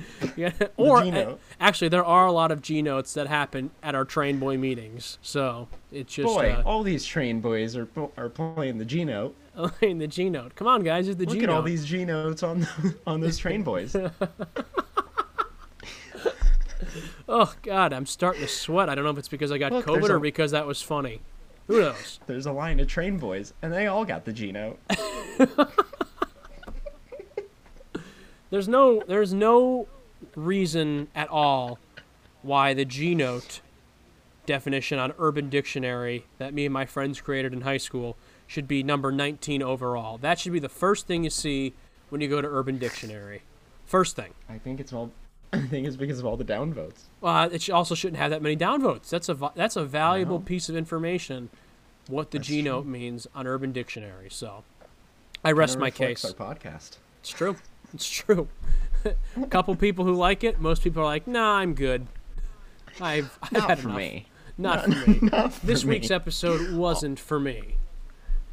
yeah. 0.36 0.52
Or 0.76 0.98
uh, 0.98 1.04
note. 1.10 1.40
actually, 1.60 1.88
there 1.88 2.04
are 2.04 2.26
a 2.26 2.32
lot 2.32 2.50
of 2.50 2.62
G 2.62 2.82
notes 2.82 3.14
that 3.14 3.26
happen 3.26 3.70
at 3.82 3.94
our 3.94 4.04
train 4.04 4.38
boy 4.38 4.56
meetings. 4.58 5.18
So 5.22 5.68
it's 5.92 6.14
just 6.14 6.26
Boy, 6.26 6.52
uh, 6.52 6.62
all 6.64 6.82
these 6.82 7.04
train 7.04 7.40
boys 7.40 7.76
are 7.76 7.88
are 8.16 8.28
playing 8.28 8.78
the 8.78 8.84
G 8.84 9.04
note. 9.04 9.34
in 9.80 9.98
the 9.98 10.06
G 10.06 10.28
note. 10.30 10.54
Come 10.54 10.66
on, 10.66 10.82
guys, 10.82 11.08
it's 11.08 11.18
the 11.18 11.24
Look 11.26 11.34
G 11.36 11.42
at 11.42 11.46
note. 11.48 11.56
all 11.56 11.62
these 11.62 11.84
G 11.86 12.04
notes 12.04 12.42
on 12.42 12.66
on 13.06 13.20
those 13.20 13.38
train 13.38 13.62
boys. 13.62 13.96
Oh 17.28 17.52
God, 17.62 17.92
I'm 17.92 18.06
starting 18.06 18.42
to 18.42 18.48
sweat. 18.48 18.88
I 18.88 18.94
don't 18.94 19.04
know 19.04 19.10
if 19.10 19.18
it's 19.18 19.28
because 19.28 19.50
I 19.50 19.58
got 19.58 19.72
Look, 19.72 19.86
COVID 19.86 20.10
or 20.10 20.16
a- 20.16 20.20
because 20.20 20.52
that 20.52 20.66
was 20.66 20.80
funny. 20.82 21.22
Who 21.66 21.80
knows? 21.80 22.20
There's 22.26 22.46
a 22.46 22.52
line 22.52 22.78
of 22.78 22.86
train 22.86 23.18
boys, 23.18 23.52
and 23.62 23.72
they 23.72 23.88
all 23.88 24.04
got 24.04 24.24
the 24.24 24.32
G 24.32 24.52
note. 24.52 24.78
There's 28.50 28.68
no 28.68 29.02
there's 29.06 29.34
no 29.34 29.88
reason 30.34 31.08
at 31.14 31.28
all 31.28 31.78
why 32.42 32.74
the 32.74 32.84
G 32.84 33.14
note 33.14 33.60
definition 34.46 34.98
on 34.98 35.12
Urban 35.18 35.50
Dictionary 35.50 36.24
that 36.38 36.54
me 36.54 36.64
and 36.66 36.72
my 36.72 36.86
friends 36.86 37.20
created 37.20 37.52
in 37.52 37.62
high 37.62 37.76
school 37.76 38.16
should 38.46 38.68
be 38.68 38.82
number 38.82 39.10
19 39.10 39.62
overall. 39.62 40.18
That 40.18 40.38
should 40.38 40.52
be 40.52 40.60
the 40.60 40.68
first 40.68 41.06
thing 41.06 41.24
you 41.24 41.30
see 41.30 41.74
when 42.08 42.20
you 42.20 42.28
go 42.28 42.40
to 42.40 42.48
Urban 42.48 42.78
Dictionary. 42.78 43.42
First 43.84 44.16
thing. 44.16 44.34
I 44.48 44.58
think 44.58 44.80
it's 44.80 44.92
all. 44.92 45.10
I 45.52 45.60
think 45.66 45.86
it's 45.86 45.96
because 45.96 46.18
of 46.18 46.26
all 46.26 46.36
the 46.36 46.44
downvotes. 46.44 47.02
Uh, 47.22 47.48
it 47.52 47.68
also 47.70 47.94
shouldn't 47.94 48.18
have 48.18 48.30
that 48.30 48.42
many 48.42 48.56
downvotes. 48.56 49.08
That's 49.08 49.28
a 49.28 49.52
that's 49.54 49.76
a 49.76 49.84
valuable 49.84 50.40
piece 50.40 50.68
of 50.68 50.76
information. 50.76 51.50
What 52.08 52.30
the 52.30 52.38
That's 52.38 52.48
G 52.48 52.62
note 52.62 52.86
means 52.86 53.26
on 53.34 53.46
Urban 53.48 53.72
Dictionary. 53.72 54.28
So, 54.30 54.62
I 55.44 55.52
rest 55.52 55.78
my 55.78 55.90
case. 55.90 56.24
Our 56.24 56.32
podcast. 56.32 56.98
It's 57.20 57.30
true. 57.30 57.56
It's 57.94 58.08
true. 58.08 58.48
a 59.04 59.14
couple 59.50 59.74
people 59.76 60.04
who 60.04 60.14
like 60.14 60.44
it. 60.44 60.60
Most 60.60 60.82
people 60.82 61.02
are 61.02 61.06
like, 61.06 61.26
"Nah, 61.26 61.56
I'm 61.58 61.74
good. 61.74 62.06
I've, 63.00 63.38
I've 63.42 63.52
Not 63.52 63.68
had 63.70 63.78
for 63.78 63.88
enough." 63.88 63.98
me. 63.98 64.26
Not 64.58 64.88
Not- 64.88 64.96
for 64.98 65.10
me. 65.10 65.18
not 65.30 65.52
for 65.52 65.66
this 65.66 65.84
me. 65.84 65.90
week's 65.96 66.10
episode 66.10 66.74
wasn't 66.76 67.18
for 67.18 67.38
me. 67.38 67.76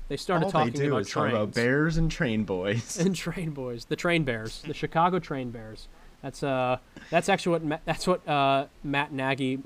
They 0.10 0.18
started 0.18 0.46
all 0.46 0.52
talking 0.52 0.74
they 0.74 0.80
do 0.80 0.88
about 0.90 1.02
is 1.02 1.10
trains 1.10 1.34
about 1.34 1.54
bears 1.54 1.98
and 1.98 2.12
train 2.12 2.44
boys. 2.46 2.98
and 3.00 3.16
train 3.16 3.52
boys, 3.52 3.86
the 3.86 3.96
train 3.96 4.24
bears, 4.24 4.62
the 4.68 4.74
Chicago 4.74 5.18
train 5.20 5.50
bears. 5.50 5.88
That's 6.22 6.44
uh, 6.44 6.78
that's 7.10 7.30
actually 7.30 7.52
what 7.54 7.64
Ma- 7.64 7.78
that's 7.86 8.06
what 8.06 8.28
uh, 8.28 8.66
Matt 8.84 9.12
Nagy 9.14 9.60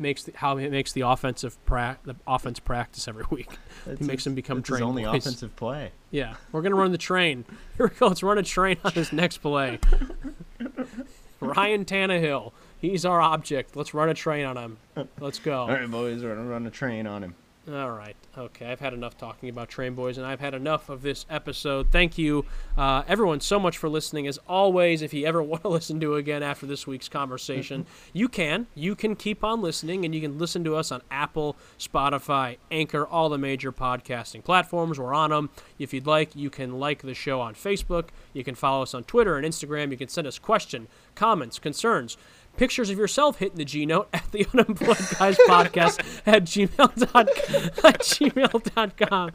makes 0.00 0.24
the, 0.24 0.32
how 0.34 0.56
he 0.56 0.68
makes 0.68 0.92
the 0.92 1.02
offensive 1.02 1.62
pra- 1.66 1.98
the 2.04 2.16
offense 2.26 2.58
practice 2.58 3.06
every 3.06 3.24
week. 3.30 3.48
That's 3.86 4.00
He 4.00 4.06
makes 4.06 4.20
his- 4.20 4.24
them 4.24 4.34
become 4.34 4.58
that's 4.58 4.68
his 4.68 4.78
train 4.78 4.88
only 4.88 5.04
boys. 5.04 5.24
offensive 5.26 5.54
play. 5.56 5.92
Yeah, 6.12 6.34
we're 6.50 6.62
gonna 6.62 6.74
run 6.74 6.90
the 6.90 6.98
train. 6.98 7.44
Here 7.76 7.86
we 7.86 7.94
go. 7.94 8.08
Let's 8.08 8.22
run 8.24 8.36
a 8.36 8.42
train 8.42 8.78
on 8.84 8.90
this 8.96 9.12
next 9.12 9.38
play. 9.38 9.78
Ryan 11.40 11.84
Tannehill, 11.84 12.52
he's 12.80 13.04
our 13.04 13.20
object. 13.20 13.76
Let's 13.76 13.94
run 13.94 14.08
a 14.08 14.14
train 14.14 14.44
on 14.44 14.56
him. 14.56 14.78
Let's 15.20 15.38
go. 15.38 15.60
All 15.62 15.68
right, 15.68 15.88
boys, 15.90 16.22
we're 16.24 16.34
gonna 16.34 16.48
run 16.48 16.66
a 16.66 16.70
train 16.70 17.06
on 17.06 17.22
him. 17.22 17.34
All 17.68 17.90
right. 17.90 18.16
Okay. 18.38 18.66
I've 18.66 18.80
had 18.80 18.94
enough 18.94 19.18
talking 19.18 19.50
about 19.50 19.68
Train 19.68 19.94
Boys, 19.94 20.16
and 20.16 20.26
I've 20.26 20.40
had 20.40 20.54
enough 20.54 20.88
of 20.88 21.02
this 21.02 21.26
episode. 21.28 21.92
Thank 21.92 22.16
you, 22.16 22.46
uh, 22.76 23.02
everyone, 23.06 23.40
so 23.40 23.60
much 23.60 23.76
for 23.76 23.88
listening. 23.88 24.26
As 24.26 24.38
always, 24.48 25.02
if 25.02 25.12
you 25.12 25.26
ever 25.26 25.42
want 25.42 25.62
to 25.62 25.68
listen 25.68 26.00
to 26.00 26.14
again 26.14 26.42
after 26.42 26.64
this 26.64 26.86
week's 26.86 27.08
conversation, 27.08 27.84
you 28.14 28.28
can. 28.28 28.66
You 28.74 28.94
can 28.94 29.14
keep 29.14 29.44
on 29.44 29.60
listening, 29.60 30.06
and 30.06 30.14
you 30.14 30.22
can 30.22 30.38
listen 30.38 30.64
to 30.64 30.74
us 30.74 30.90
on 30.90 31.02
Apple, 31.10 31.54
Spotify, 31.78 32.56
Anchor, 32.70 33.06
all 33.06 33.28
the 33.28 33.38
major 33.38 33.72
podcasting 33.72 34.42
platforms. 34.42 34.98
We're 34.98 35.14
on 35.14 35.28
them. 35.28 35.50
If 35.78 35.92
you'd 35.92 36.06
like, 36.06 36.34
you 36.34 36.48
can 36.48 36.80
like 36.80 37.02
the 37.02 37.14
show 37.14 37.42
on 37.42 37.54
Facebook. 37.54 38.08
You 38.32 38.42
can 38.42 38.54
follow 38.54 38.82
us 38.82 38.94
on 38.94 39.04
Twitter 39.04 39.36
and 39.36 39.46
Instagram. 39.46 39.90
You 39.90 39.98
can 39.98 40.08
send 40.08 40.26
us 40.26 40.38
question, 40.38 40.88
comments, 41.14 41.58
concerns 41.58 42.16
pictures 42.56 42.90
of 42.90 42.98
yourself 42.98 43.38
hitting 43.38 43.56
the 43.56 43.64
G 43.64 43.86
note 43.86 44.08
at 44.12 44.30
the 44.32 44.46
unemployed 44.52 44.98
guys 45.18 45.36
podcast 45.48 46.20
at 46.26 46.44
gmail.com. 46.44 47.28
At 47.84 48.00
gmail.com. 48.00 49.30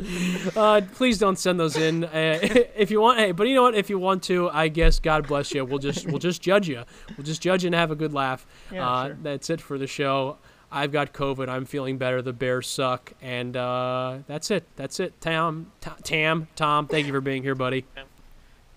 uh, 0.56 0.80
please 0.94 1.18
don't 1.18 1.38
send 1.38 1.60
those 1.60 1.76
in 1.76 2.04
uh, 2.04 2.38
if 2.76 2.90
you 2.90 3.00
want. 3.00 3.18
Hey, 3.18 3.32
but 3.32 3.48
you 3.48 3.54
know 3.54 3.62
what? 3.62 3.74
If 3.74 3.90
you 3.90 3.98
want 3.98 4.22
to, 4.24 4.48
I 4.50 4.68
guess 4.68 4.98
God 4.98 5.26
bless 5.26 5.52
you. 5.52 5.64
We'll 5.64 5.78
just 5.78 6.06
we'll 6.06 6.18
just 6.18 6.42
judge 6.42 6.68
you. 6.68 6.84
We'll 7.16 7.24
just 7.24 7.42
judge 7.42 7.64
you 7.64 7.68
and 7.68 7.74
have 7.74 7.90
a 7.90 7.96
good 7.96 8.12
laugh. 8.12 8.46
Yeah, 8.72 8.88
uh, 8.88 9.06
sure. 9.06 9.18
That's 9.22 9.50
it 9.50 9.60
for 9.60 9.78
the 9.78 9.86
show. 9.86 10.38
I've 10.72 10.92
got 10.92 11.12
COVID. 11.12 11.48
I'm 11.48 11.64
feeling 11.64 11.98
better. 11.98 12.22
The 12.22 12.32
Bears 12.32 12.68
suck, 12.68 13.12
and 13.20 13.56
uh, 13.56 14.18
that's 14.26 14.50
it. 14.50 14.64
That's 14.76 15.00
it. 15.00 15.20
Tam, 15.20 15.72
T- 15.80 15.90
Tam, 16.02 16.48
Tom. 16.54 16.86
Thank 16.86 17.06
you 17.06 17.12
for 17.12 17.20
being 17.20 17.42
here, 17.42 17.56
buddy. 17.56 17.84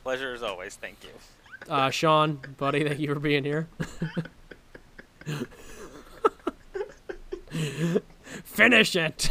Pleasure 0.03 0.33
as 0.33 0.43
always. 0.43 0.75
Thank 0.75 0.97
you. 1.03 1.09
Uh, 1.71 1.89
Sean, 1.89 2.39
buddy, 2.57 2.83
thank 2.87 2.99
you 2.99 3.13
for 3.13 3.19
being 3.19 3.43
here. 3.43 3.69
Finish 8.43 8.95
it. 8.95 9.29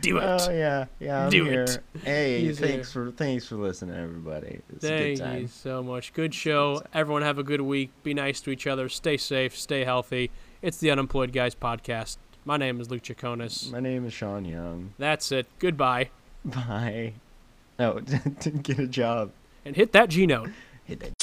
Do 0.00 0.18
it. 0.18 0.22
Oh 0.24 0.50
yeah, 0.50 0.86
yeah, 0.98 1.24
I'm 1.24 1.30
Do 1.30 1.44
here. 1.44 1.62
it. 1.62 1.78
Hey, 2.02 2.40
He's 2.40 2.58
thanks 2.58 2.92
for 2.92 3.10
thanks 3.12 3.46
for 3.46 3.54
listening, 3.56 3.96
everybody. 3.96 4.60
It's 4.74 4.84
a 4.84 4.88
good 4.88 4.98
Thank 4.98 5.18
time. 5.20 5.40
you 5.42 5.46
so 5.46 5.82
much. 5.82 6.12
Good 6.12 6.34
show. 6.34 6.80
time. 6.80 6.88
Everyone 6.92 7.22
have 7.22 7.38
a 7.38 7.42
good 7.42 7.60
week. 7.60 7.90
Be 8.02 8.12
nice 8.12 8.40
to 8.42 8.50
each 8.50 8.66
other. 8.66 8.88
Stay 8.88 9.16
safe. 9.16 9.56
Stay 9.56 9.84
healthy. 9.84 10.30
It's 10.60 10.78
the 10.78 10.90
Unemployed 10.90 11.32
Guys 11.32 11.54
podcast. 11.54 12.16
My 12.44 12.56
name 12.56 12.80
is 12.80 12.90
Luke 12.90 13.02
Jaconis. 13.02 13.70
My 13.70 13.80
name 13.80 14.04
is 14.06 14.12
Sean 14.12 14.44
Young. 14.44 14.92
That's 14.98 15.30
it. 15.32 15.46
Goodbye. 15.58 16.10
Bye. 16.44 17.14
Oh, 17.78 18.00
didn't 18.00 18.62
get 18.62 18.78
a 18.78 18.86
job 18.86 19.30
and 19.64 19.76
hit 19.76 19.92
that 19.92 20.08
G 20.08 20.26
note. 20.26 20.50
Hit 20.84 21.00
that. 21.00 21.20